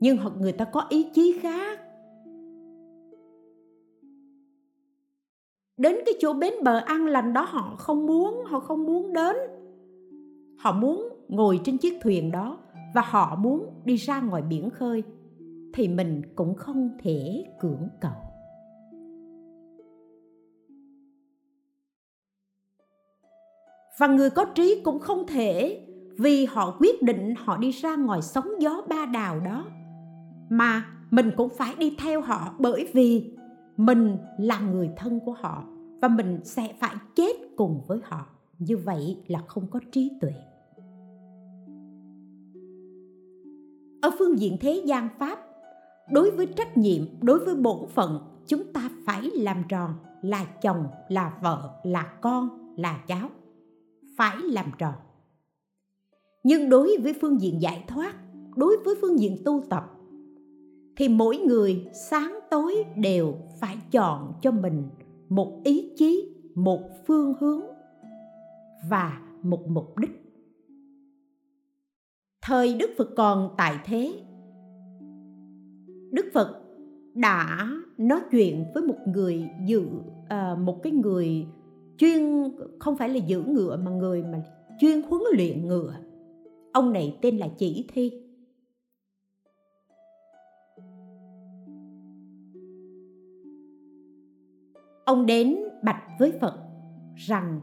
Nhưng 0.00 0.16
hoặc 0.16 0.32
người 0.40 0.52
ta 0.52 0.64
có 0.64 0.86
ý 0.88 1.06
chí 1.14 1.38
khác. 1.42 1.80
Đến 5.76 5.96
cái 6.06 6.14
chỗ 6.20 6.32
bến 6.32 6.52
bờ 6.64 6.78
an 6.78 7.06
lành 7.06 7.32
đó 7.32 7.46
họ 7.48 7.74
không 7.78 8.06
muốn, 8.06 8.42
họ 8.46 8.60
không 8.60 8.86
muốn 8.86 9.12
đến. 9.12 9.36
Họ 10.58 10.72
muốn 10.72 11.08
ngồi 11.28 11.60
trên 11.64 11.78
chiếc 11.78 11.98
thuyền 12.02 12.30
đó 12.30 12.58
và 12.94 13.02
họ 13.04 13.36
muốn 13.36 13.66
đi 13.84 13.96
ra 13.96 14.20
ngoài 14.20 14.42
biển 14.42 14.70
khơi 14.70 15.02
thì 15.74 15.88
mình 15.88 16.22
cũng 16.34 16.54
không 16.54 16.90
thể 17.02 17.44
cưỡng 17.60 17.88
cầu. 18.00 18.12
Và 23.98 24.06
người 24.06 24.30
có 24.30 24.44
trí 24.44 24.80
cũng 24.84 24.98
không 24.98 25.26
thể, 25.26 25.80
vì 26.18 26.44
họ 26.44 26.76
quyết 26.80 27.02
định 27.02 27.34
họ 27.38 27.56
đi 27.56 27.70
ra 27.70 27.96
ngoài 27.96 28.22
sóng 28.22 28.48
gió 28.60 28.82
ba 28.88 29.06
đào 29.06 29.40
đó. 29.40 29.66
Mà 30.48 30.84
mình 31.10 31.30
cũng 31.36 31.48
phải 31.48 31.74
đi 31.78 31.96
theo 31.98 32.20
họ 32.20 32.54
bởi 32.58 32.88
vì 32.92 33.36
mình 33.76 34.16
là 34.38 34.60
người 34.60 34.90
thân 34.96 35.20
của 35.24 35.32
họ 35.32 35.64
và 36.02 36.08
mình 36.08 36.40
sẽ 36.44 36.74
phải 36.80 36.94
chết 37.14 37.32
cùng 37.56 37.80
với 37.86 37.98
họ. 38.04 38.26
Như 38.58 38.76
vậy 38.76 39.16
là 39.26 39.42
không 39.46 39.66
có 39.70 39.80
trí 39.92 40.10
tuệ. 40.20 40.32
Ở 44.02 44.10
phương 44.18 44.38
diện 44.38 44.56
thế 44.60 44.82
gian 44.86 45.08
pháp 45.18 45.49
đối 46.12 46.30
với 46.30 46.46
trách 46.46 46.76
nhiệm, 46.76 47.02
đối 47.20 47.38
với 47.44 47.54
bổn 47.54 47.88
phận, 47.88 48.20
chúng 48.46 48.72
ta 48.72 48.90
phải 49.06 49.30
làm 49.34 49.62
tròn 49.68 49.94
là 50.22 50.44
chồng, 50.62 50.86
là 51.08 51.38
vợ, 51.42 51.80
là 51.84 52.02
con, 52.20 52.74
là 52.76 53.04
cháu. 53.06 53.28
Phải 54.16 54.36
làm 54.42 54.66
tròn. 54.78 54.94
Nhưng 56.42 56.68
đối 56.68 56.96
với 57.02 57.14
phương 57.20 57.40
diện 57.40 57.62
giải 57.62 57.84
thoát, 57.88 58.14
đối 58.56 58.76
với 58.84 58.94
phương 59.00 59.18
diện 59.18 59.36
tu 59.44 59.62
tập, 59.70 59.84
thì 60.96 61.08
mỗi 61.08 61.38
người 61.38 61.86
sáng 62.10 62.38
tối 62.50 62.84
đều 62.96 63.34
phải 63.60 63.76
chọn 63.90 64.32
cho 64.42 64.50
mình 64.50 64.88
một 65.28 65.60
ý 65.64 65.92
chí, 65.96 66.34
một 66.54 66.80
phương 67.06 67.34
hướng 67.40 67.60
và 68.88 69.20
một 69.42 69.68
mục 69.68 69.98
đích. 69.98 70.10
Thời 72.42 72.74
đức 72.74 72.90
phật 72.98 73.08
còn 73.16 73.54
tại 73.56 73.78
thế 73.84 74.22
đức 76.10 76.26
phật 76.34 76.62
đã 77.14 77.70
nói 77.98 78.20
chuyện 78.30 78.64
với 78.74 78.82
một 78.82 78.98
người 79.06 79.48
giữ 79.66 79.88
à, 80.28 80.54
một 80.54 80.82
cái 80.82 80.92
người 80.92 81.46
chuyên 81.98 82.44
không 82.78 82.96
phải 82.96 83.08
là 83.08 83.16
giữ 83.16 83.42
ngựa 83.42 83.76
mà 83.76 83.90
người 83.90 84.22
mà 84.22 84.42
chuyên 84.80 85.02
huấn 85.02 85.22
luyện 85.36 85.66
ngựa. 85.68 85.94
Ông 86.72 86.92
này 86.92 87.18
tên 87.22 87.38
là 87.38 87.48
chỉ 87.58 87.86
thi. 87.94 88.12
Ông 95.04 95.26
đến 95.26 95.56
bạch 95.82 96.02
với 96.18 96.32
phật 96.40 96.54
rằng 97.14 97.60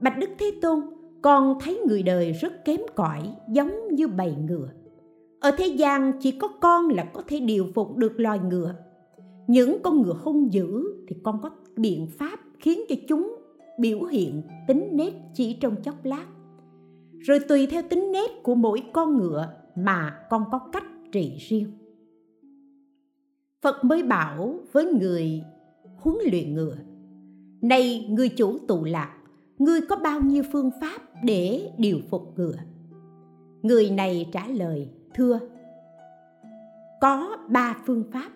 bạch 0.00 0.18
đức 0.18 0.30
thế 0.38 0.58
tôn 0.62 0.80
con 1.22 1.58
thấy 1.60 1.80
người 1.86 2.02
đời 2.02 2.32
rất 2.32 2.64
kém 2.64 2.80
cỏi 2.94 3.34
giống 3.48 3.94
như 3.94 4.08
bầy 4.08 4.34
ngựa 4.34 4.68
ở 5.44 5.50
thế 5.50 5.66
gian 5.66 6.12
chỉ 6.20 6.30
có 6.30 6.48
con 6.48 6.88
là 6.88 7.04
có 7.04 7.22
thể 7.26 7.40
điều 7.40 7.66
phục 7.74 7.96
được 7.96 8.20
loài 8.20 8.38
ngựa. 8.38 8.74
Những 9.46 9.78
con 9.82 10.02
ngựa 10.02 10.16
hung 10.22 10.52
dữ 10.52 10.84
thì 11.08 11.16
con 11.22 11.40
có 11.42 11.50
biện 11.76 12.06
pháp 12.18 12.40
khiến 12.58 12.80
cho 12.88 12.94
chúng 13.08 13.36
biểu 13.78 14.02
hiện 14.02 14.42
tính 14.68 14.88
nết 14.92 15.12
chỉ 15.34 15.52
trong 15.60 15.82
chốc 15.82 16.04
lát. 16.04 16.26
Rồi 17.18 17.40
tùy 17.48 17.66
theo 17.66 17.82
tính 17.82 18.12
nết 18.12 18.30
của 18.42 18.54
mỗi 18.54 18.82
con 18.92 19.16
ngựa 19.16 19.48
mà 19.76 20.26
con 20.30 20.44
có 20.52 20.58
cách 20.72 20.84
trị 21.12 21.36
riêng. 21.48 21.72
Phật 23.62 23.84
mới 23.84 24.02
bảo 24.02 24.54
với 24.72 24.84
người 24.84 25.42
huấn 25.96 26.16
luyện 26.30 26.54
ngựa, 26.54 26.76
này 27.62 28.06
người 28.10 28.28
chủ 28.28 28.58
tụ 28.68 28.84
lạc, 28.84 29.18
ngươi 29.58 29.80
có 29.80 29.96
bao 29.96 30.20
nhiêu 30.20 30.42
phương 30.52 30.70
pháp 30.80 30.98
để 31.24 31.70
điều 31.78 31.98
phục 32.10 32.32
ngựa? 32.36 32.56
Người 33.62 33.90
này 33.90 34.28
trả 34.32 34.48
lời 34.48 34.88
thưa. 35.14 35.40
Có 37.00 37.36
ba 37.48 37.76
phương 37.86 38.04
pháp. 38.12 38.30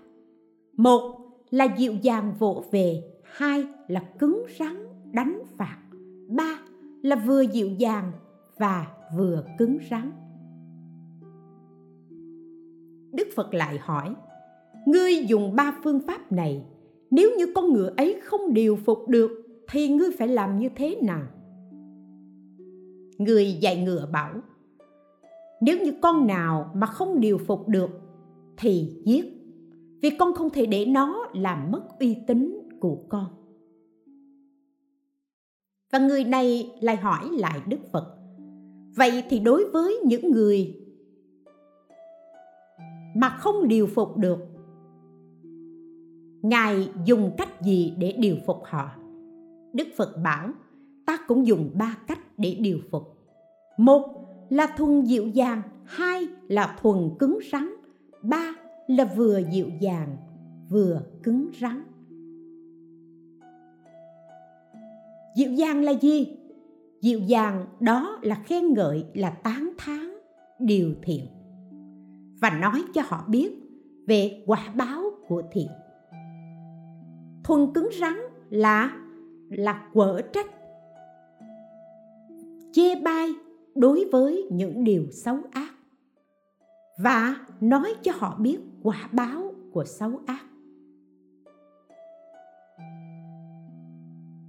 Một 0.76 1.18
là 1.50 1.64
dịu 1.78 1.94
dàng 2.02 2.34
vỗ 2.38 2.64
về, 2.70 3.02
hai 3.24 3.64
là 3.88 4.00
cứng 4.18 4.46
rắn 4.58 4.76
đánh 5.12 5.42
phạt, 5.56 5.78
ba 6.28 6.58
là 7.02 7.16
vừa 7.16 7.40
dịu 7.40 7.68
dàng 7.78 8.12
và 8.58 8.86
vừa 9.16 9.44
cứng 9.58 9.78
rắn. 9.90 10.10
Đức 13.12 13.28
phật 13.36 13.54
lại 13.54 13.78
hỏi, 13.80 14.14
ngươi 14.86 15.26
dùng 15.26 15.56
ba 15.56 15.78
phương 15.84 16.00
pháp 16.06 16.32
này, 16.32 16.66
nếu 17.10 17.30
như 17.38 17.46
con 17.54 17.72
ngựa 17.72 17.92
ấy 17.96 18.20
không 18.24 18.54
điều 18.54 18.76
phục 18.76 19.08
được, 19.08 19.30
thì 19.70 19.88
ngươi 19.88 20.10
phải 20.18 20.28
làm 20.28 20.58
như 20.58 20.68
thế 20.76 20.96
nào? 21.02 21.22
Người 23.18 23.52
dạy 23.52 23.82
ngựa 23.82 24.08
bảo 24.12 24.32
nếu 25.60 25.78
như 25.84 25.92
con 26.02 26.26
nào 26.26 26.70
mà 26.74 26.86
không 26.86 27.20
điều 27.20 27.38
phục 27.38 27.68
được 27.68 27.90
thì 28.56 29.02
giết, 29.04 29.24
vì 30.02 30.10
con 30.10 30.34
không 30.34 30.50
thể 30.50 30.66
để 30.66 30.86
nó 30.86 31.26
làm 31.34 31.70
mất 31.70 31.82
uy 32.00 32.16
tín 32.26 32.68
của 32.80 32.96
con. 33.08 33.26
Và 35.92 35.98
người 35.98 36.24
này 36.24 36.72
lại 36.80 36.96
hỏi 36.96 37.28
lại 37.32 37.60
đức 37.68 37.80
phật, 37.92 38.18
vậy 38.96 39.24
thì 39.30 39.38
đối 39.38 39.70
với 39.70 40.00
những 40.04 40.30
người 40.30 40.74
mà 43.16 43.28
không 43.28 43.68
điều 43.68 43.86
phục 43.86 44.16
được, 44.16 44.38
ngài 46.42 46.88
dùng 47.06 47.30
cách 47.38 47.62
gì 47.62 47.94
để 47.98 48.12
điều 48.18 48.36
phục 48.46 48.56
họ? 48.64 48.90
Đức 49.72 49.88
phật 49.96 50.16
bảo, 50.24 50.50
ta 51.06 51.18
cũng 51.28 51.46
dùng 51.46 51.70
ba 51.74 51.98
cách 52.06 52.38
để 52.38 52.56
điều 52.60 52.78
phục. 52.90 53.02
Một 53.78 54.27
là 54.48 54.74
thuần 54.76 55.04
dịu 55.04 55.28
dàng. 55.28 55.62
Hai 55.84 56.26
là 56.48 56.76
thuần 56.82 57.10
cứng 57.18 57.38
rắn. 57.52 57.68
Ba 58.22 58.52
là 58.86 59.04
vừa 59.04 59.40
dịu 59.52 59.68
dàng, 59.80 60.16
vừa 60.68 61.02
cứng 61.22 61.48
rắn. 61.60 61.82
Dịu 65.36 65.52
dàng 65.52 65.82
là 65.84 65.92
gì? 65.92 66.36
Dịu 67.00 67.20
dàng 67.20 67.66
đó 67.80 68.18
là 68.22 68.34
khen 68.34 68.74
ngợi, 68.74 69.04
là 69.14 69.30
tán 69.30 69.72
thán, 69.78 70.14
điều 70.58 70.94
thiện. 71.02 71.26
Và 72.40 72.50
nói 72.50 72.82
cho 72.94 73.02
họ 73.04 73.24
biết 73.28 73.50
về 74.06 74.42
quả 74.46 74.72
báo 74.74 75.02
của 75.28 75.42
thiện. 75.52 75.68
Thuần 77.44 77.72
cứng 77.74 77.88
rắn 78.00 78.14
là 78.50 78.92
là 79.50 79.88
quở 79.92 80.20
trách, 80.32 80.50
chê 82.72 82.94
bai 82.94 83.28
đối 83.78 84.04
với 84.12 84.48
những 84.50 84.84
điều 84.84 85.06
xấu 85.10 85.38
ác. 85.50 85.72
Và 87.02 87.36
nói 87.60 87.94
cho 88.02 88.12
họ 88.14 88.36
biết 88.40 88.58
quả 88.82 89.08
báo 89.12 89.54
của 89.72 89.84
xấu 89.84 90.20
ác. 90.26 90.44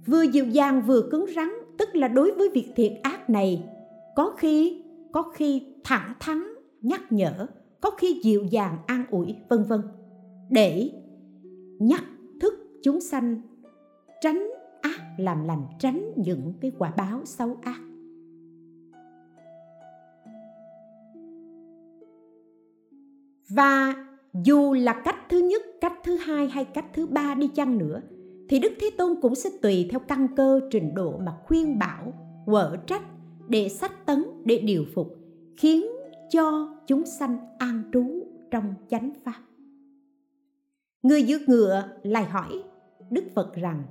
Vừa 0.06 0.22
dịu 0.22 0.46
dàng 0.46 0.82
vừa 0.86 1.08
cứng 1.10 1.26
rắn, 1.34 1.48
tức 1.78 1.88
là 1.94 2.08
đối 2.08 2.32
với 2.32 2.48
việc 2.48 2.72
thiện 2.76 3.02
ác 3.02 3.30
này, 3.30 3.64
có 4.16 4.34
khi 4.38 4.82
có 5.12 5.22
khi 5.22 5.62
thẳng 5.84 6.14
thắn, 6.20 6.42
nhắc 6.82 7.12
nhở, 7.12 7.46
có 7.80 7.90
khi 7.90 8.20
dịu 8.22 8.44
dàng, 8.44 8.78
an 8.86 9.04
ủi, 9.10 9.36
vân 9.48 9.62
vân. 9.62 9.80
Để 10.50 10.90
nhắc 11.78 12.04
thức 12.40 12.54
chúng 12.82 13.00
sanh, 13.00 13.42
tránh 14.20 14.50
ác 14.80 15.00
làm 15.18 15.44
lành, 15.44 15.66
tránh 15.78 16.12
những 16.16 16.54
cái 16.60 16.72
quả 16.78 16.92
báo 16.96 17.20
xấu 17.24 17.56
ác. 17.62 17.80
Và 23.50 23.94
dù 24.44 24.74
là 24.74 25.02
cách 25.04 25.16
thứ 25.28 25.38
nhất, 25.38 25.62
cách 25.80 25.94
thứ 26.04 26.16
hai 26.16 26.48
hay 26.48 26.64
cách 26.64 26.86
thứ 26.94 27.06
ba 27.06 27.34
đi 27.34 27.48
chăng 27.48 27.78
nữa, 27.78 28.00
thì 28.48 28.58
đức 28.58 28.72
thế 28.80 28.90
tôn 28.98 29.20
cũng 29.22 29.34
sẽ 29.34 29.50
tùy 29.62 29.88
theo 29.90 30.00
căn 30.00 30.26
cơ, 30.36 30.60
trình 30.70 30.94
độ 30.94 31.18
mà 31.18 31.32
khuyên 31.44 31.78
bảo, 31.78 32.12
quở 32.46 32.76
trách 32.86 33.02
để 33.48 33.68
sách 33.68 34.06
tấn, 34.06 34.24
để 34.44 34.58
điều 34.58 34.84
phục, 34.94 35.16
khiến 35.56 35.84
cho 36.30 36.76
chúng 36.86 37.06
sanh 37.06 37.38
an 37.58 37.82
trú 37.92 38.04
trong 38.50 38.74
chánh 38.88 39.12
pháp. 39.24 39.40
Người 41.02 41.22
giữ 41.22 41.38
ngựa 41.46 41.84
lại 42.02 42.24
hỏi 42.24 42.62
đức 43.10 43.24
phật 43.34 43.54
rằng, 43.54 43.82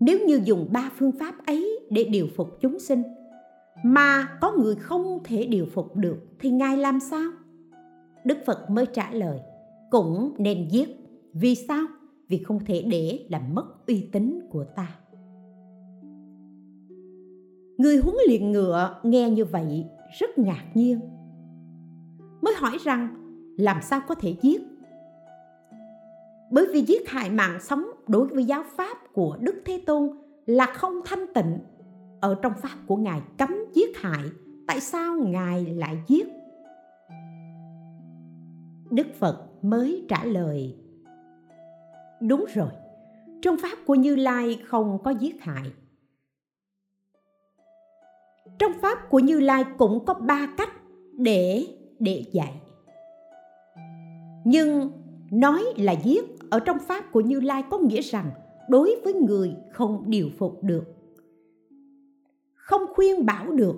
nếu 0.00 0.18
như 0.26 0.40
dùng 0.44 0.68
ba 0.72 0.90
phương 0.96 1.12
pháp 1.12 1.46
ấy 1.46 1.80
để 1.90 2.04
điều 2.04 2.26
phục 2.36 2.48
chúng 2.60 2.78
sinh, 2.78 3.02
mà 3.84 4.28
có 4.40 4.52
người 4.52 4.74
không 4.74 5.18
thể 5.24 5.44
điều 5.44 5.66
phục 5.66 5.96
được 5.96 6.18
thì 6.38 6.50
ngài 6.50 6.76
làm 6.76 7.00
sao? 7.00 7.30
Đức 8.26 8.38
phật 8.46 8.70
mới 8.70 8.86
trả 8.86 9.10
lời, 9.10 9.40
cũng 9.90 10.34
nên 10.38 10.68
giết. 10.70 10.88
Vì 11.32 11.54
sao? 11.54 11.86
Vì 12.28 12.38
không 12.38 12.64
thể 12.64 12.82
để 12.90 13.26
làm 13.30 13.54
mất 13.54 13.86
uy 13.86 14.08
tín 14.12 14.40
của 14.50 14.64
ta. 14.64 14.88
Người 17.78 17.96
huấn 17.96 18.16
luyện 18.28 18.52
ngựa 18.52 19.00
nghe 19.02 19.30
như 19.30 19.44
vậy 19.44 19.84
rất 20.18 20.38
ngạc 20.38 20.64
nhiên, 20.74 21.00
mới 22.42 22.54
hỏi 22.56 22.78
rằng, 22.84 23.08
làm 23.58 23.82
sao 23.82 24.00
có 24.08 24.14
thể 24.14 24.34
giết? 24.42 24.62
Bởi 26.50 26.66
vì 26.72 26.80
giết 26.80 27.08
hại 27.08 27.30
mạng 27.30 27.58
sống 27.60 27.84
đối 28.08 28.26
với 28.26 28.44
giáo 28.44 28.62
pháp 28.76 28.96
của 29.12 29.36
đức 29.40 29.62
thế 29.64 29.82
tôn 29.86 30.10
là 30.46 30.66
không 30.66 31.00
thanh 31.04 31.26
tịnh. 31.34 31.58
Ở 32.20 32.34
trong 32.42 32.52
pháp 32.62 32.76
của 32.86 32.96
ngài 32.96 33.20
cấm 33.38 33.54
giết 33.74 33.96
hại, 33.96 34.24
tại 34.66 34.80
sao 34.80 35.16
ngài 35.16 35.64
lại 35.64 35.98
giết? 36.06 36.35
Đức 38.90 39.06
phật 39.14 39.48
mới 39.62 40.04
trả 40.08 40.24
lời. 40.24 40.76
Đúng 42.20 42.44
rồi, 42.54 42.70
trong 43.42 43.56
pháp 43.62 43.78
của 43.86 43.94
như 43.94 44.16
lai 44.16 44.60
không 44.64 44.98
có 45.04 45.10
giết 45.10 45.40
hại. 45.40 45.72
Trong 48.58 48.72
pháp 48.82 48.98
của 49.10 49.18
như 49.18 49.40
lai 49.40 49.64
cũng 49.78 50.04
có 50.04 50.14
ba 50.14 50.54
cách 50.56 50.72
để 51.12 51.66
để 51.98 52.24
dạy. 52.32 52.60
Nhưng 54.44 54.90
nói 55.30 55.64
là 55.76 55.92
giết 55.92 56.24
ở 56.50 56.60
trong 56.60 56.78
pháp 56.78 57.12
của 57.12 57.20
như 57.20 57.40
lai 57.40 57.64
có 57.70 57.78
nghĩa 57.78 58.00
rằng 58.00 58.30
đối 58.68 59.00
với 59.04 59.14
người 59.14 59.54
không 59.70 60.04
điều 60.06 60.30
phục 60.38 60.62
được, 60.62 60.84
không 62.54 62.82
khuyên 62.94 63.26
bảo 63.26 63.52
được, 63.52 63.76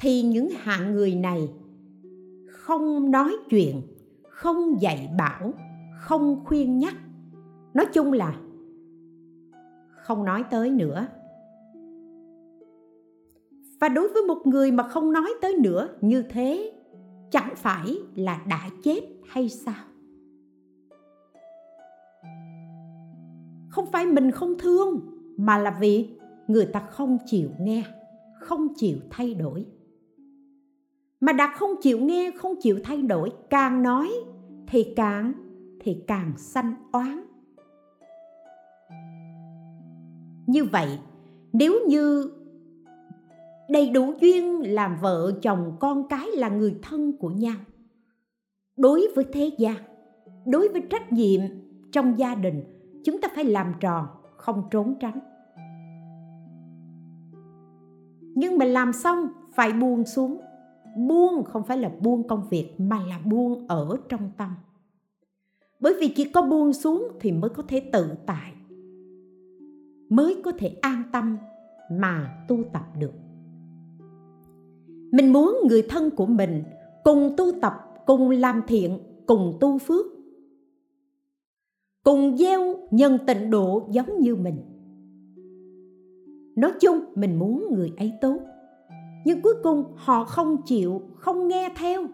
thì 0.00 0.22
những 0.22 0.48
hạng 0.56 0.92
người 0.92 1.14
này 1.14 1.48
không 2.48 3.10
nói 3.10 3.36
chuyện 3.50 3.82
không 4.40 4.80
dạy 4.82 5.10
bảo, 5.18 5.52
không 5.98 6.44
khuyên 6.44 6.78
nhắc. 6.78 6.94
Nói 7.74 7.86
chung 7.92 8.12
là 8.12 8.36
không 9.90 10.24
nói 10.24 10.44
tới 10.50 10.70
nữa. 10.70 11.06
Và 13.80 13.88
đối 13.88 14.08
với 14.08 14.22
một 14.22 14.42
người 14.44 14.72
mà 14.72 14.82
không 14.88 15.12
nói 15.12 15.30
tới 15.42 15.56
nữa 15.56 15.88
như 16.00 16.22
thế, 16.22 16.72
chẳng 17.30 17.52
phải 17.56 17.98
là 18.14 18.42
đã 18.48 18.70
chết 18.82 19.00
hay 19.28 19.48
sao? 19.48 19.84
Không 23.68 23.86
phải 23.92 24.06
mình 24.06 24.30
không 24.30 24.58
thương, 24.58 25.00
mà 25.36 25.58
là 25.58 25.76
vì 25.80 26.08
người 26.48 26.66
ta 26.66 26.80
không 26.80 27.18
chịu 27.26 27.50
nghe, 27.60 27.84
không 28.40 28.68
chịu 28.76 28.98
thay 29.10 29.34
đổi 29.34 29.66
mà 31.20 31.32
đã 31.32 31.52
không 31.56 31.70
chịu 31.82 31.98
nghe, 31.98 32.30
không 32.36 32.54
chịu 32.60 32.78
thay 32.84 33.02
đổi. 33.02 33.32
Càng 33.50 33.82
nói 33.82 34.10
thì 34.66 34.92
càng 34.96 35.32
thì 35.80 36.02
càng 36.06 36.32
sanh 36.36 36.74
oán. 36.92 37.20
Như 40.46 40.64
vậy, 40.64 40.98
nếu 41.52 41.74
như 41.88 42.30
đầy 43.68 43.90
đủ 43.90 44.12
duyên 44.20 44.60
làm 44.74 44.96
vợ 45.00 45.32
chồng 45.42 45.76
con 45.80 46.08
cái 46.08 46.26
là 46.34 46.48
người 46.48 46.78
thân 46.82 47.16
của 47.18 47.30
nhau, 47.30 47.56
đối 48.76 49.08
với 49.14 49.24
thế 49.32 49.50
gian, 49.58 49.76
đối 50.46 50.68
với 50.68 50.82
trách 50.90 51.12
nhiệm 51.12 51.40
trong 51.92 52.18
gia 52.18 52.34
đình, 52.34 52.64
chúng 53.04 53.20
ta 53.20 53.28
phải 53.34 53.44
làm 53.44 53.74
tròn, 53.80 54.06
không 54.36 54.62
trốn 54.70 54.94
tránh. 55.00 55.20
Nhưng 58.34 58.58
mà 58.58 58.64
làm 58.64 58.92
xong, 58.92 59.28
phải 59.54 59.72
buông 59.72 60.04
xuống 60.04 60.40
buông 60.96 61.44
không 61.44 61.62
phải 61.64 61.78
là 61.78 61.90
buông 62.00 62.28
công 62.28 62.48
việc, 62.50 62.74
mà 62.78 63.00
là 63.08 63.20
buông 63.24 63.68
ở 63.68 63.96
trong 64.08 64.30
tâm. 64.36 64.54
Bởi 65.80 65.94
vì 66.00 66.08
chỉ 66.08 66.24
có 66.24 66.42
buông 66.42 66.72
xuống 66.72 67.08
thì 67.20 67.32
mới 67.32 67.50
có 67.50 67.62
thể 67.68 67.80
tự 67.92 68.08
tại, 68.26 68.52
mới 70.08 70.42
có 70.44 70.52
thể 70.58 70.76
an 70.80 71.02
tâm 71.12 71.36
mà 71.90 72.44
tu 72.48 72.62
tập 72.72 72.84
được. 72.98 73.12
Mình 75.12 75.32
muốn 75.32 75.58
người 75.68 75.82
thân 75.88 76.10
của 76.10 76.26
mình 76.26 76.62
cùng 77.04 77.34
tu 77.36 77.46
tập, 77.62 77.72
cùng 78.06 78.30
làm 78.30 78.62
thiện, 78.66 78.98
cùng 79.26 79.56
tu 79.60 79.78
phước, 79.78 80.06
cùng 82.04 82.36
gieo 82.36 82.74
nhân 82.90 83.18
tịnh 83.26 83.50
độ 83.50 83.88
giống 83.90 84.20
như 84.20 84.36
mình. 84.36 84.56
Nói 86.56 86.72
chung, 86.80 87.00
mình 87.14 87.38
muốn 87.38 87.66
người 87.74 87.92
ấy 87.96 88.12
tốt 88.20 88.38
nhưng 89.24 89.42
cuối 89.42 89.54
cùng 89.62 89.94
họ 89.96 90.24
không 90.24 90.62
chịu, 90.66 91.02
không 91.16 91.48
nghe 91.48 91.68
theo. 91.76 92.06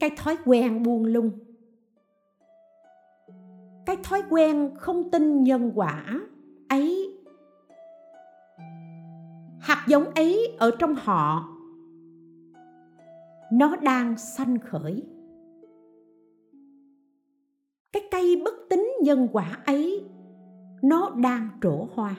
Cái 0.00 0.10
thói 0.16 0.36
quen 0.44 0.82
buông 0.82 1.04
lung. 1.04 1.30
Cái 3.86 3.96
thói 4.02 4.22
quen 4.30 4.70
không 4.76 5.10
tin 5.10 5.44
nhân 5.44 5.72
quả 5.74 6.20
ấy. 6.68 7.18
Hạt 9.60 9.84
giống 9.88 10.04
ấy 10.14 10.56
ở 10.58 10.70
trong 10.78 10.94
họ. 10.94 11.48
Nó 13.52 13.76
đang 13.76 14.18
sanh 14.18 14.58
khởi. 14.58 15.02
Cái 17.92 18.02
cây 18.10 18.42
bất 18.44 18.54
tín 18.70 18.88
nhân 19.02 19.28
quả 19.32 19.58
ấy 19.66 20.04
nó 20.82 21.10
đang 21.22 21.48
trổ 21.62 21.88
hoa. 21.94 22.16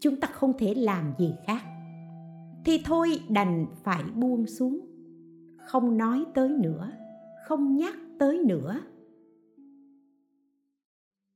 Chúng 0.00 0.20
ta 0.20 0.28
không 0.32 0.52
thể 0.58 0.74
làm 0.74 1.12
gì 1.18 1.34
khác. 1.46 1.62
Thì 2.64 2.82
thôi, 2.84 3.20
đành 3.28 3.66
phải 3.82 4.02
buông 4.14 4.46
xuống. 4.46 4.80
Không 5.56 5.98
nói 5.98 6.24
tới 6.34 6.48
nữa, 6.48 6.90
không 7.46 7.76
nhắc 7.76 7.94
tới 8.18 8.38
nữa. 8.38 8.80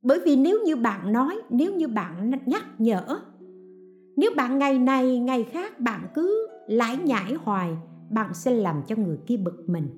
Bởi 0.03 0.21
vì 0.25 0.37
nếu 0.37 0.59
như 0.65 0.77
bạn 0.77 1.13
nói, 1.13 1.37
nếu 1.51 1.75
như 1.75 1.89
bạn 1.89 2.31
nhắc 2.47 2.65
nhở, 2.79 3.21
nếu 4.17 4.31
bạn 4.37 4.59
ngày 4.59 4.79
này, 4.79 5.19
ngày 5.19 5.45
khác 5.45 5.81
bạn 5.81 6.09
cứ 6.15 6.49
lải 6.67 6.97
nhải 6.97 7.35
hoài, 7.35 7.77
bạn 8.11 8.35
sẽ 8.35 8.55
làm 8.55 8.83
cho 8.87 8.97
người 8.97 9.19
kia 9.27 9.37
bực 9.37 9.65
mình. 9.67 9.89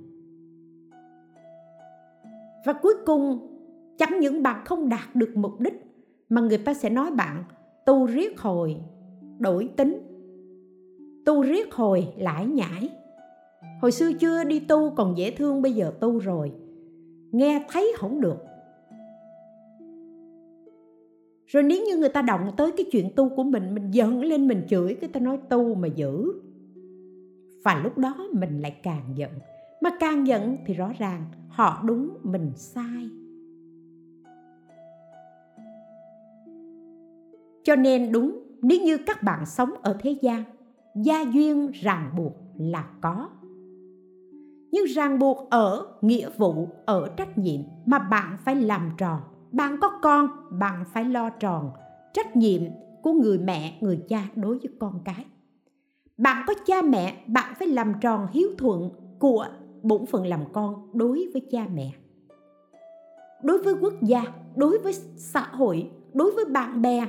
Và 2.67 2.73
cuối 2.73 2.95
cùng 3.07 3.56
chẳng 3.99 4.21
những 4.21 4.43
bạn 4.43 4.65
không 4.65 4.89
đạt 4.89 5.17
được 5.17 5.37
mục 5.37 5.61
đích, 5.61 5.75
mà 6.29 6.41
người 6.41 6.59
ta 6.59 6.75
sẽ 6.75 6.91
nói 6.91 7.11
bạn, 7.11 7.45
tu 7.87 8.07
riết 8.07 8.41
hồi, 8.41 8.77
đổi 9.39 9.69
tính. 9.77 9.99
Tu 11.25 11.43
riết 11.43 11.75
hồi 11.75 12.09
lải 12.17 12.47
nhải 12.47 12.91
hồi 13.81 13.93
xưa 13.93 14.13
chưa 14.13 14.45
đi 14.45 14.61
tu, 14.61 14.91
còn 14.91 15.19
dễ 15.19 15.31
thương, 15.31 15.63
bây 15.63 15.73
giờ 15.73 15.93
tu 16.01 16.19
rồi. 16.19 16.53
Nghe 17.33 17.65
thấy 17.69 17.93
không 17.97 18.21
được. 18.21 18.45
Rồi 21.47 21.63
nếu 21.63 21.85
như 21.87 21.97
người 21.97 22.09
ta 22.09 22.23
động 22.23 22.51
tới 22.57 22.73
cái 22.77 22.87
chuyện 22.93 23.11
tu 23.17 23.29
của 23.29 23.43
mình 23.43 23.75
mình 23.75 23.91
giận 23.91 24.25
lên, 24.25 24.49
mình 24.49 24.63
chửi, 24.69 24.95
cái 24.95 25.11
ta 25.13 25.21
nói 25.21 25.39
tu 25.49 25.75
mà 25.75 25.89
giữ. 25.89 26.33
Và 27.65 27.81
lúc 27.85 27.99
đó 27.99 28.29
mình 28.33 28.61
lại 28.61 28.77
càng 28.83 29.13
giận. 29.15 29.31
Mà 29.81 29.91
càng 30.01 30.27
giận 30.27 30.57
thì 30.67 30.75
rõ 30.75 30.93
ràng 30.99 31.25
họ 31.49 31.83
đúng, 31.87 32.11
mình 32.23 32.53
sai. 32.55 33.09
Cho 37.67 37.77
nên 37.77 38.13
đúng, 38.13 38.43
nếu 38.63 38.81
như 38.81 38.99
các 38.99 39.23
bạn 39.23 39.47
sống 39.47 39.71
ở 39.83 39.97
thế 40.01 40.17
gian, 40.23 40.43
gia 40.95 41.23
duyên 41.23 41.71
ràng 41.73 42.11
buộc 42.17 42.33
là 42.59 42.89
có. 43.01 43.29
Nhưng 44.71 44.85
ràng 44.85 45.19
buộc 45.19 45.51
ở 45.51 45.87
nghĩa 46.01 46.29
vụ, 46.37 46.69
ở 46.85 47.09
trách 47.17 47.39
nhiệm 47.39 47.61
mà 47.87 47.99
bạn 47.99 48.37
phải 48.45 48.55
làm 48.55 48.91
tròn. 48.99 49.21
Bạn 49.53 49.77
có 49.81 49.99
con, 50.03 50.29
bạn 50.51 50.85
phải 50.93 51.05
lo 51.05 51.31
tròn 51.31 51.71
trách 52.13 52.37
nhiệm 52.37 52.63
của 53.03 53.13
người 53.13 53.39
mẹ, 53.39 53.79
người 53.81 54.01
cha 54.09 54.29
đối 54.37 54.59
với 54.59 54.71
con 54.81 55.01
cái. 55.05 55.25
Bạn 56.19 56.45
có 56.47 56.55
cha 56.67 56.83
mẹ, 56.83 57.25
bạn 57.27 57.55
phải 57.59 57.69
làm 57.69 57.93
tròn 58.01 58.27
hiếu 58.33 58.49
thuận 58.59 58.91
của 59.19 59.47
bổn 59.83 60.07
phận 60.07 60.27
làm 60.27 60.41
con 60.53 60.91
đối 60.93 61.29
với 61.33 61.43
cha 61.51 61.67
mẹ. 61.75 61.91
Đối 63.43 63.63
với 63.63 63.75
quốc 63.81 63.95
gia, 64.03 64.23
đối 64.57 64.79
với 64.79 64.93
xã 65.17 65.49
hội, 65.53 65.91
đối 66.13 66.31
với 66.31 66.45
bạn 66.45 66.83
bè 66.83 67.07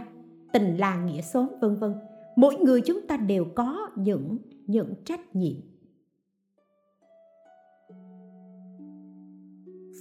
tình 0.54 0.78
làng 0.78 1.06
nghĩa 1.06 1.22
xóm, 1.22 1.48
vân 1.62 1.76
vân. 1.76 1.93
Mỗi 2.36 2.56
người 2.56 2.82
chúng 2.82 3.08
ta 3.08 3.18
đều 3.18 3.45
có 3.56 3.89
những 3.95 4.38
những 4.68 4.93
trách 5.06 5.36
nhiệm. 5.36 5.56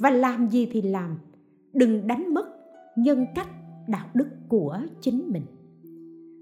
Và 0.01 0.11
làm 0.11 0.51
gì 0.51 0.69
thì 0.73 0.83
làm. 0.83 1.19
Đừng 1.73 2.07
đánh 2.07 2.35
mất 2.35 2.47
nhân 2.97 3.27
cách, 3.35 3.49
đạo 3.89 4.07
đức 4.15 4.29
của 4.49 4.79
chính 5.01 5.33
mình. 5.33 5.43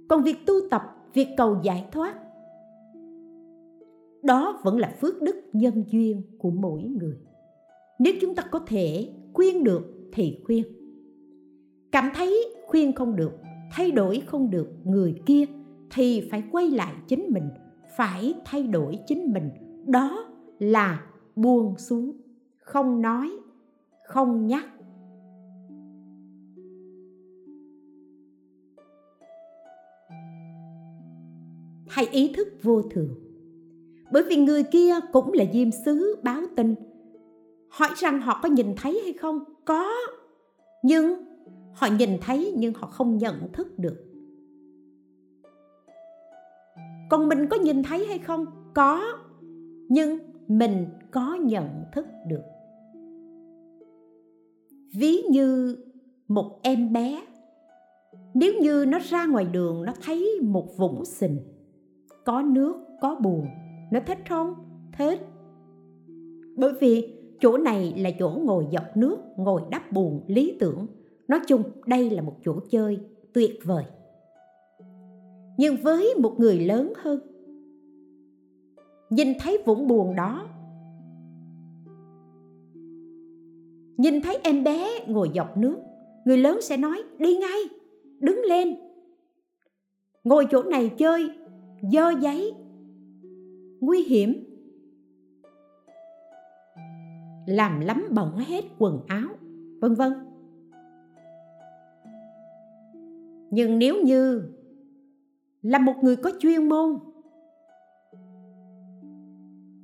Còn 0.08 0.22
việc 0.22 0.36
tu 0.46 0.54
tập, 0.70 0.82
việc 1.14 1.28
cầu 1.36 1.58
giải 1.62 1.88
thoát, 1.92 2.14
đó 4.22 4.60
vẫn 4.64 4.78
là 4.78 4.94
phước 5.00 5.22
đức 5.22 5.36
nhân 5.52 5.84
duyên 5.90 6.22
của 6.38 6.50
mỗi 6.50 6.82
người. 6.82 7.16
Nếu 7.98 8.14
chúng 8.20 8.34
ta 8.34 8.42
có 8.50 8.58
thể 8.66 9.08
khuyên 9.32 9.64
được 9.64 9.82
thì 10.12 10.40
khuyên. 10.44 10.64
Cảm 11.92 12.10
thấy 12.14 12.54
khuyên 12.66 12.92
không 12.92 13.16
được 13.16 13.32
thay 13.76 13.90
đổi 13.90 14.22
không 14.26 14.50
được 14.50 14.68
người 14.84 15.14
kia 15.26 15.44
thì 15.90 16.28
phải 16.30 16.44
quay 16.52 16.70
lại 16.70 16.94
chính 17.08 17.26
mình, 17.30 17.48
phải 17.96 18.34
thay 18.44 18.62
đổi 18.62 18.98
chính 19.06 19.32
mình. 19.32 19.50
Đó 19.86 20.26
là 20.58 21.06
buông 21.36 21.78
xuống, 21.78 22.12
không 22.58 23.02
nói, 23.02 23.30
không 24.06 24.46
nhắc. 24.46 24.64
Hay 31.88 32.06
ý 32.10 32.32
thức 32.36 32.48
vô 32.62 32.82
thường. 32.82 33.14
Bởi 34.12 34.22
vì 34.22 34.36
người 34.36 34.62
kia 34.62 34.94
cũng 35.12 35.32
là 35.32 35.44
diêm 35.52 35.70
sứ 35.84 36.16
báo 36.22 36.42
tin. 36.56 36.74
Hỏi 37.68 37.90
rằng 37.96 38.20
họ 38.20 38.40
có 38.42 38.48
nhìn 38.48 38.66
thấy 38.76 39.00
hay 39.04 39.12
không? 39.12 39.38
Có. 39.64 39.90
Nhưng 40.82 41.33
họ 41.74 41.88
nhìn 41.98 42.10
thấy 42.20 42.54
nhưng 42.56 42.74
họ 42.74 42.86
không 42.86 43.18
nhận 43.18 43.52
thức 43.52 43.78
được. 43.78 43.96
Còn 47.10 47.28
mình 47.28 47.46
có 47.50 47.56
nhìn 47.56 47.82
thấy 47.82 48.06
hay 48.06 48.18
không? 48.18 48.46
Có, 48.74 49.18
nhưng 49.88 50.18
mình 50.48 50.86
có 51.10 51.34
nhận 51.34 51.84
thức 51.92 52.06
được. 52.28 52.42
Ví 54.98 55.22
như 55.30 55.76
một 56.28 56.60
em 56.62 56.92
bé, 56.92 57.26
nếu 58.34 58.52
như 58.60 58.84
nó 58.88 58.98
ra 58.98 59.26
ngoài 59.26 59.44
đường, 59.44 59.84
nó 59.84 59.92
thấy 60.02 60.40
một 60.42 60.76
vũng 60.76 61.04
sình 61.04 61.38
có 62.24 62.42
nước, 62.42 62.76
có 63.00 63.14
buồn, 63.14 63.46
nó 63.90 64.00
thích 64.06 64.18
không? 64.28 64.54
Thích. 64.98 65.20
Bởi 66.56 66.72
vì 66.80 67.14
chỗ 67.40 67.56
này 67.56 67.94
là 67.96 68.10
chỗ 68.18 68.40
ngồi 68.44 68.66
dọc 68.72 68.96
nước, 68.96 69.16
ngồi 69.36 69.62
đắp 69.70 69.92
buồn 69.92 70.24
lý 70.26 70.56
tưởng 70.60 70.86
nói 71.28 71.40
chung, 71.46 71.62
đây 71.86 72.10
là 72.10 72.22
một 72.22 72.36
chỗ 72.44 72.60
chơi 72.70 72.98
tuyệt 73.32 73.58
vời. 73.64 73.84
Nhưng 75.58 75.76
với 75.82 76.14
một 76.18 76.34
người 76.38 76.58
lớn 76.58 76.92
hơn, 76.96 77.20
nhìn 79.10 79.28
thấy 79.40 79.62
vũng 79.66 79.88
buồn 79.88 80.16
đó, 80.16 80.48
nhìn 83.96 84.20
thấy 84.22 84.38
em 84.42 84.64
bé 84.64 85.04
ngồi 85.06 85.30
dọc 85.34 85.56
nước, 85.56 85.76
người 86.24 86.38
lớn 86.38 86.60
sẽ 86.62 86.76
nói, 86.76 87.02
đi 87.18 87.36
ngay, 87.36 87.60
đứng 88.20 88.40
lên. 88.48 88.74
Ngồi 90.24 90.46
chỗ 90.50 90.62
này 90.62 90.90
chơi, 90.98 91.30
dơ 91.92 92.10
giấy, 92.20 92.52
nguy 93.80 94.02
hiểm. 94.02 94.44
Làm 97.46 97.80
lắm 97.80 98.04
bẩn 98.10 98.36
hết 98.36 98.64
quần 98.78 99.00
áo, 99.06 99.28
vân 99.80 99.94
vân. 99.94 100.12
Nhưng 103.54 103.78
nếu 103.78 104.02
như 104.02 104.42
là 105.62 105.78
một 105.78 105.94
người 106.02 106.16
có 106.16 106.30
chuyên 106.38 106.68
môn, 106.68 106.98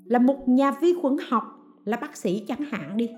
là 0.05 0.19
một 0.19 0.49
nhà 0.49 0.71
vi 0.71 0.95
khuẩn 1.03 1.17
học, 1.29 1.45
là 1.85 1.97
bác 1.97 2.17
sĩ 2.17 2.45
chẳng 2.49 2.63
hạn 2.71 2.97
đi. 2.97 3.11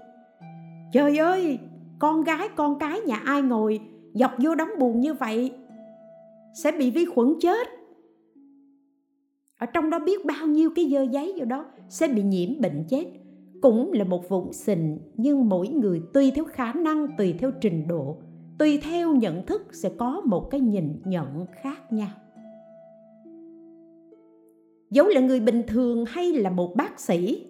Trời 0.92 1.18
ơi, 1.18 1.58
con 1.98 2.24
gái, 2.24 2.48
con 2.56 2.78
cái 2.78 3.00
nhà 3.00 3.16
ai 3.16 3.42
ngồi 3.42 3.80
dọc 4.14 4.32
vô 4.38 4.54
đóng 4.54 4.68
buồn 4.78 5.00
như 5.00 5.14
vậy 5.14 5.52
sẽ 6.54 6.72
bị 6.72 6.90
vi 6.90 7.04
khuẩn 7.04 7.34
chết? 7.40 7.68
Ở 9.58 9.66
trong 9.66 9.90
đó 9.90 9.98
biết 9.98 10.24
bao 10.24 10.46
nhiêu 10.46 10.70
cái 10.76 10.90
dơ 10.90 11.02
giấy 11.02 11.34
vô 11.38 11.44
đó 11.44 11.64
sẽ 11.88 12.08
bị 12.08 12.22
nhiễm 12.22 12.60
bệnh 12.60 12.84
chết? 12.88 13.06
Cũng 13.62 13.92
là 13.92 14.04
một 14.04 14.28
vũng 14.28 14.52
sình, 14.52 14.98
nhưng 15.16 15.48
mỗi 15.48 15.68
người 15.68 16.02
tùy 16.12 16.32
theo 16.34 16.44
khả 16.44 16.72
năng, 16.72 17.06
tùy 17.18 17.34
theo 17.38 17.50
trình 17.60 17.88
độ 17.88 18.18
tùy 18.62 18.78
theo 18.82 19.14
nhận 19.14 19.46
thức 19.46 19.62
sẽ 19.72 19.90
có 19.98 20.22
một 20.24 20.50
cái 20.50 20.60
nhìn 20.60 21.00
nhận 21.04 21.46
khác 21.52 21.92
nhau. 21.92 22.08
Dẫu 24.90 25.08
là 25.08 25.20
người 25.20 25.40
bình 25.40 25.62
thường 25.66 26.04
hay 26.08 26.32
là 26.32 26.50
một 26.50 26.76
bác 26.76 27.00
sĩ, 27.00 27.46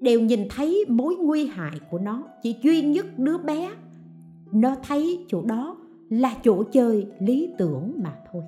đều 0.00 0.20
nhìn 0.20 0.40
thấy 0.50 0.84
mối 0.88 1.16
nguy 1.16 1.46
hại 1.46 1.80
của 1.90 1.98
nó. 1.98 2.22
Chỉ 2.42 2.56
duy 2.62 2.82
nhất 2.82 3.06
đứa 3.16 3.38
bé, 3.38 3.70
nó 4.52 4.76
thấy 4.88 5.24
chỗ 5.28 5.42
đó 5.42 5.76
là 6.10 6.34
chỗ 6.44 6.62
chơi 6.62 7.06
lý 7.18 7.54
tưởng 7.58 7.92
mà 7.96 8.18
thôi. 8.32 8.42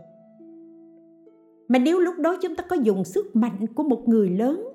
Mà 1.69 1.79
nếu 1.79 2.01
lúc 2.01 2.15
đó 2.19 2.37
chúng 2.43 2.57
ta 2.57 2.65
có 2.69 2.77
dùng 2.77 3.05
sức 3.05 3.37
mạnh 3.37 3.67
của 3.75 3.83
một 3.83 4.09
người 4.09 4.31
lớn, 4.31 4.69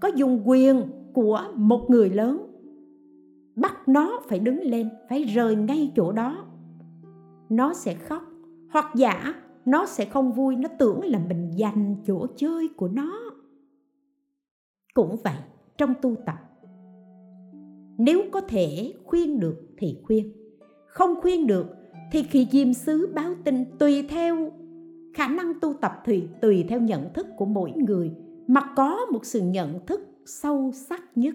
có 0.00 0.08
dùng 0.08 0.42
quyền 0.44 0.82
của 1.12 1.42
một 1.54 1.90
người 1.90 2.10
lớn 2.10 2.47
bắt 3.60 3.88
nó 3.88 4.20
phải 4.28 4.38
đứng 4.38 4.62
lên, 4.62 4.88
phải 5.08 5.22
rời 5.22 5.56
ngay 5.56 5.92
chỗ 5.96 6.12
đó. 6.12 6.46
Nó 7.48 7.74
sẽ 7.74 7.94
khóc, 7.94 8.22
hoặc 8.70 8.86
giả 8.94 9.34
nó 9.64 9.86
sẽ 9.86 10.04
không 10.04 10.32
vui, 10.32 10.56
nó 10.56 10.68
tưởng 10.78 11.04
là 11.04 11.18
mình 11.28 11.50
giành 11.58 11.96
chỗ 12.06 12.26
chơi 12.36 12.68
của 12.76 12.88
nó. 12.88 13.20
Cũng 14.94 15.16
vậy, 15.24 15.36
trong 15.78 15.94
tu 16.02 16.16
tập, 16.26 16.38
nếu 17.98 18.22
có 18.32 18.40
thể 18.40 18.94
khuyên 19.04 19.40
được 19.40 19.56
thì 19.78 19.96
khuyên, 20.02 20.32
không 20.86 21.20
khuyên 21.20 21.46
được 21.46 21.66
thì 22.12 22.22
khi 22.22 22.46
diêm 22.50 22.72
sứ 22.72 23.12
báo 23.14 23.34
tin 23.44 23.64
tùy 23.78 24.02
theo 24.08 24.52
khả 25.14 25.28
năng 25.28 25.60
tu 25.60 25.74
tập 25.74 25.92
thì 26.04 26.28
tùy 26.42 26.64
theo 26.68 26.80
nhận 26.80 27.12
thức 27.14 27.26
của 27.36 27.44
mỗi 27.44 27.72
người, 27.72 28.12
mà 28.46 28.60
có 28.76 29.06
một 29.12 29.24
sự 29.24 29.40
nhận 29.40 29.86
thức 29.86 30.00
sâu 30.26 30.70
sắc 30.74 31.02
nhất 31.14 31.34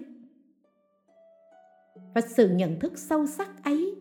và 2.14 2.20
sự 2.20 2.48
nhận 2.48 2.80
thức 2.80 2.98
sâu 2.98 3.26
sắc 3.26 3.64
ấy 3.64 3.94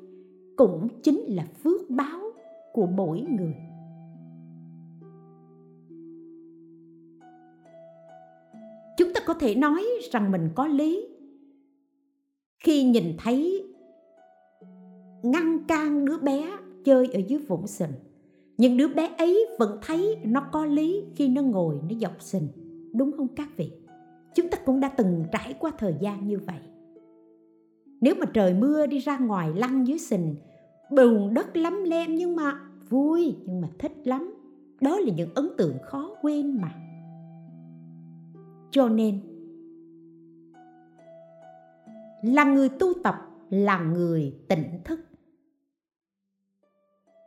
cũng 0.56 0.88
chính 1.04 1.20
là 1.28 1.48
phước 1.64 1.90
báo 1.90 2.20
của 2.74 2.86
mỗi 2.86 3.22
người. 3.22 3.56
Chúng 8.98 9.14
ta 9.14 9.22
có 9.26 9.34
thể 9.34 9.56
nói 9.56 9.86
rằng 10.12 10.32
mình 10.32 10.50
có 10.56 10.68
lý. 10.68 11.08
Khi 12.60 12.84
nhìn 12.84 13.16
thấy 13.18 13.64
ngăn 15.24 15.64
can 15.68 16.06
đứa 16.06 16.18
bé 16.18 16.58
chơi 16.86 17.08
ở 17.14 17.20
dưới 17.28 17.40
vũng 17.40 17.68
sình, 17.68 17.92
nhưng 18.58 18.78
đứa 18.78 18.88
bé 18.88 19.16
ấy 19.18 19.48
vẫn 19.60 19.80
thấy 19.82 20.18
nó 20.24 20.48
có 20.52 20.66
lý 20.66 21.04
khi 21.16 21.28
nó 21.28 21.42
ngồi, 21.42 21.76
nó 21.90 21.96
dọc 22.02 22.22
sình, 22.22 22.48
đúng 22.94 23.12
không 23.18 23.28
các 23.28 23.50
vị? 23.58 23.72
Chúng 24.36 24.50
ta 24.50 24.58
cũng 24.66 24.80
đã 24.80 24.90
từng 24.98 25.26
trải 25.32 25.56
qua 25.60 25.72
thời 25.78 25.96
gian 26.02 26.28
như 26.28 26.40
vậy 26.40 26.73
nếu 28.04 28.16
mà 28.20 28.26
trời 28.34 28.54
mưa 28.54 28.86
đi 28.86 29.00
ra 29.00 29.18
ngoài 29.18 29.54
lăn 29.56 29.88
dưới 29.88 29.98
sình, 29.98 30.36
bùn 30.90 31.34
đất 31.34 31.58
lắm 31.58 31.84
lem 31.84 32.16
nhưng 32.16 32.36
mà 32.36 32.60
vui, 32.90 33.36
nhưng 33.46 33.62
mà 33.62 33.68
thích 33.80 33.92
lắm. 34.04 34.34
Đó 34.82 35.00
là 35.00 35.14
những 35.14 35.30
ấn 35.36 35.50
tượng 35.58 35.78
khó 35.84 36.16
quên 36.22 36.62
mà. 36.62 36.72
Cho 38.72 38.90
nên, 38.90 39.20
là 42.24 42.44
người 42.44 42.70
tu 42.70 42.94
tập 43.04 43.16
là 43.50 43.80
người 43.80 44.36
tỉnh 44.48 44.80
thức. 44.84 45.00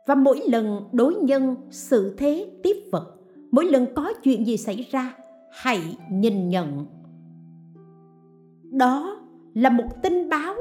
Và 0.07 0.15
mỗi 0.15 0.41
lần 0.49 0.89
đối 0.91 1.15
nhân 1.15 1.55
sự 1.71 2.15
thế 2.17 2.51
tiếp 2.63 2.75
vật, 2.91 3.15
mỗi 3.51 3.65
lần 3.65 3.85
có 3.95 4.13
chuyện 4.23 4.45
gì 4.45 4.57
xảy 4.57 4.87
ra, 4.91 5.17
hãy 5.51 5.97
nhìn 6.11 6.49
nhận. 6.49 6.85
Đó 8.71 9.16
là 9.57 9.69
một 9.69 10.01
tin 10.03 10.29
báo 10.29 10.55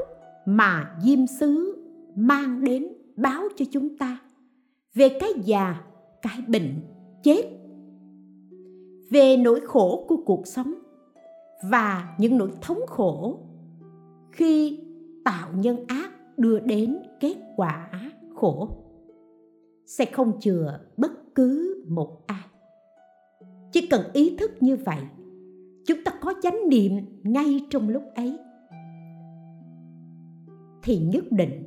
mà 0.46 0.96
diêm 1.02 1.26
sứ 1.26 1.82
mang 2.14 2.64
đến 2.64 2.88
báo 3.16 3.42
cho 3.56 3.64
chúng 3.70 3.98
ta 3.98 4.18
về 4.94 5.08
cái 5.20 5.30
già, 5.44 5.84
cái 6.22 6.38
bệnh, 6.48 6.80
chết, 7.22 7.42
về 9.10 9.36
nỗi 9.36 9.60
khổ 9.60 10.04
của 10.08 10.16
cuộc 10.26 10.46
sống 10.46 10.74
và 11.70 12.16
những 12.18 12.38
nỗi 12.38 12.50
thống 12.60 12.78
khổ 12.86 13.38
khi 14.32 14.78
tạo 15.24 15.48
nhân 15.54 15.84
ác 15.86 16.38
đưa 16.38 16.60
đến 16.60 16.98
kết 17.20 17.36
quả 17.56 17.90
khổ. 18.34 18.68
Sẽ 19.86 20.04
không 20.04 20.40
chừa 20.40 20.80
bất 20.96 21.34
cứ 21.34 21.84
một 21.88 22.26
ai. 22.26 22.44
Chỉ 23.72 23.86
cần 23.86 24.02
ý 24.12 24.36
thức 24.36 24.50
như 24.60 24.76
vậy, 24.76 25.00
chúng 25.86 26.04
ta 26.04 26.12
có 26.20 26.34
chánh 26.42 26.68
niệm 26.68 26.92
ngay 27.22 27.66
trong 27.70 27.88
lúc 27.88 28.02
ấy 28.14 28.38
thì 30.86 30.98
nhất 30.98 31.24
định 31.30 31.62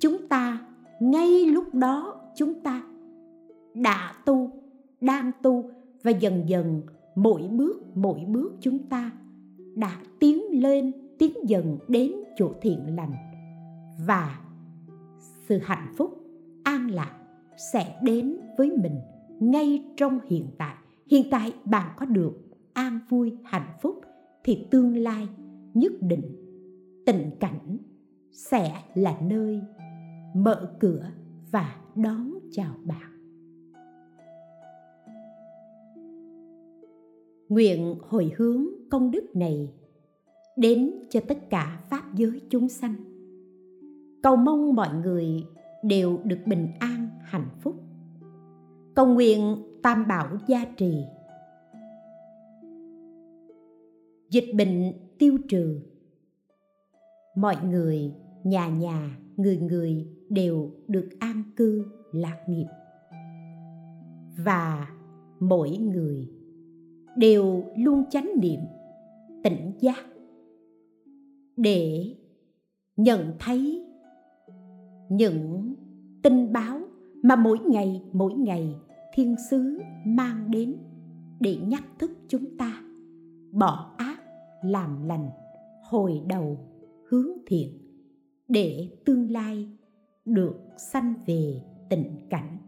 chúng 0.00 0.28
ta, 0.28 0.66
ngay 1.00 1.46
lúc 1.46 1.74
đó 1.74 2.20
chúng 2.36 2.60
ta 2.60 2.82
đã 3.74 4.12
tu, 4.24 4.50
đang 5.00 5.30
tu 5.42 5.70
và 6.02 6.10
dần 6.10 6.42
dần 6.46 6.82
mỗi 7.14 7.48
bước 7.48 7.96
mỗi 7.96 8.20
bước 8.28 8.52
chúng 8.60 8.78
ta 8.78 9.10
đã 9.74 10.02
tiến 10.18 10.62
lên, 10.62 10.92
tiến 11.18 11.32
dần 11.46 11.78
đến 11.88 12.12
chỗ 12.36 12.52
thiện 12.62 12.96
lành. 12.96 13.12
Và 14.06 14.40
sự 15.48 15.58
hạnh 15.62 15.92
phúc, 15.96 16.24
an 16.64 16.90
lạc 16.90 17.16
sẽ 17.72 17.98
đến 18.02 18.36
với 18.58 18.70
mình 18.82 18.96
ngay 19.40 19.84
trong 19.96 20.18
hiện 20.28 20.46
tại. 20.58 20.74
Hiện 21.10 21.30
tại 21.30 21.52
bạn 21.64 21.90
có 21.96 22.06
được 22.06 22.32
an 22.72 23.00
vui, 23.08 23.36
hạnh 23.44 23.72
phúc 23.82 24.00
thì 24.44 24.66
tương 24.70 24.96
lai 24.96 25.28
nhất 25.74 25.92
định 26.00 26.22
tình 27.06 27.30
cảnh 27.40 27.78
sẽ 28.32 28.72
là 28.94 29.18
nơi 29.22 29.60
mở 30.34 30.76
cửa 30.80 31.10
và 31.50 31.76
đón 31.94 32.34
chào 32.50 32.74
bạn. 32.84 33.10
Nguyện 37.48 37.94
hồi 38.08 38.32
hướng 38.36 38.66
công 38.90 39.10
đức 39.10 39.36
này 39.36 39.72
đến 40.56 40.92
cho 41.08 41.20
tất 41.28 41.50
cả 41.50 41.80
pháp 41.90 42.14
giới 42.14 42.40
chúng 42.50 42.68
sanh. 42.68 42.94
Cầu 44.22 44.36
mong 44.36 44.74
mọi 44.74 44.94
người 44.94 45.44
đều 45.82 46.18
được 46.24 46.38
bình 46.46 46.68
an, 46.78 47.08
hạnh 47.20 47.48
phúc. 47.60 47.74
Cầu 48.94 49.06
nguyện 49.06 49.56
tam 49.82 50.08
bảo 50.08 50.28
gia 50.46 50.64
trì. 50.64 51.04
Dịch 54.30 54.54
bệnh 54.54 54.92
tiêu 55.18 55.38
trừ 55.48 55.80
mọi 57.36 57.56
người, 57.64 58.14
nhà 58.44 58.68
nhà, 58.68 59.18
người 59.36 59.56
người 59.58 60.06
đều 60.28 60.70
được 60.88 61.08
an 61.18 61.42
cư, 61.56 61.84
lạc 62.12 62.38
nghiệp. 62.48 62.66
Và 64.44 64.88
mỗi 65.40 65.70
người 65.70 66.28
đều 67.16 67.64
luôn 67.76 68.04
chánh 68.10 68.30
niệm, 68.40 68.60
tỉnh 69.44 69.72
giác 69.80 70.04
để 71.56 72.14
nhận 72.96 73.32
thấy 73.38 73.86
những 75.08 75.74
tin 76.22 76.52
báo 76.52 76.80
mà 77.22 77.36
mỗi 77.36 77.58
ngày 77.58 78.02
mỗi 78.12 78.34
ngày 78.34 78.74
thiên 79.14 79.34
sứ 79.50 79.78
mang 80.04 80.50
đến 80.50 80.76
để 81.40 81.56
nhắc 81.56 81.82
thức 81.98 82.10
chúng 82.28 82.56
ta. 82.58 82.82
Bỏ 83.52 83.94
ác, 83.98 84.20
làm 84.62 85.02
lành, 85.02 85.30
hồi 85.82 86.22
đầu 86.26 86.58
hướng 87.10 87.28
thiện, 87.46 87.78
để 88.48 88.88
tương 89.04 89.30
lai 89.30 89.68
được 90.24 90.54
sanh 90.92 91.14
về 91.26 91.62
tịnh 91.90 92.26
cảnh. 92.30 92.58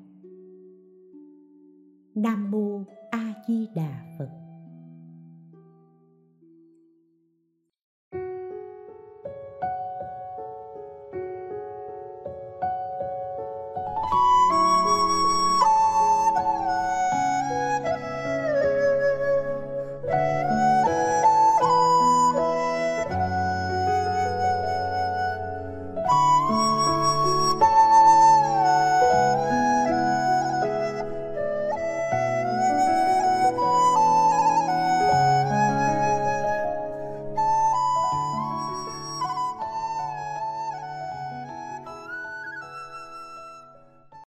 Nam 2.14 2.50
mô 2.50 2.84
a 3.10 3.34
di 3.48 3.66
đà 3.74 4.16
phật. 4.18 4.41